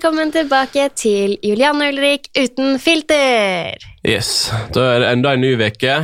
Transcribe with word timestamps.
Velkommen 0.00 0.30
tilbake 0.32 0.86
til 0.96 1.34
Julianne 1.44 1.90
Ulrik 1.90 2.30
uten 2.32 2.78
filter. 2.80 3.82
Yes, 4.00 4.48
Da 4.72 4.94
er 4.94 5.02
det 5.02 5.08
enda 5.12 5.34
en 5.36 5.42
ny 5.44 5.50
uke 5.60 5.96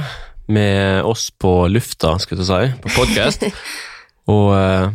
med 0.52 1.06
oss 1.08 1.30
på 1.32 1.64
lufta, 1.72 2.10
skulle 2.20 2.44
jeg 2.44 2.74
si, 2.74 2.74
på 2.84 2.90
podkast. 2.92 3.46
og 4.34 4.50
eh, 4.52 4.90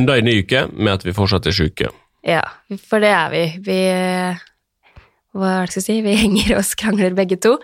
enda 0.00 0.16
en 0.16 0.24
ny 0.30 0.38
uke 0.40 0.62
med 0.72 0.94
at 0.94 1.04
vi 1.04 1.12
fortsatt 1.12 1.50
er 1.50 1.58
sjuke. 1.58 1.90
Ja, 2.24 2.40
for 2.88 3.04
det 3.04 3.12
er 3.12 3.28
vi. 3.34 3.44
Vi 3.68 3.76
Hva 5.36 5.52
er 5.58 5.68
det 5.68 5.74
jeg 5.74 5.74
skal 5.74 5.86
si? 5.90 5.98
Vi 6.08 6.16
henger 6.22 6.54
og 6.56 6.64
skrangler 6.70 7.18
begge 7.20 7.36
to. 7.36 7.58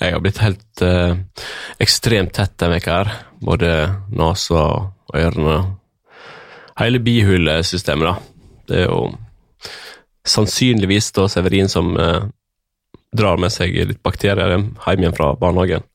Jeg 0.00 0.16
har 0.16 0.24
blitt 0.24 0.40
helt 0.40 0.86
eh, 0.88 1.20
ekstremt 1.84 2.32
tett 2.40 2.56
denne 2.56 2.78
veka 2.78 2.96
her. 3.02 3.12
Både 3.44 3.76
nesa 4.08 4.64
og 4.64 5.20
ørene. 5.20 5.60
Hele 6.80 7.04
bihulesystemet, 7.04 8.08
da. 8.08 8.27
Det 8.68 8.84
er 8.84 8.90
jo 8.90 9.08
sannsynligvis 10.28 11.12
da 11.16 11.26
Severin 11.32 11.70
som 11.72 11.94
eh, 11.96 12.26
drar 13.16 13.40
med 13.40 13.52
seg 13.52 13.76
litt 13.88 14.02
bakterier 14.04 14.52
hjem 14.52 14.72
igjen 14.98 15.16
fra 15.16 15.32
barnehagen. 15.40 15.86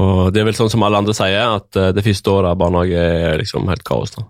Og 0.00 0.32
det 0.34 0.42
er 0.42 0.48
vel 0.48 0.56
sånn 0.58 0.72
som 0.72 0.82
alle 0.86 0.98
andre 1.02 1.14
sier, 1.14 1.56
at 1.58 1.78
eh, 1.78 1.92
det 1.94 2.04
første 2.06 2.32
året 2.32 2.50
av 2.54 2.58
barnehage 2.60 3.04
er 3.28 3.38
liksom 3.42 3.68
helt 3.70 3.84
kaos. 3.86 4.14
da. 4.16 4.26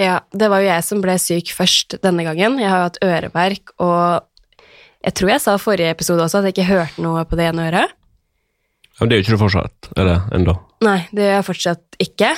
Ja, 0.00 0.18
det 0.32 0.48
var 0.48 0.62
jo 0.62 0.70
jeg 0.70 0.84
som 0.86 1.00
ble 1.04 1.16
syk 1.20 1.52
først 1.56 1.98
denne 2.04 2.24
gangen. 2.24 2.60
Jeg 2.60 2.72
har 2.72 2.80
jo 2.80 2.88
hatt 2.90 3.02
øreverk, 3.04 3.74
og 3.84 4.68
jeg 5.02 5.16
tror 5.18 5.32
jeg 5.34 5.44
sa 5.44 5.56
i 5.56 5.62
forrige 5.62 5.92
episode 5.92 6.24
også 6.24 6.40
at 6.40 6.48
jeg 6.48 6.56
ikke 6.56 6.70
hørte 6.70 7.04
noe 7.04 7.24
på 7.28 7.38
det 7.40 7.50
ene 7.50 7.68
øret. 7.70 7.96
Ja, 8.92 9.00
men 9.00 9.10
det 9.10 9.16
er 9.16 9.20
jo 9.20 9.26
ikke 9.26 9.36
du 9.36 9.42
fortsatt, 9.42 9.90
eller 9.96 10.28
ennå. 10.36 10.54
Nei, 10.84 10.98
det 11.10 11.24
gjør 11.24 11.36
jeg 11.38 11.48
fortsatt 11.48 12.00
ikke. 12.04 12.30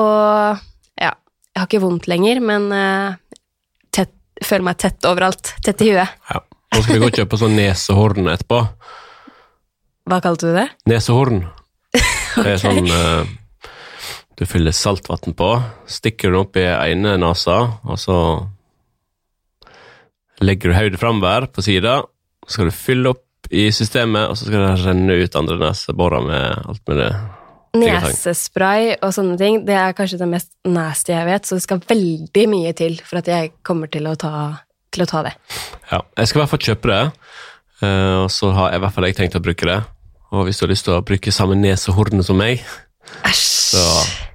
Og 0.00 0.62
ja, 0.98 1.12
jeg 1.12 1.60
har 1.60 1.68
ikke 1.68 1.84
vondt 1.84 2.08
lenger, 2.10 2.40
men 2.44 2.68
eh, 2.74 3.16
føler 4.44 4.66
meg 4.68 4.78
tett 4.80 5.08
overalt. 5.08 5.54
Tett 5.64 5.82
i 5.82 5.90
huet. 5.92 6.14
Ja. 6.30 6.42
Nå 6.74 6.82
skal 6.84 6.98
vi 6.98 7.02
gå 7.02 7.08
og 7.08 7.18
kjøpe 7.18 7.38
sånn 7.40 7.56
nesehorn 7.56 8.28
etterpå. 8.30 8.60
Hva 10.08 10.20
kalte 10.24 10.50
du 10.50 10.56
det? 10.56 10.68
Nesehorn. 10.90 11.42
Det 12.38 12.52
er 12.52 12.60
sånn 12.60 12.86
eh, 12.86 13.30
du 14.38 14.44
fyller 14.46 14.74
saltvann 14.76 15.34
på, 15.34 15.48
stikker 15.90 16.30
den 16.30 16.38
opp 16.38 16.58
i 16.60 16.62
ene 16.68 17.16
nesa, 17.18 17.56
og 17.82 17.98
så 17.98 18.18
legger 20.44 20.70
du 20.70 20.76
hodet 20.76 21.00
framover 21.00 21.48
på 21.50 21.64
sida. 21.66 21.96
Så 22.46 22.54
skal 22.54 22.70
du 22.70 22.76
fylle 22.76 23.14
opp 23.16 23.50
i 23.50 23.66
systemet, 23.74 24.28
og 24.30 24.38
så 24.38 24.46
skal 24.46 24.62
det 24.62 24.84
renne 24.84 25.16
ut 25.18 25.38
andre 25.40 25.58
neseborer 25.64 26.22
med 26.28 26.70
alt 26.70 26.84
mulig. 26.86 27.08
Nesespray 27.76 28.94
og 28.96 29.12
sånne 29.14 29.36
ting, 29.40 29.60
det 29.68 29.76
er 29.76 29.96
kanskje 29.96 30.20
det 30.22 30.30
mest 30.30 30.50
nasty 30.68 31.12
jeg 31.14 31.28
vet, 31.28 31.48
så 31.48 31.58
det 31.58 31.64
skal 31.66 31.82
veldig 31.88 32.46
mye 32.52 32.72
til 32.78 32.98
for 33.04 33.20
at 33.20 33.28
jeg 33.30 33.52
kommer 33.66 33.90
til 33.92 34.08
å 34.08 34.16
ta, 34.18 34.32
til 34.94 35.04
å 35.04 35.10
ta 35.10 35.24
det. 35.28 35.34
Ja, 35.90 36.02
jeg 36.16 36.30
skal 36.30 36.40
i 36.40 36.42
hvert 36.44 36.54
fall 36.54 36.66
kjøpe 36.70 36.92
det, 36.92 37.02
eh, 37.84 38.16
og 38.24 38.30
så 38.34 38.52
har 38.56 38.72
jeg 38.72 38.80
i 38.80 38.84
hvert 38.86 38.96
fall 38.96 39.08
jeg 39.10 39.18
tenkt 39.20 39.38
å 39.38 39.44
bruke 39.44 39.68
det. 39.68 39.78
Og 40.32 40.48
hvis 40.48 40.60
du 40.60 40.66
har 40.66 40.72
lyst 40.74 40.88
til 40.88 40.96
å 40.96 41.04
bruke 41.04 41.32
samme 41.32 41.56
nesehorn 41.56 42.24
som 42.24 42.40
meg, 42.40 42.64
Æsj! 43.24 43.44
så 43.72 43.84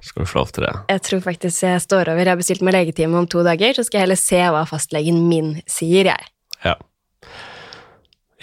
skal 0.02 0.24
du 0.24 0.30
få 0.30 0.40
lov 0.40 0.50
til 0.54 0.66
det. 0.66 0.72
Jeg 0.90 1.02
tror 1.08 1.22
faktisk 1.24 1.66
jeg 1.66 1.82
står 1.82 2.10
over. 2.12 2.22
Jeg 2.22 2.32
har 2.32 2.40
bestilt 2.40 2.64
meg 2.66 2.76
legetime 2.76 3.18
om 3.18 3.28
to 3.30 3.42
dager, 3.46 3.74
så 3.74 3.86
skal 3.86 4.00
jeg 4.00 4.08
heller 4.08 4.20
se 4.20 4.42
hva 4.54 4.64
fastlegen 4.68 5.24
min 5.30 5.56
sier, 5.70 6.10
jeg. 6.12 6.28
Ja. 6.66 6.74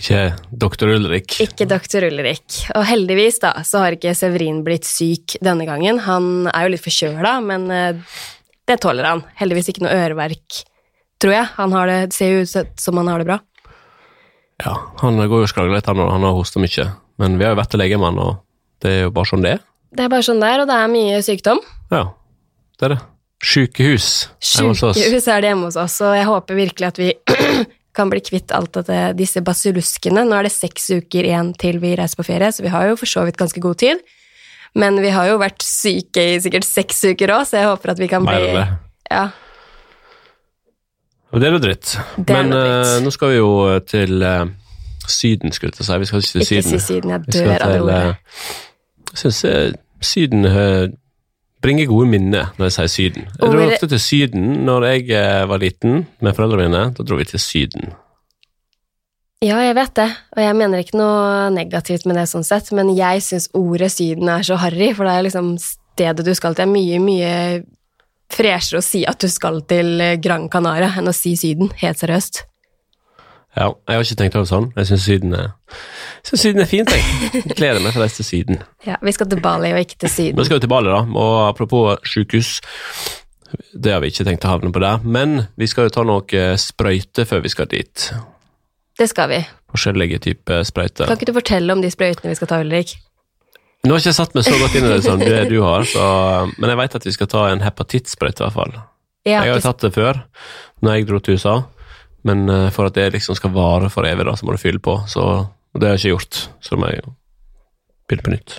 Ikke 0.02 0.22
doktor 0.50 0.90
Ulrik. 0.96 1.36
Ikke 1.44 1.68
doktor 1.70 2.08
Ulrik. 2.08 2.56
Og 2.74 2.86
heldigvis 2.90 3.38
da, 3.44 3.52
så 3.68 3.84
har 3.84 3.94
ikke 3.94 4.16
Severin 4.18 4.64
blitt 4.66 4.88
syk 4.90 5.36
denne 5.46 5.68
gangen. 5.70 6.00
Han 6.08 6.48
er 6.50 6.66
jo 6.66 6.72
litt 6.74 6.82
forkjøla, 6.82 7.36
men 7.46 7.68
eh, 7.70 8.16
det 8.66 8.80
tåler 8.82 9.06
han. 9.06 9.22
Heldigvis 9.38 9.70
ikke 9.70 9.84
noe 9.86 9.94
øreverk, 9.94 10.64
tror 11.22 11.36
jeg. 11.36 11.52
Han 11.60 11.76
har 11.78 11.92
det, 11.92 12.00
det 12.10 12.18
ser 12.18 12.34
jo 12.34 12.42
ut 12.42 12.82
som 12.82 12.98
han 12.98 13.12
har 13.12 13.22
det 13.22 13.28
bra. 13.30 13.38
Ja, 14.66 14.74
han 15.04 15.22
går 15.22 15.44
jo 15.44 15.46
og 15.46 15.52
skragler 15.52 15.78
litt, 15.78 15.90
han, 15.90 16.02
han 16.02 16.26
har 16.26 16.34
hosta 16.34 16.62
mye. 16.62 16.88
Men 17.22 17.38
vi 17.38 17.46
har 17.46 17.54
jo 17.54 17.60
vært 17.62 17.74
til 17.76 17.82
legemann, 17.84 18.18
og 18.22 18.42
det 18.82 18.96
er 18.96 19.04
jo 19.06 19.14
bare 19.14 19.30
sånn 19.30 19.46
det 19.46 19.54
er. 19.58 19.62
Det 19.92 20.06
er 20.08 20.14
bare 20.14 20.26
sånn 20.26 20.42
der, 20.42 20.64
og 20.64 20.70
det 20.70 20.80
er 20.82 20.90
mye 20.90 21.20
sykdom. 21.26 21.62
Ja, 21.94 22.08
det 22.80 22.88
er 22.88 22.96
det. 22.96 23.00
Sjukehus 23.42 24.08
hjemme 24.46 24.74
hos 24.74 24.84
oss. 24.86 24.98
Sykehus 24.98 25.30
er 25.30 25.46
det 25.46 25.50
hjemme 25.50 25.70
hos 25.70 25.78
oss, 25.82 25.98
og 26.06 26.14
jeg 26.18 26.26
håper 26.30 26.58
virkelig 26.58 26.90
at 26.90 27.02
vi 27.02 27.14
kan 27.96 28.10
bli 28.12 28.22
kvitt 28.24 28.54
alt 28.56 28.74
dette, 28.78 29.00
disse 29.20 29.44
basilluskene. 29.44 30.24
Nå 30.28 30.38
er 30.38 30.48
det 30.48 30.54
seks 30.56 30.90
uker 30.96 31.28
igjen 31.28 31.54
til 31.60 31.82
vi 31.84 31.96
reiser 32.00 32.20
på 32.22 32.28
ferie, 32.28 32.52
så 32.56 32.64
vi 32.66 32.72
har 32.74 32.90
jo 32.90 32.98
for 33.00 33.10
så 33.10 33.26
vidt 33.28 33.40
ganske 33.42 33.64
god 33.64 33.82
tid. 33.84 34.02
Men 34.80 35.02
vi 35.04 35.12
har 35.12 35.28
jo 35.28 35.40
vært 35.42 35.64
syke 35.66 36.24
i 36.34 36.40
sikkert 36.40 36.64
seks 36.68 37.04
uker 37.12 37.34
òg, 37.36 37.44
så 37.50 37.60
jeg 37.60 37.68
håper 37.68 37.92
at 37.92 38.00
vi 38.00 38.08
kan 38.12 38.24
Mer 38.24 38.40
bli 38.40 38.52
enn 38.54 38.62
det. 38.62 38.68
Ja, 39.12 39.26
det 41.32 41.48
er 41.48 41.54
noe 41.56 41.64
dritt. 41.64 41.94
Det 42.18 42.36
Men 42.36 42.50
noe 42.52 42.64
dritt. 42.64 42.90
Uh, 42.92 43.04
nå 43.06 43.12
skal 43.16 43.32
vi 43.32 43.38
jo 43.38 43.52
til 43.88 44.24
uh, 44.24 44.50
Syden, 45.08 45.52
skulle 45.56 45.74
jeg 45.80 45.86
si. 45.86 46.00
Vi 46.00 46.10
skal 46.10 46.20
ikke 46.20 46.32
til 46.32 46.42
ikke 46.42 46.64
Syden. 46.64 46.80
si 46.80 46.80
Syden, 46.88 47.12
jeg 47.12 47.22
dør 47.34 47.54
av 47.66 47.72
det 47.72 47.82
ordet. 47.82 48.02
eh, 48.02 48.16
Jeg 49.12 49.22
syns 49.22 49.44
eh, 49.46 49.72
Syden 50.02 50.46
eh, 50.46 50.88
bringer 51.62 51.90
gode 51.90 52.10
minner 52.12 52.52
når 52.58 52.70
jeg 52.70 52.76
sier 52.76 52.92
Syden. 52.92 53.28
Jeg 53.38 53.54
dro 53.54 53.66
ofte 53.68 53.90
til 53.92 54.02
Syden 54.02 54.48
når 54.68 54.88
jeg 54.90 55.10
eh, 55.18 55.44
var 55.50 55.62
liten 55.62 56.06
med 56.22 56.38
foreldrene 56.38 56.70
mine. 56.70 56.86
Da 56.98 57.06
dro 57.06 57.20
vi 57.20 57.28
til 57.30 57.42
Syden. 57.42 57.94
Ja, 59.42 59.58
jeg 59.66 59.74
vet 59.74 59.96
det, 59.98 60.10
og 60.36 60.44
jeg 60.44 60.54
mener 60.54 60.84
ikke 60.84 61.00
noe 61.00 61.48
negativt 61.54 62.04
med 62.06 62.20
det 62.20 62.28
sånn 62.30 62.46
sett, 62.46 62.68
men 62.78 62.92
jeg 62.94 63.24
syns 63.26 63.48
ordet 63.58 63.90
Syden 63.90 64.30
er 64.30 64.46
så 64.46 64.60
harry, 64.62 64.92
for 64.94 65.10
det 65.10 65.16
er 65.18 65.26
liksom 65.26 65.56
stedet 65.58 66.28
du 66.28 66.30
skal 66.38 66.54
til. 66.54 66.62
Det 66.62 66.68
er 66.68 66.76
mye, 66.76 67.00
mye 67.02 67.32
freshere 68.32 68.80
å 68.80 68.86
si 68.86 69.02
at 69.10 69.18
du 69.18 69.26
skal 69.34 69.64
til 69.66 69.98
Gran 70.22 70.46
Canaria 70.52 70.92
enn 71.02 71.10
å 71.10 71.16
si 71.16 71.34
Syden, 71.40 71.74
helt 71.82 71.98
seriøst. 72.04 72.44
Ja, 73.52 73.68
jeg 73.90 73.98
har 73.98 74.06
ikke 74.06 74.20
tenkt 74.22 74.36
over 74.40 74.48
sånn. 74.48 74.70
Jeg 74.78 74.88
syns 74.88 75.06
Syden 75.08 75.34
Syden 76.24 76.64
er 76.64 76.70
fint, 76.70 76.92
jeg. 76.94 77.42
Gleder 77.58 77.82
meg 77.84 77.92
til 77.92 78.00
å 78.00 78.06
reise 78.06 78.22
til 78.22 78.28
Syden. 78.30 78.62
Ja, 78.88 78.96
vi 79.04 79.12
skal 79.16 79.28
til 79.30 79.42
Bali 79.44 79.74
og 79.76 79.82
ikke 79.84 80.00
til 80.06 80.12
Syden. 80.14 80.40
Vi 80.40 80.48
skal 80.48 80.62
til 80.64 80.72
Bali, 80.72 80.92
da. 80.94 81.02
Og 81.04 81.34
apropos 81.50 82.00
sykehus. 82.08 82.54
Det 83.76 83.92
har 83.92 84.00
vi 84.04 84.12
ikke 84.14 84.26
tenkt 84.30 84.48
å 84.48 84.54
havne 84.54 84.72
på 84.72 84.80
der. 84.84 85.04
Men 85.04 85.48
vi 85.60 85.68
skal 85.68 85.90
jo 85.90 85.96
ta 85.98 86.06
noe 86.08 86.46
sprøyte 86.62 87.28
før 87.28 87.44
vi 87.44 87.52
skal 87.52 87.68
dit. 87.72 88.08
Det 89.00 89.08
skal 89.12 89.32
vi. 89.34 89.42
Forskjellige 89.74 90.22
typer 90.24 90.64
sprøyter. 90.68 91.10
Kan 91.10 91.20
ikke 91.20 91.32
du 91.32 91.36
fortelle 91.36 91.76
om 91.76 91.84
de 91.84 91.92
sprøytene 91.92 92.32
vi 92.32 92.40
skal 92.40 92.52
ta, 92.52 92.62
Ulrik? 92.64 92.96
Nå 93.82 93.96
har 93.96 93.98
jeg 93.98 94.12
ikke 94.12 94.18
satt 94.20 94.36
meg 94.38 94.46
så 94.46 94.56
godt 94.62 94.76
inn 94.78 94.86
i 94.86 94.90
det 94.94 95.04
som 95.04 95.22
det 95.22 95.38
du 95.50 95.58
har, 95.66 95.86
så, 95.90 96.08
men 96.62 96.70
jeg 96.70 96.78
vet 96.84 96.98
at 97.00 97.06
vi 97.08 97.14
skal 97.16 97.30
ta 97.32 97.46
en 97.50 97.64
hepatittsprøyte, 97.66 98.38
i 98.38 98.46
hvert 98.46 98.54
fall. 98.54 98.76
Jeg 99.26 99.34
Jeg 99.34 99.40
har 99.40 99.48
jo 99.50 99.56
ikke, 99.56 99.66
tatt 99.66 99.86
det 99.86 99.92
før, 99.96 100.20
når 100.86 100.94
jeg 100.94 101.08
dro 101.10 101.20
til 101.22 101.40
USA, 101.40 101.56
men 102.28 102.50
eh, 102.50 102.70
for 102.74 102.90
at 102.90 102.98
det 102.98 103.12
liksom 103.16 103.38
skal 103.38 103.54
vare 103.56 103.90
for 103.94 104.08
evig, 104.08 104.26
da, 104.28 104.36
så 104.38 104.46
må 104.48 104.56
du 104.56 104.62
fylle 104.62 104.82
på. 104.84 104.98
Så 105.10 105.24
det 105.78 105.88
har 105.88 105.96
jeg 105.96 106.04
ikke 106.04 106.16
gjort, 106.16 106.42
så 106.62 106.78
må 106.80 106.90
jeg 106.92 107.06
begynne 108.10 108.26
på 108.28 108.34
nytt. 108.36 108.58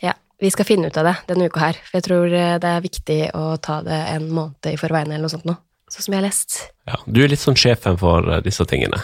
ja, 0.00 0.14
vi 0.40 0.50
skal 0.50 0.66
finne 0.68 0.88
ut 0.88 0.96
av 0.96 1.04
det 1.10 1.16
denne 1.28 1.46
uka 1.50 1.60
her, 1.60 1.78
for 1.84 1.98
jeg 2.00 2.06
tror 2.08 2.32
eh, 2.32 2.56
det 2.62 2.70
er 2.70 2.84
viktig 2.84 3.20
å 3.36 3.44
ta 3.62 3.80
det 3.86 4.00
en 4.16 4.30
måned 4.32 4.70
i 4.72 4.78
forveien 4.80 5.12
eller 5.12 5.26
noe 5.26 5.32
sånt 5.34 5.46
nå, 5.48 5.56
sånn 5.92 6.06
som 6.06 6.16
jeg 6.16 6.22
har 6.22 6.26
lest. 6.28 6.56
Ja, 6.88 6.98
du 7.06 7.22
er 7.24 7.30
litt 7.32 7.42
sånn 7.44 7.58
sjefen 7.60 8.00
for 8.00 8.26
eh, 8.30 8.42
disse 8.44 8.64
tingene. 8.68 8.98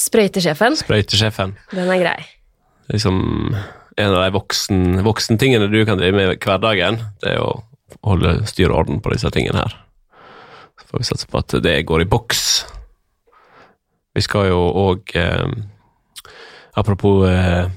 Sprøytesjefen, 0.00 0.78
Sprøytesjefen. 0.80 1.56
den 1.74 1.90
er 1.92 2.00
grei. 2.00 2.20
liksom 2.88 3.18
en 4.00 4.14
av 4.14 4.22
de 4.22 4.30
voksen, 4.32 5.02
voksentingene 5.04 5.66
du 5.68 5.82
kan 5.84 5.98
drive 6.00 6.16
med 6.16 6.30
i 6.32 6.38
hverdagen, 6.40 7.00
det 7.20 7.34
er 7.34 7.42
å 7.42 7.50
holde 8.06 8.46
styr 8.48 8.70
og 8.70 8.84
orden 8.84 9.00
på 9.04 9.12
disse 9.12 9.28
tingene 9.34 9.60
her. 9.66 9.74
Får 10.90 10.98
vi 10.98 11.06
satse 11.06 11.28
på 11.30 11.38
at 11.38 11.54
det 11.62 11.76
går 11.86 12.02
i 12.02 12.08
boks. 12.10 12.44
Vi 14.14 14.22
skal 14.26 14.48
jo 14.50 14.58
òg 14.58 15.12
eh, 15.14 15.52
Apropos 16.80 17.22
eh, 17.28 17.68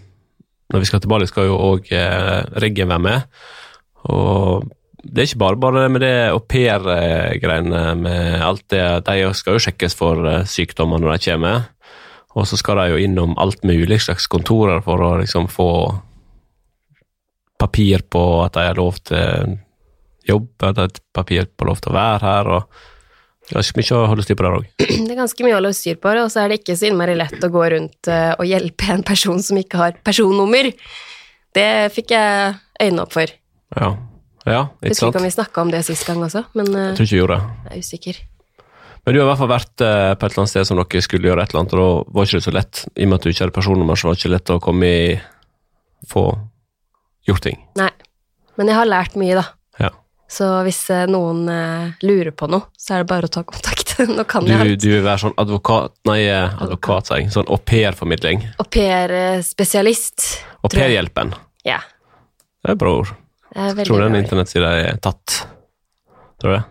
Når 0.74 0.82
vi 0.82 0.88
skal 0.90 1.02
til 1.02 1.12
Bali, 1.12 1.28
skal 1.30 1.46
jo 1.46 1.60
òg 1.62 1.92
eh, 1.94 2.40
Reggen 2.64 2.90
være 2.90 3.04
med. 3.06 3.28
Og 4.10 4.66
det 5.04 5.20
er 5.20 5.28
ikke 5.28 5.42
bare 5.44 5.60
bare 5.60 5.90
med 5.92 6.02
det 6.02 6.32
aupair-greiene 6.32 7.84
med 8.00 8.42
alt 8.42 8.64
det 8.72 9.04
De 9.06 9.34
skal 9.36 9.58
jo 9.58 9.64
sjekkes 9.68 9.98
for 10.00 10.24
eh, 10.30 10.48
sykdommer 10.50 11.02
når 11.04 11.18
de 11.18 11.30
kommer. 11.30 11.68
Og 12.34 12.48
så 12.50 12.58
skal 12.58 12.80
de 12.82 12.96
jo 12.96 13.04
innom 13.04 13.36
alt 13.38 13.62
mulig 13.68 14.00
slags 14.02 14.26
kontorer 14.32 14.82
for 14.82 15.04
å 15.04 15.12
liksom 15.22 15.46
få 15.52 15.70
papir 17.62 18.02
på 18.10 18.24
at 18.42 18.56
de 18.58 18.66
har 18.66 18.80
lov 18.80 18.98
til 19.06 19.60
jobb, 20.26 20.50
at 20.66 20.80
de 20.80 20.88
har 20.88 20.98
papir 21.14 21.46
på 21.52 21.68
lov 21.68 21.84
til 21.84 21.94
å 21.94 22.00
være 22.00 22.24
her, 22.26 22.50
og 22.58 22.82
ikke 23.52 23.82
mye 23.82 23.98
å 23.98 24.06
holde 24.08 24.24
styr 24.26 24.38
på 24.40 24.46
der 24.46 24.58
òg. 24.60 24.68
Det 24.80 25.12
er 25.12 25.20
ganske 25.20 25.46
mye 25.46 25.56
å 25.56 25.60
holde 25.60 25.74
styr 25.76 26.00
på, 26.02 26.14
og 26.24 26.32
så 26.32 26.44
er 26.44 26.52
det 26.52 26.62
ikke 26.62 26.78
så 26.80 26.88
innmari 26.90 27.16
lett 27.20 27.44
å 27.44 27.52
gå 27.54 27.64
rundt 27.76 28.10
eh, 28.12 28.32
og 28.38 28.48
hjelpe 28.48 28.90
en 28.94 29.04
person 29.08 29.42
som 29.44 29.60
ikke 29.60 29.82
har 29.82 29.98
personnummer. 30.06 30.72
Det 31.54 31.70
fikk 31.94 32.14
jeg 32.16 32.54
øynene 32.82 33.06
opp 33.06 33.14
for. 33.14 33.34
Ja. 33.78 33.90
ja, 34.46 34.62
ikke 34.82 34.94
Husker 34.94 35.10
ikke 35.12 35.22
om 35.22 35.28
vi 35.28 35.34
snakka 35.34 35.66
om 35.66 35.74
det 35.74 35.82
sist 35.88 36.06
gang 36.08 36.22
også, 36.26 36.46
men 36.58 36.70
eh, 36.72 36.88
Jeg 36.92 37.00
tror 37.00 37.10
ikke 37.10 37.16
vi 37.18 37.22
gjorde 37.24 37.40
det. 37.40 37.58
jeg 37.66 37.74
er 37.74 37.84
usikker. 37.88 38.22
Men 39.04 39.16
du 39.16 39.20
har 39.20 39.26
i 39.26 39.30
hvert 39.34 39.42
fall 39.42 39.52
vært 39.52 39.84
eh, 39.84 40.14
på 40.16 40.24
et 40.24 40.30
eller 40.32 40.42
annet 40.46 40.54
sted 40.54 40.68
som 40.70 40.80
dere 40.80 41.04
skulle 41.04 41.28
gjøre 41.28 41.44
et 41.44 41.52
eller 41.52 41.62
annet, 41.66 41.74
og 41.76 41.82
da 41.84 42.16
var 42.16 42.30
ikke 42.30 42.40
det 42.40 42.48
så 42.48 42.56
lett. 42.56 42.84
I 42.96 43.04
og 43.04 43.12
med 43.12 43.20
at 43.20 43.26
du 43.26 43.32
ikke 43.34 43.44
hadde 43.44 43.56
personnummer, 43.58 44.00
så 44.00 44.08
var 44.08 44.16
det 44.16 44.22
ikke 44.24 44.34
lett 44.38 44.54
å 44.54 44.60
komme 44.64 44.88
i 44.88 45.04
få 46.14 46.24
gjort 47.28 47.44
ting. 47.50 47.60
Nei. 47.80 47.92
Men 48.60 48.70
jeg 48.70 48.78
har 48.78 48.88
lært 48.88 49.18
mye, 49.20 49.36
da. 49.40 49.46
Så 50.34 50.48
hvis 50.66 50.82
eh, 50.90 51.06
noen 51.12 51.46
eh, 51.52 52.06
lurer 52.08 52.34
på 52.34 52.48
noe, 52.50 52.72
så 52.80 52.96
er 52.96 53.04
det 53.04 53.10
bare 53.12 53.30
å 53.30 53.34
ta 53.34 53.44
kontakt. 53.46 53.94
Nå 54.18 54.26
kan 54.30 54.46
Du, 54.48 54.50
jeg 54.50 54.62
alt. 54.64 54.82
du 54.82 54.90
vil 54.90 55.04
være 55.06 55.22
sånn 55.28 55.36
advokat 55.38 55.94
Nei, 56.10 56.24
eh, 56.26 56.56
advokat, 56.66 57.10
sier 57.10 57.22
jeg. 57.22 57.34
Sånn 57.36 57.50
au 57.54 57.60
pair-formidling. 57.62 58.42
Au 58.62 58.66
pair-spesialist. 58.66 60.26
Au 60.66 60.72
pair-hjelpen. 60.74 61.36
Ja. 61.68 61.78
Det 62.64 62.74
er 62.74 62.80
bra 62.82 62.96
ord. 63.04 63.12
Er 63.54 63.78
Tror 63.86 64.02
den 64.08 64.18
internettsida 64.18 64.72
er 64.80 64.98
tatt. 65.04 65.44
Tror 66.42 66.56
du 66.56 66.56
det? 66.56 66.64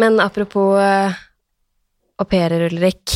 Men 0.00 0.16
apropos 0.24 0.78
uh, 0.78 1.18
au 2.16 2.26
pairer, 2.30 2.70
Ulrik. 2.70 3.12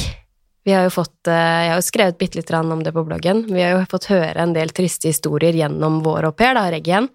Vi 0.67 0.75
har 0.75 0.85
jo 0.85 0.91
fått 0.93 1.31
Jeg 1.31 1.71
har 1.71 1.79
jo 1.79 1.85
skrevet 1.87 2.19
bitte 2.21 2.39
litt 2.39 2.51
om 2.59 2.83
det 2.85 2.93
på 2.93 3.07
bloggen. 3.07 3.47
Vi 3.49 3.63
har 3.63 3.73
jo 3.73 3.87
fått 3.91 4.11
høre 4.13 4.45
en 4.45 4.53
del 4.53 4.75
triste 4.77 5.09
historier 5.09 5.57
gjennom 5.57 6.03
vår 6.05 6.29
au 6.29 6.35
pair, 6.37 6.59
da, 6.59 6.67
Reggen. 6.75 7.09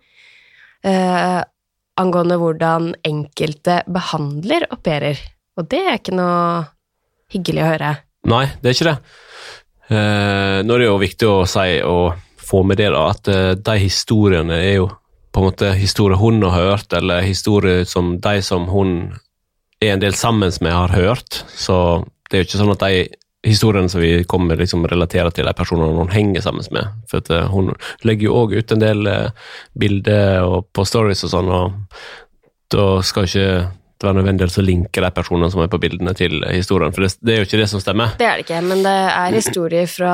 Angående 1.97 2.37
hvordan 2.41 2.91
enkelte 3.07 3.81
behandler 3.89 4.67
au 4.71 4.79
pairer. 4.83 5.19
Og 5.57 5.67
det 5.71 5.81
er 5.83 5.97
ikke 5.97 6.17
noe 6.17 6.67
hyggelig 7.33 7.63
å 7.63 7.71
høre. 7.71 7.95
Nei, 8.27 8.45
det 8.61 8.69
er 8.69 8.77
ikke 8.77 8.89
det. 8.91 8.97
Eh, 9.87 10.57
nå 10.67 10.75
er 10.75 10.83
det 10.83 10.87
jo 10.89 11.01
viktig 11.01 11.29
å 11.31 11.43
si 11.47 11.77
og 11.87 12.17
få 12.47 12.63
med 12.67 12.79
det 12.79 12.89
da, 12.93 13.03
at 13.11 13.29
eh, 13.31 13.53
de 13.59 13.75
historiene 13.81 14.59
er 14.63 14.75
jo 14.81 14.89
på 15.31 15.41
en 15.41 15.47
måte 15.49 15.71
historier 15.77 16.19
hun 16.19 16.41
har 16.43 16.71
hørt, 16.71 16.93
eller 16.97 17.25
historier 17.25 17.83
som 17.85 18.15
de 18.23 18.41
som 18.41 18.67
hun 18.71 18.91
er 19.83 19.93
en 19.93 20.01
del 20.01 20.15
sammen 20.17 20.51
med, 20.61 20.73
har 20.73 20.95
hørt. 20.95 21.43
Så 21.53 22.03
det 22.27 22.37
er 22.37 22.41
jo 22.41 22.47
ikke 22.47 22.61
sånn 22.63 22.73
at 22.73 22.85
de 22.85 23.01
historiene 23.45 23.89
som 23.89 24.01
vi 24.01 24.23
kommer 24.23 24.57
liksom 24.57 24.87
relatere 24.87 25.31
til 25.31 25.47
de 25.47 25.53
personene 25.55 25.97
hun 25.97 26.13
henger 26.13 26.43
sammen 26.45 26.65
med. 26.73 26.93
For 27.09 27.21
at 27.21 27.31
eh, 27.33 27.49
hun 27.51 27.73
legger 28.07 28.29
jo 28.29 28.37
òg 28.43 28.55
ut 28.57 28.73
en 28.73 28.83
del 28.83 29.09
eh, 29.11 29.49
bilder 29.77 30.47
og 30.47 30.71
på 30.73 30.85
stories 30.87 31.25
og 31.27 31.33
sånn, 31.33 31.51
og 31.51 31.99
da 32.73 32.87
skal 33.05 33.27
ikke 33.27 33.51
det 33.97 34.05
være 34.05 34.19
nødvendig 34.19 34.45
å 34.45 34.61
linke 34.61 35.01
de 35.01 35.09
personene 35.13 35.49
som 35.49 35.63
er 35.63 35.71
på 35.73 35.79
bildene 35.81 36.13
til 36.17 36.43
historien, 36.51 36.93
for 36.93 37.05
det, 37.05 37.15
det 37.25 37.33
er 37.33 37.39
jo 37.41 37.47
ikke 37.47 37.61
det 37.63 37.69
som 37.71 37.81
stemmer. 37.81 38.13
Det 38.19 38.27
er 38.27 38.37
det 38.37 38.45
ikke, 38.45 38.59
men 38.65 38.83
det 38.85 38.97
er 39.09 39.33
historier 39.33 39.89
fra 39.89 40.11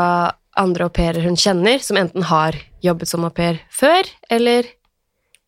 andre 0.60 0.88
au 0.88 0.94
pairer 0.94 1.26
hun 1.26 1.36
kjenner, 1.40 1.82
som 1.84 2.00
enten 2.00 2.24
har 2.30 2.56
jobbet 2.86 3.12
som 3.12 3.26
au 3.28 3.34
pair 3.34 3.60
før, 3.74 4.08
eller 4.32 4.70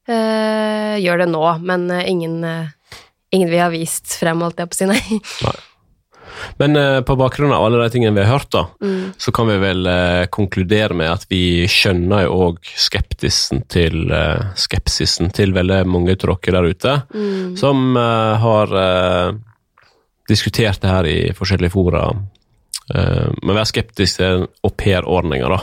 øh, 0.10 0.98
gjør 1.00 1.24
det 1.24 1.30
nå, 1.32 1.46
men 1.64 1.88
ingen, 2.02 2.44
ingen 3.32 3.54
vi 3.54 3.62
har 3.62 3.72
vist 3.72 4.18
frem, 4.20 4.44
holdt 4.44 4.60
jeg 4.60 4.74
på 4.74 4.80
å 4.80 4.82
si, 4.82 4.92
nei. 4.92 5.56
Men 6.60 6.76
eh, 6.80 7.00
på 7.06 7.16
bakgrunn 7.20 7.54
av 7.56 7.66
alle 7.66 7.80
de 7.84 7.90
tingene 7.94 8.16
vi 8.18 8.24
har 8.26 8.38
hørt, 8.40 8.50
da, 8.52 8.66
Mm. 8.82 9.14
så 9.18 9.32
kan 9.36 9.48
vi 9.48 9.58
vel 9.62 9.86
eh, 9.88 10.26
konkludere 10.34 10.94
med 10.98 11.12
at 11.12 11.26
vi 11.30 11.66
skjønner 11.72 12.26
jo 12.26 12.38
òg 12.50 12.60
skeptisen 12.76 13.64
til 13.72 14.12
eh, 14.12 14.52
skepsisen 14.56 15.32
til 15.36 15.54
veldig 15.56 15.84
mange 15.88 16.16
av 16.16 16.22
dere 16.26 16.56
der 16.58 16.70
ute, 16.72 16.96
Mm. 17.14 17.58
som 17.58 17.98
eh, 17.98 18.36
har 18.46 18.76
eh, 18.82 19.34
diskutert 20.30 20.82
det 20.82 20.90
her 20.90 21.06
i 21.06 21.20
forskjellige 21.38 21.72
fora. 21.76 22.08
Uh, 22.86 23.32
men 23.42 23.56
vær 23.58 23.66
skeptisk 23.66 24.20
til 24.20 24.44
aupairordninga, 24.66 25.48
da, 25.50 25.58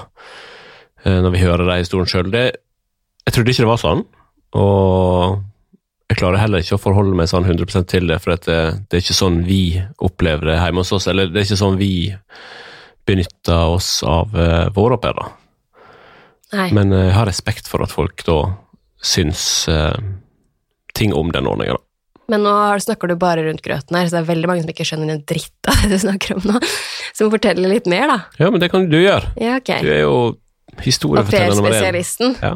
eh, 1.04 1.20
når 1.22 1.30
vi 1.36 1.38
hører 1.44 1.68
de 1.68 1.76
historiene 1.78 2.10
sjøl. 2.10 2.32
Jeg 2.34 3.34
trodde 3.34 3.52
ikke 3.52 3.62
det 3.62 3.68
var 3.70 3.78
sånn, 3.78 4.02
og 4.58 5.36
jeg 6.12 6.20
klarer 6.20 6.42
heller 6.42 6.60
ikke 6.60 6.76
å 6.76 6.82
forholde 6.82 7.16
meg 7.16 7.30
sånn 7.30 7.46
100% 7.48 7.88
til 7.88 8.10
det, 8.10 8.18
for 8.20 8.36
det, 8.36 8.56
det 8.90 8.98
er 8.98 9.04
ikke 9.04 9.16
sånn 9.16 9.38
vi 9.46 9.62
opplever 10.04 10.50
det 10.50 10.58
hjemme 10.58 10.84
hos 10.84 10.92
oss, 10.92 11.06
eller 11.08 11.30
det 11.30 11.40
er 11.40 11.46
ikke 11.46 11.62
sånn 11.62 11.78
vi 11.80 11.92
benytter 13.08 13.70
oss 13.72 13.94
av 14.06 14.34
uh, 14.36 14.66
våre 14.76 14.98
au 14.98 15.02
pairer. 15.02 15.30
Men 16.52 16.92
eh, 16.92 17.06
jeg 17.06 17.14
har 17.16 17.24
respekt 17.24 17.68
for 17.70 17.80
at 17.80 17.88
folk 17.94 18.20
da 18.26 18.36
syns 19.00 19.40
uh, 19.72 19.96
ting 20.92 21.14
om 21.16 21.32
den 21.32 21.48
ordninga, 21.48 21.78
da. 21.78 21.86
Men 22.30 22.44
nå 22.44 22.52
snakker 22.84 23.10
du 23.10 23.16
bare 23.20 23.42
rundt 23.46 23.64
grøten 23.64 23.96
her, 23.96 24.06
så 24.06 24.18
det 24.18 24.20
er 24.20 24.28
veldig 24.28 24.50
mange 24.50 24.62
som 24.62 24.70
ikke 24.72 24.86
skjønner 24.86 25.14
en 25.16 25.24
dritt 25.28 25.68
av 25.68 25.80
det 25.80 25.96
du 25.96 26.02
snakker 26.04 26.36
om 26.36 26.44
nå. 26.52 26.60
Så 27.16 27.26
må 27.26 27.32
fortelle 27.34 27.72
litt 27.72 27.88
mer, 27.90 28.04
da. 28.08 28.18
Ja, 28.40 28.52
men 28.52 28.60
det 28.62 28.68
kan 28.72 28.84
du 28.92 28.98
gjøre. 29.00 29.32
Ja, 29.40 29.56
ok. 29.58 29.72
Du 29.80 29.90
er 29.92 30.04
jo 30.04 30.14
historieforteller 30.84 31.56
nummer 31.56 31.72
én. 31.72 31.80
Au-pair-spesialisten. 31.80 32.36
Ja. 32.40 32.54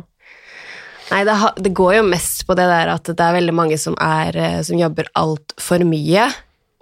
Nei, 1.13 1.23
det, 1.29 1.37
ha- 1.39 1.55
det 1.57 1.71
går 1.77 1.99
jo 2.01 2.07
mest 2.09 2.47
på 2.49 2.57
det 2.59 2.67
der 2.71 2.91
at 2.97 3.07
det 3.07 3.23
er 3.23 3.37
veldig 3.37 3.55
mange 3.55 3.79
som, 3.79 3.95
er, 4.03 4.37
eh, 4.37 4.61
som 4.67 4.79
jobber 4.81 5.11
altfor 5.19 5.85
mye, 5.87 6.27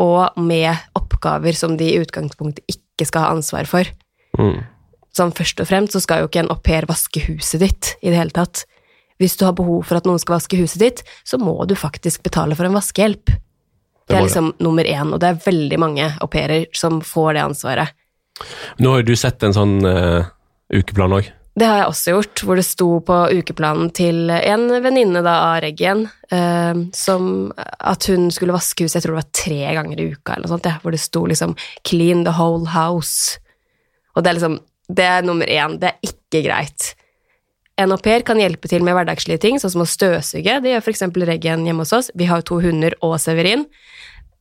og 0.03 0.38
med 0.41 0.73
oppgaver 0.99 1.55
som 1.55 1.76
de 1.79 1.93
i 1.93 1.99
utgangspunktet 2.03 2.65
ikke 2.73 3.06
skal 3.06 3.26
ha 3.26 3.35
ansvar 3.37 3.69
for. 3.71 3.91
Mm. 4.41 4.62
Sånn 5.15 5.35
først 5.37 5.61
og 5.62 5.69
fremst 5.71 5.94
så 5.94 6.03
skal 6.03 6.23
jo 6.23 6.31
ikke 6.31 6.43
en 6.43 6.50
au 6.50 6.59
pair 6.59 6.88
vaske 6.91 7.23
huset 7.29 7.62
ditt 7.62 7.93
i 8.03 8.11
det 8.11 8.19
hele 8.19 8.35
tatt. 8.35 8.65
Hvis 9.23 9.37
du 9.38 9.44
har 9.47 9.55
behov 9.55 9.85
for 9.87 10.00
at 10.00 10.09
noen 10.09 10.19
skal 10.19 10.41
vaske 10.41 10.59
huset 10.59 10.82
ditt, 10.82 11.05
så 11.23 11.38
må 11.38 11.55
du 11.71 11.76
faktisk 11.79 12.25
betale 12.26 12.56
for 12.59 12.67
en 12.67 12.75
vaskehjelp. 12.75 13.31
Det 13.31 14.11
det 14.11 14.17
er 14.19 14.26
liksom 14.26 14.50
nummer 14.61 14.85
én, 14.85 15.12
og 15.15 15.21
det 15.23 15.31
er 15.31 15.44
veldig 15.44 15.79
mange 15.81 16.09
au 16.21 16.26
pairer 16.29 16.67
som 16.76 16.99
får 17.00 17.37
det 17.37 17.44
ansvaret. 17.44 17.94
Nå 18.82 18.91
har 18.91 19.00
jo 19.00 19.12
du 19.12 19.17
sett 19.17 19.47
en 19.47 19.55
sånn 19.55 19.79
uh, 19.87 20.26
ukeplan 20.75 21.15
òg. 21.21 21.31
Det 21.54 21.66
har 21.70 21.76
jeg 21.78 21.90
også 21.90 22.14
gjort, 22.16 22.40
hvor 22.42 22.58
det 22.58 22.66
sto 22.66 22.88
på 23.06 23.16
ukeplanen 23.38 23.92
til 23.94 24.26
en 24.34 24.64
venninne 24.82 25.20
av 25.22 25.60
Reggen, 25.62 26.08
eh, 26.34 26.80
som 26.90 27.52
at 27.54 28.08
hun 28.10 28.26
skulle 28.34 28.56
vaske 28.56 28.82
huset, 28.82 28.98
jeg 28.98 29.04
tror 29.04 29.14
det 29.14 29.20
var 29.20 29.36
tre 29.38 29.60
ganger 29.76 30.02
i 30.02 30.08
uka, 30.16 30.34
eller 30.34 30.48
noe 30.48 30.54
sånt, 30.56 30.66
ja, 30.66 30.80
hvor 30.82 30.90
det 30.90 31.02
sto 31.02 31.22
liksom 31.30 31.54
'clean 31.86 32.24
the 32.26 32.34
whole 32.34 32.66
house'. 32.66 33.38
Og 34.16 34.24
det 34.24 34.30
er 34.30 34.38
liksom, 34.40 34.58
det 34.90 35.04
er 35.04 35.22
nummer 35.22 35.46
én, 35.46 35.78
det 35.78 35.92
er 35.92 36.10
ikke 36.10 36.42
greit. 36.42 36.94
En 37.78 37.92
au 37.92 37.98
pair 37.98 38.22
kan 38.22 38.38
hjelpe 38.38 38.68
til 38.70 38.82
med 38.82 38.94
hverdagslige 38.94 39.40
ting, 39.42 39.58
sånn 39.58 39.70
som 39.70 39.82
å 39.82 39.88
støvsuge. 39.88 40.60
Det 40.62 40.70
gjør 40.70 40.90
eksempel 40.90 41.26
Reggen 41.26 41.66
hjemme 41.66 41.82
hos 41.82 41.92
oss. 41.92 42.10
Vi 42.14 42.26
har 42.30 42.42
to 42.42 42.60
hunder 42.62 42.94
og 43.00 43.18
Severin. 43.18 43.66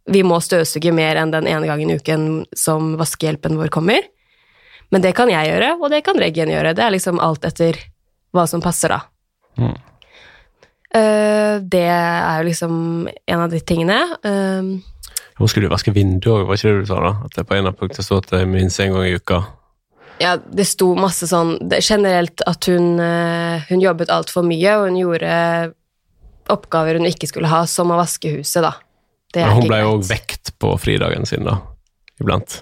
Vi 0.09 0.21
må 0.21 0.37
støvsuge 0.43 0.93
mer 0.93 1.15
enn 1.15 1.31
den 1.31 1.47
ene 1.49 1.65
gangen 1.65 1.89
i 1.89 1.97
uken 1.97 2.45
som 2.53 2.93
vaskehjelpen 2.99 3.57
vår 3.57 3.69
kommer. 3.73 4.01
Men 4.91 5.01
det 5.01 5.13
kan 5.17 5.31
jeg 5.31 5.49
gjøre, 5.49 5.73
og 5.79 5.89
det 5.93 6.03
kan 6.05 6.19
Reggen 6.19 6.51
gjøre. 6.51 6.75
Det 6.77 6.83
er 6.85 6.93
liksom 6.93 7.21
alt 7.23 7.45
etter 7.47 7.79
hva 8.33 8.45
som 8.49 8.61
passer, 8.63 8.93
da. 8.93 8.99
Mm. 9.61 9.75
Uh, 10.93 11.55
det 11.73 11.87
er 11.89 12.41
jo 12.41 12.47
liksom 12.49 12.73
en 13.09 13.41
av 13.41 13.49
de 13.49 13.61
tingene. 13.65 13.97
Uh, 14.25 15.17
Hun 15.39 15.49
skulle 15.49 15.69
du 15.69 15.73
vaske 15.73 15.93
vinduet 15.93 16.29
òg, 16.29 16.47
var 16.47 16.59
ikke 16.59 16.69
det 16.69 16.85
du 16.85 16.91
sa? 16.91 17.01
da? 17.01 17.13
At 17.25 17.37
det 17.37 17.45
på 17.49 17.57
en 17.57 17.69
av 17.69 17.77
punktene 17.77 18.05
sto 18.05 18.19
at 18.21 18.29
det 18.29 18.43
minst 18.49 18.81
én 18.81 18.93
gang 18.93 19.07
i 19.07 19.15
uka. 19.17 19.43
ja, 20.21 20.35
det 20.37 20.65
sto 20.69 20.91
masse 20.95 21.25
sånn 21.27 21.55
det, 21.69 21.81
Generelt 21.81 22.43
at 22.45 22.69
hun, 22.69 22.99
uh, 23.01 23.63
hun 23.69 23.81
jobbet 23.81 24.13
altfor 24.13 24.45
mye, 24.45 24.77
og 24.77 24.91
hun 24.91 24.99
gjorde 25.01 25.31
oppgaver 26.53 26.99
hun 26.99 27.09
ikke 27.09 27.29
skulle 27.29 27.49
ha, 27.49 27.63
som 27.69 27.91
å 27.93 27.97
vaske 27.97 28.35
huset, 28.37 28.61
da. 28.65 28.75
Det 29.33 29.41
er 29.41 29.49
Men 29.49 29.63
hun 29.63 29.71
ble 29.71 29.81
jo 29.81 29.93
òg 29.95 30.05
vekt 30.09 30.53
på 30.61 30.75
fridagen 30.77 31.25
sin, 31.25 31.47
da. 31.47 31.57
Iblant. 32.21 32.61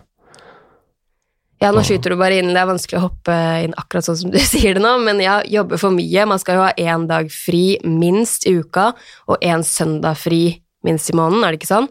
Ja, 1.61 1.69
nå 1.69 1.83
skyter 1.85 2.15
du 2.15 2.17
bare 2.17 2.39
inn, 2.41 2.49
det 2.55 2.57
er 2.57 2.69
vanskelig 2.69 2.97
å 2.97 3.03
hoppe 3.03 3.35
inn 3.61 3.75
akkurat 3.77 4.07
sånn 4.07 4.17
som 4.17 4.31
du 4.33 4.39
sier 4.53 4.77
det 4.77 4.81
nå, 4.81 4.95
men 5.05 5.21
ja, 5.21 5.39
jobbe 5.45 5.77
for 5.81 5.93
mye. 5.93 6.25
Man 6.29 6.41
skal 6.41 6.57
jo 6.57 6.65
ha 6.65 6.71
én 6.73 7.05
dag 7.09 7.29
fri 7.33 7.77
minst 7.85 8.47
i 8.49 8.55
uka, 8.57 8.91
og 9.29 9.45
én 9.45 9.61
søndag 9.67 10.17
fri 10.17 10.41
minst 10.87 11.11
i 11.13 11.17
måneden, 11.17 11.45
er 11.45 11.53
det 11.53 11.61
ikke 11.61 11.69
sånn? 11.69 11.89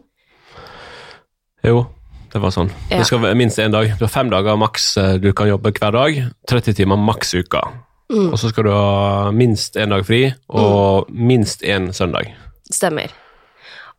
Jo, 1.62 1.84
det 2.32 2.42
var 2.42 2.54
sånn. 2.54 2.72
Ja. 2.88 2.98
Det 2.98 3.06
skal 3.06 3.22
være 3.22 3.38
minst 3.38 3.62
én 3.62 3.74
dag. 3.74 3.94
Du 3.94 4.04
har 4.08 4.10
fem 4.10 4.30
dager 4.32 4.58
maks 4.58 4.90
eh, 4.98 5.14
du 5.22 5.30
kan 5.36 5.50
jobbe 5.52 5.70
hver 5.76 5.94
dag. 5.94 6.20
30 6.50 6.78
timer 6.80 6.98
maks 6.98 7.36
uka. 7.38 7.62
Mm. 8.10 8.32
Og 8.32 8.38
så 8.42 8.50
skal 8.50 8.66
du 8.66 8.74
ha 8.74 9.30
minst 9.30 9.78
én 9.78 9.94
dag 9.94 10.02
fri, 10.06 10.24
og 10.50 11.10
minst 11.14 11.62
én 11.62 11.92
søndag. 11.94 12.32
Stemmer. 12.74 13.12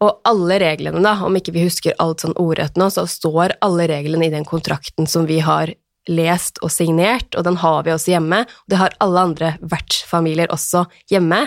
Og 0.02 0.18
alle 0.26 0.58
reglene, 0.64 1.02
da, 1.06 1.14
om 1.26 1.36
ikke 1.38 1.54
vi 1.54 1.68
husker 1.68 1.98
alt 2.02 2.24
sånn 2.24 2.38
ordrett 2.42 2.80
nå, 2.80 2.90
så 2.90 3.06
står 3.10 3.58
alle 3.62 3.86
reglene 3.92 4.28
i 4.28 4.34
den 4.34 4.48
kontrakten 4.48 5.10
som 5.10 5.28
vi 5.30 5.40
har 5.46 5.74
lest 6.10 6.58
og 6.66 6.72
signert, 6.74 7.36
og 7.38 7.46
den 7.46 7.60
har 7.62 7.84
vi 7.86 7.94
også 7.94 8.16
hjemme. 8.16 8.42
Og 8.42 8.74
det 8.74 8.80
har 8.82 8.96
alle 9.04 9.26
andre 9.28 9.52
vertsfamilier 9.62 10.50
også 10.54 10.88
hjemme. 11.12 11.44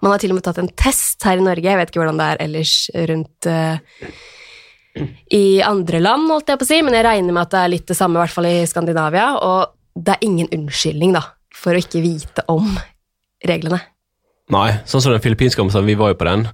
Man 0.00 0.14
har 0.14 0.22
til 0.22 0.32
og 0.32 0.38
med 0.38 0.46
tatt 0.46 0.60
en 0.62 0.72
test 0.80 1.24
her 1.28 1.40
i 1.40 1.44
Norge, 1.44 1.68
jeg 1.68 1.80
vet 1.80 1.92
ikke 1.92 2.00
hvordan 2.00 2.20
det 2.20 2.30
er 2.32 2.42
ellers 2.46 2.74
rundt 3.10 3.48
uh, 3.52 4.08
i 5.34 5.60
andre 5.62 6.00
land, 6.02 6.30
holdt 6.32 6.48
jeg 6.50 6.60
på 6.60 6.66
å 6.66 6.70
si, 6.70 6.80
men 6.82 6.96
jeg 6.96 7.06
regner 7.06 7.34
med 7.34 7.44
at 7.44 7.52
det 7.52 7.60
er 7.60 7.74
litt 7.74 7.90
det 7.90 7.98
samme, 7.98 8.18
i 8.18 8.24
hvert 8.24 8.34
fall 8.34 8.48
i 8.48 8.56
Skandinavia, 8.66 9.28
og 9.44 9.76
det 9.98 10.16
er 10.16 10.26
ingen 10.26 10.48
unnskyldning, 10.54 11.12
da, 11.14 11.22
for 11.54 11.76
å 11.76 11.84
ikke 11.84 12.02
vite 12.02 12.46
om 12.50 12.72
reglene. 13.46 13.82
Nei, 14.48 14.78
sånn 14.88 15.02
som 15.04 15.12
den 15.12 15.20
filippinske 15.20 15.60
ambassaden, 15.60 15.90
vi 15.90 15.96
var 16.00 16.14
jo 16.14 16.18
på 16.22 16.24
den, 16.24 16.46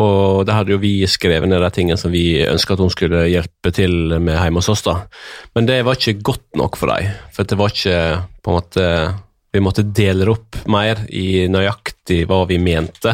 og 0.00 0.46
der 0.48 0.56
hadde 0.56 0.72
jo 0.72 0.78
vi 0.80 0.94
skrevet 1.10 1.50
ned 1.50 1.60
de 1.60 1.68
tingene 1.76 2.00
som 2.00 2.12
vi 2.14 2.40
ønska 2.46 2.72
at 2.72 2.80
hun 2.80 2.92
skulle 2.92 3.26
hjelpe 3.28 3.74
til 3.76 4.14
med 4.16 4.38
hjemme 4.38 4.62
hos 4.62 4.70
oss, 4.72 4.84
da. 4.86 4.94
Men 5.52 5.68
det 5.68 5.82
var 5.84 6.00
ikke 6.00 6.22
godt 6.24 6.46
nok 6.56 6.80
for 6.80 6.94
dem, 6.94 7.12
for 7.36 7.48
det 7.48 7.58
var 7.60 7.74
ikke 7.74 7.98
på 8.42 8.52
en 8.52 8.58
måte 8.60 8.88
Vi 9.52 9.60
måtte 9.60 9.82
dele 9.84 10.24
det 10.24 10.32
opp 10.32 10.56
mer 10.72 11.02
i 11.12 11.44
nøyaktig 11.44 12.22
hva 12.24 12.38
vi 12.48 12.56
mente. 12.56 13.12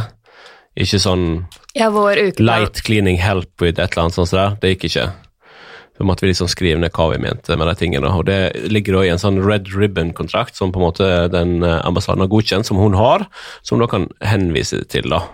Ikke 0.78 1.00
sånn 1.02 1.24
Ja, 1.74 1.88
light 1.90 2.78
cleaning 2.86 3.18
help 3.18 3.58
with 3.58 3.80
et 3.80 3.90
eller 3.90 4.04
annet 4.04 4.14
sånt. 4.14 4.30
så. 4.30 4.44
Det 4.62 4.76
gikk 4.76 4.84
ikke. 4.86 5.08
Så 5.98 6.06
måtte 6.06 6.22
vi 6.22 6.30
liksom 6.30 6.46
skrive 6.50 6.78
ned 6.78 6.94
hva 6.94 7.08
vi 7.10 7.18
mente 7.18 7.56
med 7.58 7.66
de 7.66 7.74
tingene. 7.80 8.10
Og 8.14 8.28
det 8.28 8.68
ligger 8.70 9.00
da 9.00 9.00
i 9.02 9.10
en 9.10 9.18
sånn 9.18 9.40
red 9.42 9.66
ribbon-kontrakt 9.74 10.54
som 10.54 10.70
på 10.70 10.78
en 10.78 10.86
måte 10.86 11.08
den 11.34 11.58
eh, 11.66 11.80
ambassaden 11.82 12.22
har 12.22 12.30
godkjent, 12.30 12.68
som 12.68 12.78
hun 12.78 12.94
har, 12.94 13.26
som 13.66 13.82
da 13.82 13.88
kan 13.90 14.06
henvise 14.22 14.84
til, 14.92 15.10
da. 15.10 15.24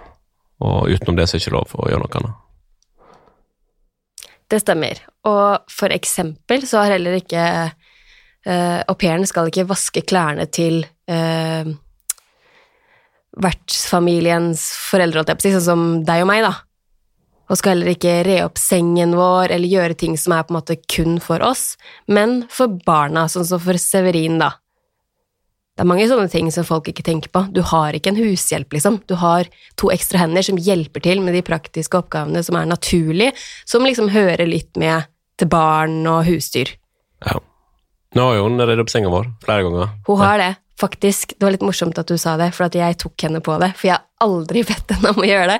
Og 0.64 0.88
utenom 0.88 1.18
det 1.18 1.28
så 1.28 1.36
er 1.36 1.42
det 1.42 1.44
ikke 1.44 1.56
lov 1.58 1.76
å 1.76 1.90
gjøre 1.90 2.06
noe 2.06 2.20
annet. 2.22 2.40
Det 4.48 4.60
stemmer. 4.62 5.04
Og 5.28 5.68
for 5.72 5.92
eksempel 5.92 6.64
så 6.68 6.80
har 6.80 6.96
heller 6.96 7.18
ikke 7.18 7.44
uh, 7.44 8.80
Au 8.88 8.96
pairen 8.96 9.24
skal 9.28 9.48
ikke 9.48 9.68
vaske 9.68 10.04
klærne 10.04 10.46
til 10.52 10.84
uh, 11.12 11.68
vertsfamiliens 13.44 14.68
foreldre, 14.90 15.20
holdt 15.20 15.32
jeg 15.32 15.40
på 15.40 15.44
å 15.44 15.48
si, 15.48 15.54
sånn 15.58 15.68
som 15.68 15.84
deg 16.06 16.24
og 16.24 16.30
meg, 16.30 16.44
da. 16.46 16.54
Og 17.50 17.60
skal 17.60 17.74
heller 17.74 17.92
ikke 17.92 18.22
re 18.26 18.38
opp 18.46 18.60
sengen 18.60 19.14
vår 19.18 19.52
eller 19.52 19.68
gjøre 19.68 19.96
ting 20.00 20.18
som 20.20 20.32
er 20.36 20.44
på 20.46 20.54
en 20.54 20.58
måte 20.58 20.78
kun 20.88 21.18
for 21.22 21.44
oss, 21.44 21.74
men 22.08 22.42
for 22.52 22.72
barna, 22.86 23.26
sånn 23.28 23.46
som 23.48 23.60
for 23.60 23.80
Severin, 23.80 24.38
da. 24.40 24.54
Det 25.74 25.82
er 25.82 25.90
mange 25.90 26.06
sånne 26.06 26.30
ting 26.30 26.48
som 26.54 26.66
folk 26.66 26.86
ikke 26.86 27.02
tenker 27.02 27.32
på. 27.34 27.40
Du 27.50 27.58
har 27.66 27.96
ikke 27.96 28.12
en 28.12 28.20
hushjelp, 28.20 28.76
liksom. 28.76 29.00
Du 29.10 29.16
har 29.18 29.48
to 29.80 29.90
ekstra 29.90 30.20
hender 30.22 30.46
som 30.46 30.60
hjelper 30.60 31.02
til 31.02 31.18
med 31.24 31.34
de 31.34 31.42
praktiske 31.42 31.98
oppgavene 31.98 32.44
som 32.46 32.60
er 32.60 32.68
naturlige, 32.70 33.32
som 33.66 33.82
liksom 33.82 34.12
hører 34.14 34.46
litt 34.46 34.78
med 34.78 35.10
til 35.40 35.50
barn 35.50 36.04
og 36.06 36.22
husdyr. 36.28 36.76
Ja. 37.26 37.40
Nå 38.14 38.28
har 38.28 38.38
jo 38.38 38.44
hun 38.46 38.62
redd 38.62 38.84
opp 38.84 38.92
senga 38.92 39.10
vår 39.10 39.26
flere 39.42 39.66
ganger. 39.66 39.90
Hun 40.06 40.20
har 40.22 40.38
det, 40.38 40.52
faktisk. 40.80 41.34
Det 41.38 41.46
var 41.46 41.54
litt 41.54 41.64
morsomt 41.64 41.98
at 42.00 42.10
du 42.10 42.16
sa 42.20 42.36
det, 42.40 42.50
for 42.56 42.66
at 42.66 42.76
jeg 42.78 42.98
tok 43.00 43.26
henne 43.26 43.40
på 43.44 43.56
det. 43.62 43.70
For 43.78 43.88
jeg 43.90 43.96
har 43.98 44.26
aldri 44.26 44.64
bedt 44.70 44.94
henne 44.96 45.14
om 45.14 45.22
å 45.22 45.28
gjøre 45.28 45.48
det. 45.54 45.58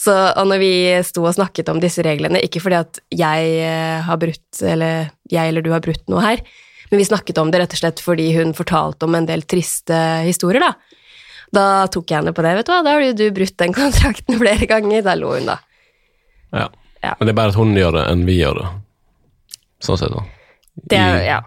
Så, 0.00 0.14
og 0.14 0.50
når 0.50 0.62
vi 0.62 0.72
sto 1.06 1.24
og 1.26 1.36
snakket 1.38 1.72
om 1.72 1.82
disse 1.82 2.04
reglene, 2.06 2.42
ikke 2.44 2.62
fordi 2.64 2.80
at 2.82 3.02
jeg 3.14 3.56
eh, 3.64 3.98
har 4.06 4.22
brutt, 4.22 4.46
eller 4.62 5.10
jeg 5.32 5.52
eller 5.52 5.64
du 5.64 5.72
har 5.74 5.84
brutt 5.84 6.04
noe 6.12 6.24
her, 6.24 6.44
men 6.90 7.02
vi 7.02 7.08
snakket 7.08 7.38
om 7.42 7.50
det 7.50 7.64
rett 7.64 7.74
og 7.74 7.80
slett 7.80 8.02
fordi 8.02 8.28
hun 8.36 8.54
fortalte 8.54 9.08
om 9.08 9.16
en 9.18 9.26
del 9.26 9.42
triste 9.42 9.96
historier, 10.26 10.62
da. 10.62 11.02
Da 11.54 11.66
tok 11.90 12.10
jeg 12.10 12.20
henne 12.20 12.34
på 12.34 12.42
det. 12.42 12.56
vet 12.58 12.66
du 12.66 12.72
hva, 12.74 12.82
Da 12.82 12.94
har 12.96 13.04
du 13.18 13.26
brutt 13.34 13.58
den 13.62 13.74
kontrakten 13.80 14.38
flere 14.40 14.66
ganger. 14.70 15.02
Da 15.06 15.14
lo 15.18 15.34
hun, 15.34 15.46
da. 15.50 15.60
Ja. 16.54 16.68
Ja. 17.02 17.14
Men 17.18 17.28
det 17.28 17.34
er 17.34 17.38
bare 17.38 17.52
at 17.54 17.58
hun 17.58 17.76
gjør 17.76 17.94
det, 17.98 18.06
enn 18.10 18.24
vi 18.26 18.40
gjør 18.40 18.62
det. 18.62 18.70
Sånn 19.84 19.98
sett, 20.00 20.14
da. 20.14 20.24
Det 20.90 20.98
er, 20.98 21.20
ja. 21.26 21.38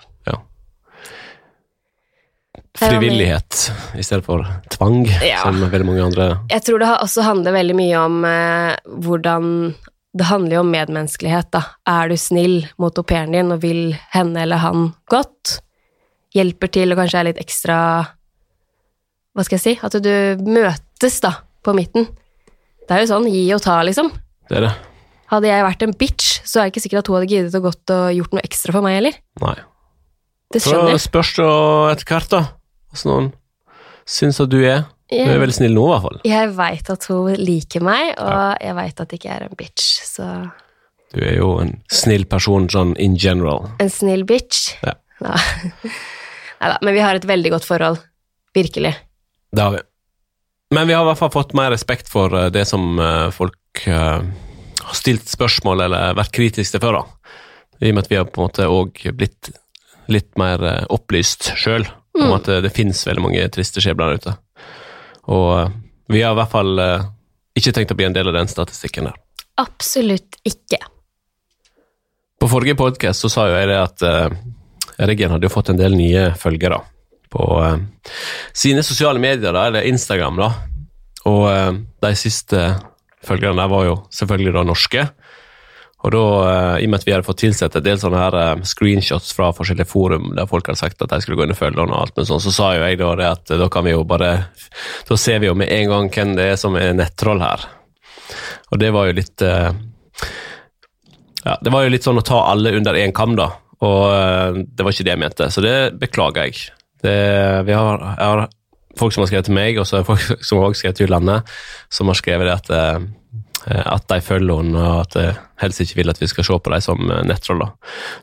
Frivillighet 2.80 3.72
i 4.00 4.04
stedet 4.06 4.26
for 4.26 4.46
tvang, 4.72 5.04
Ja. 5.26 5.42
som 5.44 5.60
veldig 5.60 5.86
mange 5.86 6.04
andre 6.06 6.28
Jeg 6.50 6.64
tror 6.64 6.80
det 6.80 6.90
også 7.04 7.24
handler 7.26 7.52
veldig 7.56 7.76
mye 7.76 7.98
om 8.00 8.20
eh, 8.26 8.76
hvordan 9.04 9.50
Det 10.18 10.26
handler 10.26 10.56
jo 10.56 10.60
om 10.64 10.72
medmenneskelighet, 10.72 11.52
da. 11.52 11.62
Er 11.86 12.10
du 12.10 12.16
snill 12.18 12.64
mot 12.82 12.98
au 12.98 13.04
pairen 13.04 13.32
din 13.36 13.52
og 13.52 13.62
vil 13.62 13.94
henne 14.14 14.42
eller 14.42 14.58
han 14.64 14.94
godt? 15.12 15.60
Hjelper 16.34 16.72
til 16.72 16.92
og 16.94 16.98
kanskje 16.98 17.20
er 17.20 17.28
litt 17.30 17.42
ekstra 17.42 17.78
Hva 19.36 19.46
skal 19.46 19.60
jeg 19.60 19.66
si? 19.66 19.80
At 19.86 19.94
du 20.02 20.44
møtes, 20.50 21.20
da, 21.22 21.36
på 21.64 21.74
midten. 21.78 22.08
Det 22.88 22.96
er 22.96 23.04
jo 23.06 23.12
sånn 23.14 23.28
gi 23.30 23.44
og 23.54 23.62
ta, 23.62 23.78
liksom. 23.86 24.10
Det 24.50 24.58
er 24.58 24.66
det. 24.66 24.72
Hadde 25.30 25.46
jeg 25.52 25.64
vært 25.64 25.84
en 25.86 25.94
bitch, 25.94 26.40
så 26.44 26.60
er 26.60 26.64
det 26.68 26.74
ikke 26.74 26.82
sikkert 26.88 27.04
at 27.04 27.08
hun 27.12 27.16
hadde 27.20 27.30
giddet 27.30 27.58
å 27.60 27.62
gått 27.62 27.92
og 27.94 28.08
gjort 28.18 28.34
noe 28.34 28.42
ekstra 28.48 28.74
for 28.74 28.82
meg 28.82 28.96
heller. 28.98 29.20
Nei. 29.44 29.54
Det 30.50 30.62
skjønner 30.66 30.96
jeg. 30.96 31.04
spørs 31.06 31.36
det 31.38 31.50
etter 31.94 32.10
hvert, 32.10 32.30
da. 32.34 32.42
Hvordan 32.90 33.14
noen 33.14 33.30
syns 34.10 34.40
at 34.42 34.52
du 34.52 34.60
er. 34.64 34.88
Du 35.10 35.18
er 35.18 35.42
veldig 35.42 35.56
snill 35.58 35.74
nå, 35.74 35.84
i 35.88 35.92
hvert 35.94 36.06
fall. 36.06 36.20
jeg 36.28 36.50
veit 36.58 36.90
at 36.94 37.06
hun 37.10 37.30
liker 37.40 37.86
meg, 37.86 38.12
og 38.22 38.62
jeg 38.62 38.76
veit 38.78 39.02
at 39.02 39.14
jeg 39.14 39.22
ikke 39.22 39.36
er 39.36 39.46
en 39.48 39.58
bitch, 39.58 39.88
så 40.06 40.28
Du 41.10 41.24
er 41.26 41.40
jo 41.40 41.56
en 41.64 41.72
snill 41.90 42.28
person 42.30 42.68
sånn 42.70 42.94
in 43.02 43.16
general. 43.18 43.72
En 43.82 43.90
snill 43.90 44.26
bitch? 44.30 44.76
Ja. 44.86 44.94
Ja. 45.24 45.34
Neida, 46.60 46.78
men 46.86 46.94
vi 46.94 47.02
har 47.02 47.18
et 47.18 47.26
veldig 47.26 47.56
godt 47.56 47.66
forhold. 47.66 47.98
Virkelig. 48.54 48.94
Det 49.50 49.64
har 49.64 49.74
vi. 49.74 49.82
Men 50.76 50.86
vi 50.86 50.94
har 50.94 51.02
i 51.02 51.10
hvert 51.10 51.18
fall 51.18 51.34
fått 51.34 51.56
mer 51.58 51.72
respekt 51.74 52.12
for 52.12 52.34
eh, 52.38 52.52
det 52.54 52.68
som 52.70 53.00
eh, 53.02 53.30
folk 53.34 53.88
eh, 53.90 54.20
har 54.84 54.98
stilt 54.98 55.30
spørsmål 55.32 55.88
eller 55.88 56.18
vært 56.20 56.36
kritiske 56.36 56.78
til 56.78 56.84
før, 56.84 57.00
da. 57.00 57.34
I 57.80 57.90
og 57.90 57.98
med 57.98 58.06
at 58.06 58.12
vi 58.12 58.20
har 58.20 58.28
på 58.30 58.42
en 58.42 58.50
måte 58.50 58.70
òg 58.70 59.02
blitt 59.18 59.54
litt 60.10 60.30
mer 60.42 60.62
opplyst 60.94 61.52
sjøl 61.58 61.86
om 62.22 62.30
Mm. 62.30 62.36
at 62.36 62.48
eh, 62.48 62.62
det 62.62 62.74
finnes 62.76 63.08
veldig 63.08 63.24
mange 63.24 63.48
triste 63.54 63.82
skjebner 63.84 64.10
der 64.10 64.20
ute. 64.20 64.36
Og 65.30 65.50
eh, 65.60 65.74
vi 66.10 66.22
har 66.22 66.34
i 66.34 66.40
hvert 66.40 66.52
fall 66.52 66.80
eh, 66.80 67.10
ikke 67.60 67.74
tenkt 67.76 67.92
å 67.92 67.98
bli 68.00 68.08
en 68.10 68.16
del 68.16 68.30
av 68.32 68.38
den 68.38 68.50
statistikken 68.52 69.10
der. 69.10 69.18
Absolutt 69.60 70.40
ikke. 70.48 70.80
På 72.40 72.48
forrige 72.48 72.78
podkast 72.80 73.26
så 73.26 73.32
sa 73.32 73.50
jo 73.50 73.58
jeg 73.58 73.68
det 73.68 73.80
at 73.82 74.04
uh, 74.08 74.30
Reggen 75.10 75.34
hadde 75.34 75.48
jo 75.48 75.52
fått 75.52 75.74
en 75.74 75.80
del 75.80 75.98
nye 76.00 76.30
følgere 76.40 76.78
på 77.32 77.48
uh, 77.60 77.76
sine 78.56 78.84
sosiale 78.84 79.20
medier, 79.20 79.52
da, 79.52 79.66
eller 79.68 79.88
Instagram, 79.90 80.40
da. 80.40 80.48
Og 81.28 81.44
uh, 81.52 81.74
de 81.76 82.14
siste 82.16 82.62
følgerne 83.28 83.60
der 83.60 83.74
var 83.74 83.90
jo 83.90 83.98
selvfølgelig 84.16 84.56
da 84.56 84.64
norske. 84.70 85.04
Og 86.00 86.14
da, 86.16 86.20
eh, 86.48 86.84
i 86.84 86.86
og 86.88 86.92
med 86.94 87.02
at 87.02 87.06
vi 87.08 87.12
hadde 87.12 87.28
fått 87.28 87.42
tilsett 87.44 87.76
et 87.76 87.84
del 87.84 87.98
sånne 88.00 88.22
her 88.22 88.36
eh, 88.40 88.62
screenshots 88.68 89.34
fra 89.36 89.50
forskjellige 89.56 89.90
forum 89.90 90.30
der 90.38 90.48
folk 90.48 90.70
hadde 90.70 90.80
sagt 90.80 91.02
at 91.04 91.12
de 91.12 91.20
skulle 91.24 91.40
gå 91.40 91.44
inn 91.44 91.56
og 91.56 91.60
følge 91.60 91.76
den 91.82 91.92
og 91.92 92.00
alt, 92.06 92.16
men 92.16 92.30
sånn, 92.30 92.44
så 92.44 92.52
sa 92.56 92.70
jo 92.78 92.86
jeg 92.86 93.02
da 93.02 93.10
det 93.20 93.28
at 93.28 93.52
eh, 93.52 93.60
da 93.60 93.68
kan 93.72 93.84
vi 93.88 93.92
jo 93.92 94.06
bare 94.08 94.30
Da 95.10 95.18
ser 95.20 95.42
vi 95.44 95.50
jo 95.50 95.58
med 95.60 95.72
en 95.76 95.92
gang 95.92 96.10
hvem 96.16 96.36
det 96.40 96.46
er 96.54 96.58
som 96.62 96.78
er 96.80 96.96
nettroll 96.96 97.44
her. 97.44 97.66
Og 98.72 98.80
det 98.80 98.94
var 98.96 99.10
jo 99.10 99.18
litt 99.18 99.42
ja, 101.44 101.56
Det 101.60 101.72
var 101.74 101.84
jo 101.84 101.92
litt 101.92 102.06
sånn 102.06 102.22
å 102.22 102.26
ta 102.26 102.44
alle 102.52 102.76
under 102.78 102.96
én 102.96 103.14
kam, 103.16 103.36
da. 103.36 103.50
Og 103.84 104.60
det 104.64 104.86
var 104.86 104.94
ikke 104.94 105.08
det 105.08 105.16
jeg 105.16 105.24
mente, 105.24 105.50
så 105.52 105.64
det 105.64 105.76
beklager 106.00 106.48
jeg. 106.48 106.70
Det, 107.02 107.16
vi 107.66 107.74
har, 107.74 108.04
jeg 108.12 108.28
har 108.28 108.48
folk 109.00 109.16
som 109.16 109.24
har 109.24 109.32
skrevet 109.32 109.48
til 109.50 109.58
meg, 109.58 109.80
og 109.80 109.88
så 109.88 109.98
er 109.98 110.04
det 110.04 110.10
folk 110.12 110.44
som 110.48 110.62
har 110.62 110.78
skrevet 110.78 111.00
til 111.02 111.12
landet, 111.12 111.56
som 111.90 112.12
har 112.12 112.20
skrevet 112.20 112.46
det 112.48 112.58
at, 112.60 112.70
at 113.68 114.06
de 114.10 114.22
følger 114.24 114.62
henne, 114.62 114.80
og 114.80 115.02
at 115.04 115.18
jeg 115.20 115.34
helst 115.62 115.84
ikke 115.84 116.00
vil 116.00 116.12
at 116.14 116.22
vi 116.22 116.30
skal 116.32 116.48
se 116.48 116.60
på 116.64 116.74
dem 116.74 116.84
som 116.84 117.12
eh, 117.12 117.26
nettroller. 117.28 117.74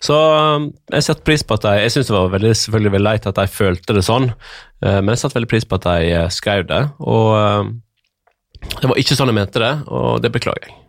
Så 0.04 0.16
eh, 0.16 0.68
jeg 0.96 1.06
setter 1.08 1.26
pris 1.28 1.44
på 1.44 1.58
at 1.58 1.66
de 1.66 1.74
Jeg 1.82 1.94
syns 1.94 2.10
det 2.10 2.16
var 2.16 2.32
veldig, 2.32 2.54
selvfølgelig 2.62 2.94
veldig 2.96 3.08
leit 3.10 3.28
at 3.28 3.40
de 3.40 3.46
følte 3.50 3.96
det 3.96 4.06
sånn, 4.06 4.30
eh, 4.30 5.00
men 5.00 5.12
jeg 5.12 5.22
satte 5.24 5.38
veldig 5.38 5.52
pris 5.52 5.68
på 5.68 5.78
at 5.80 5.88
de 5.90 6.14
eh, 6.14 6.30
skrev 6.32 6.66
det. 6.70 6.82
Og 7.04 7.28
eh, 7.36 7.70
det 8.80 8.90
var 8.90 8.98
ikke 9.00 9.18
sånn 9.18 9.32
jeg 9.32 9.38
mente 9.38 9.62
det, 9.62 9.74
og 9.92 10.20
det 10.24 10.32
beklager 10.34 10.68
jeg. 10.68 10.82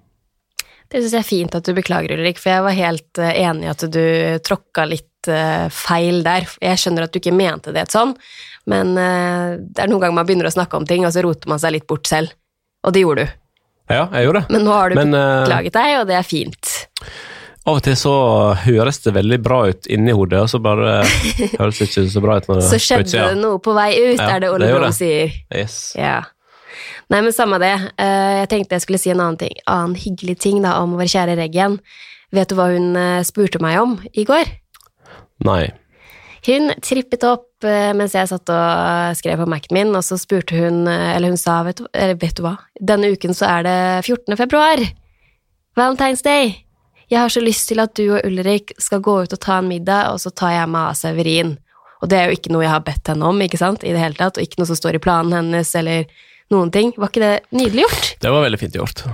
Det 0.87 1.01
syns 1.01 1.17
jeg 1.17 1.19
er 1.19 1.27
fint 1.27 1.55
at 1.57 1.67
du 1.67 1.73
beklager, 1.75 2.13
Ulrik, 2.15 2.39
for 2.39 2.53
jeg 2.53 2.63
var 2.63 2.77
helt 2.77 3.19
eh, 3.19 3.41
enig 3.43 3.67
i 3.67 3.71
at 3.73 3.83
du 3.91 4.03
tråkka 4.47 4.87
litt 4.87 5.31
eh, 5.31 5.67
feil 5.73 6.21
der. 6.23 6.47
Jeg 6.63 6.79
skjønner 6.79 7.07
at 7.07 7.11
du 7.11 7.19
ikke 7.19 7.35
mente 7.35 7.75
det 7.75 7.89
sånn, 7.91 8.15
men 8.71 8.95
eh, 8.95 9.57
det 9.59 9.83
er 9.83 9.91
noen 9.91 10.05
ganger 10.05 10.21
man 10.21 10.29
begynner 10.29 10.47
å 10.47 10.55
snakke 10.55 10.79
om 10.79 10.87
ting, 10.87 11.03
og 11.03 11.11
så 11.15 11.25
roter 11.25 11.51
man 11.51 11.59
seg 11.59 11.75
litt 11.75 11.89
bort 11.89 12.07
selv. 12.07 12.31
Og 12.87 12.95
det 12.95 13.03
gjorde 13.03 13.27
du. 13.27 13.35
Ja, 13.88 14.06
jeg 14.12 14.27
gjorde 14.27 14.44
det. 14.44 14.53
Men 14.56 14.65
nå 14.67 14.75
har 14.75 14.89
du 14.91 14.96
Men, 15.00 15.13
eh, 15.15 15.41
beklaget 15.46 15.75
deg, 15.77 15.98
og 16.01 16.08
det 16.10 16.15
er 16.20 16.27
fint. 16.27 16.72
Av 17.67 17.75
og 17.75 17.84
til 17.84 17.98
så 18.00 18.13
høres 18.63 19.01
det 19.03 19.12
veldig 19.15 19.38
bra 19.44 19.60
ut 19.67 19.88
inni 19.91 20.13
hodet, 20.15 20.39
og 20.46 20.50
så 20.51 20.60
bare 20.63 21.01
høres 21.60 21.79
det 21.82 21.89
ikke 21.89 22.06
så 22.12 22.24
bra 22.24 22.38
ut 22.39 22.50
Så 22.63 22.79
skjedde 22.79 23.12
det 23.12 23.38
noe 23.41 23.60
på 23.63 23.75
vei 23.75 23.91
ut, 23.96 24.20
Ja, 24.20 24.29
er 24.36 24.44
det 24.44 24.51
Ole 24.53 24.70
Brumm 24.72 24.94
sier. 24.96 25.34
Yes. 25.51 25.94
Ja. 26.00 26.22
Nei, 27.12 27.22
men 27.24 27.32
samme 27.36 27.60
det. 27.63 27.74
Eh, 28.00 28.44
Jeg 28.44 28.50
tenkte 28.51 28.75
jeg 28.75 28.84
skulle 28.84 29.00
si 29.01 29.12
en 29.12 29.24
annen 29.24 29.39
ting, 29.39 29.56
annen 29.67 29.96
hyggelig 30.00 30.38
ting 30.44 30.62
da, 30.63 30.77
om 30.84 30.96
vår 31.00 31.08
kjære 31.12 31.38
Reggen. 31.39 31.79
Vet 32.36 32.51
du 32.51 32.58
hva 32.60 32.70
hun 32.74 32.96
eh, 33.00 33.24
spurte 33.27 33.62
meg 33.63 33.79
om 33.79 33.98
i 34.13 34.25
går? 34.27 34.50
Nei. 35.48 35.70
Hun 36.46 36.72
trippet 36.86 37.24
opp 37.27 37.65
eh, 37.65 37.91
mens 37.98 38.13
jeg 38.15 38.29
satt 38.29 38.51
og 38.53 39.17
skrev 39.17 39.41
på 39.41 39.50
Mac-en 39.50 39.75
min, 39.77 39.96
og 39.98 40.06
så 40.06 40.20
spurte 40.22 40.58
hun, 40.58 40.86
eh, 40.91 41.15
eller 41.15 41.34
hun 41.34 41.41
sa, 41.41 41.60
vet 41.65 41.82
du, 41.82 41.88
vet 41.94 42.38
du 42.38 42.44
hva, 42.46 42.56
denne 42.77 43.12
uken 43.15 43.34
så 43.38 43.50
er 43.58 43.67
det 43.67 43.77
14. 44.06 44.38
februar, 44.39 44.84
Valentine's 45.77 46.24
Day. 46.25 46.56
Jeg 47.08 47.22
har 47.24 47.32
så 47.32 47.41
lyst 47.41 47.70
til 47.70 47.79
at 47.79 47.96
du 47.96 48.10
og 48.10 48.25
Ulrik 48.27 48.74
skal 48.84 49.00
gå 49.03 49.22
ut 49.24 49.34
og 49.34 49.41
ta 49.44 49.62
en 49.62 49.70
middag, 49.72 50.12
og 50.12 50.20
så 50.20 50.32
tar 50.36 50.58
jeg 50.58 50.72
meg 50.74 50.91
av 50.91 50.98
Severin. 51.00 51.56
Og 52.03 52.12
det 52.12 52.20
er 52.20 52.27
jo 52.27 52.38
ikke 52.38 52.51
noe 52.53 52.65
jeg 52.65 52.74
har 52.74 52.84
bedt 52.86 53.10
henne 53.10 53.29
om, 53.29 53.39
ikke 53.41 53.60
sant, 53.62 53.86
i 53.88 53.94
det 53.96 54.01
hele 54.01 54.20
tatt, 54.20 54.38
og 54.38 54.44
ikke 54.44 54.60
noe 54.60 54.70
som 54.70 54.77
står 54.77 55.00
i 55.00 55.03
planen 55.03 55.34
hennes, 55.38 55.72
eller 55.79 56.06
noen 56.53 56.72
ting. 56.74 56.91
Var 56.98 57.12
ikke 57.12 57.24
det 57.24 57.34
nydelig 57.56 57.88
gjort? 57.88 58.12
Det 58.22 58.34
var 58.36 58.46
veldig 58.46 58.60
fint 58.62 58.77
gjort. 58.77 59.06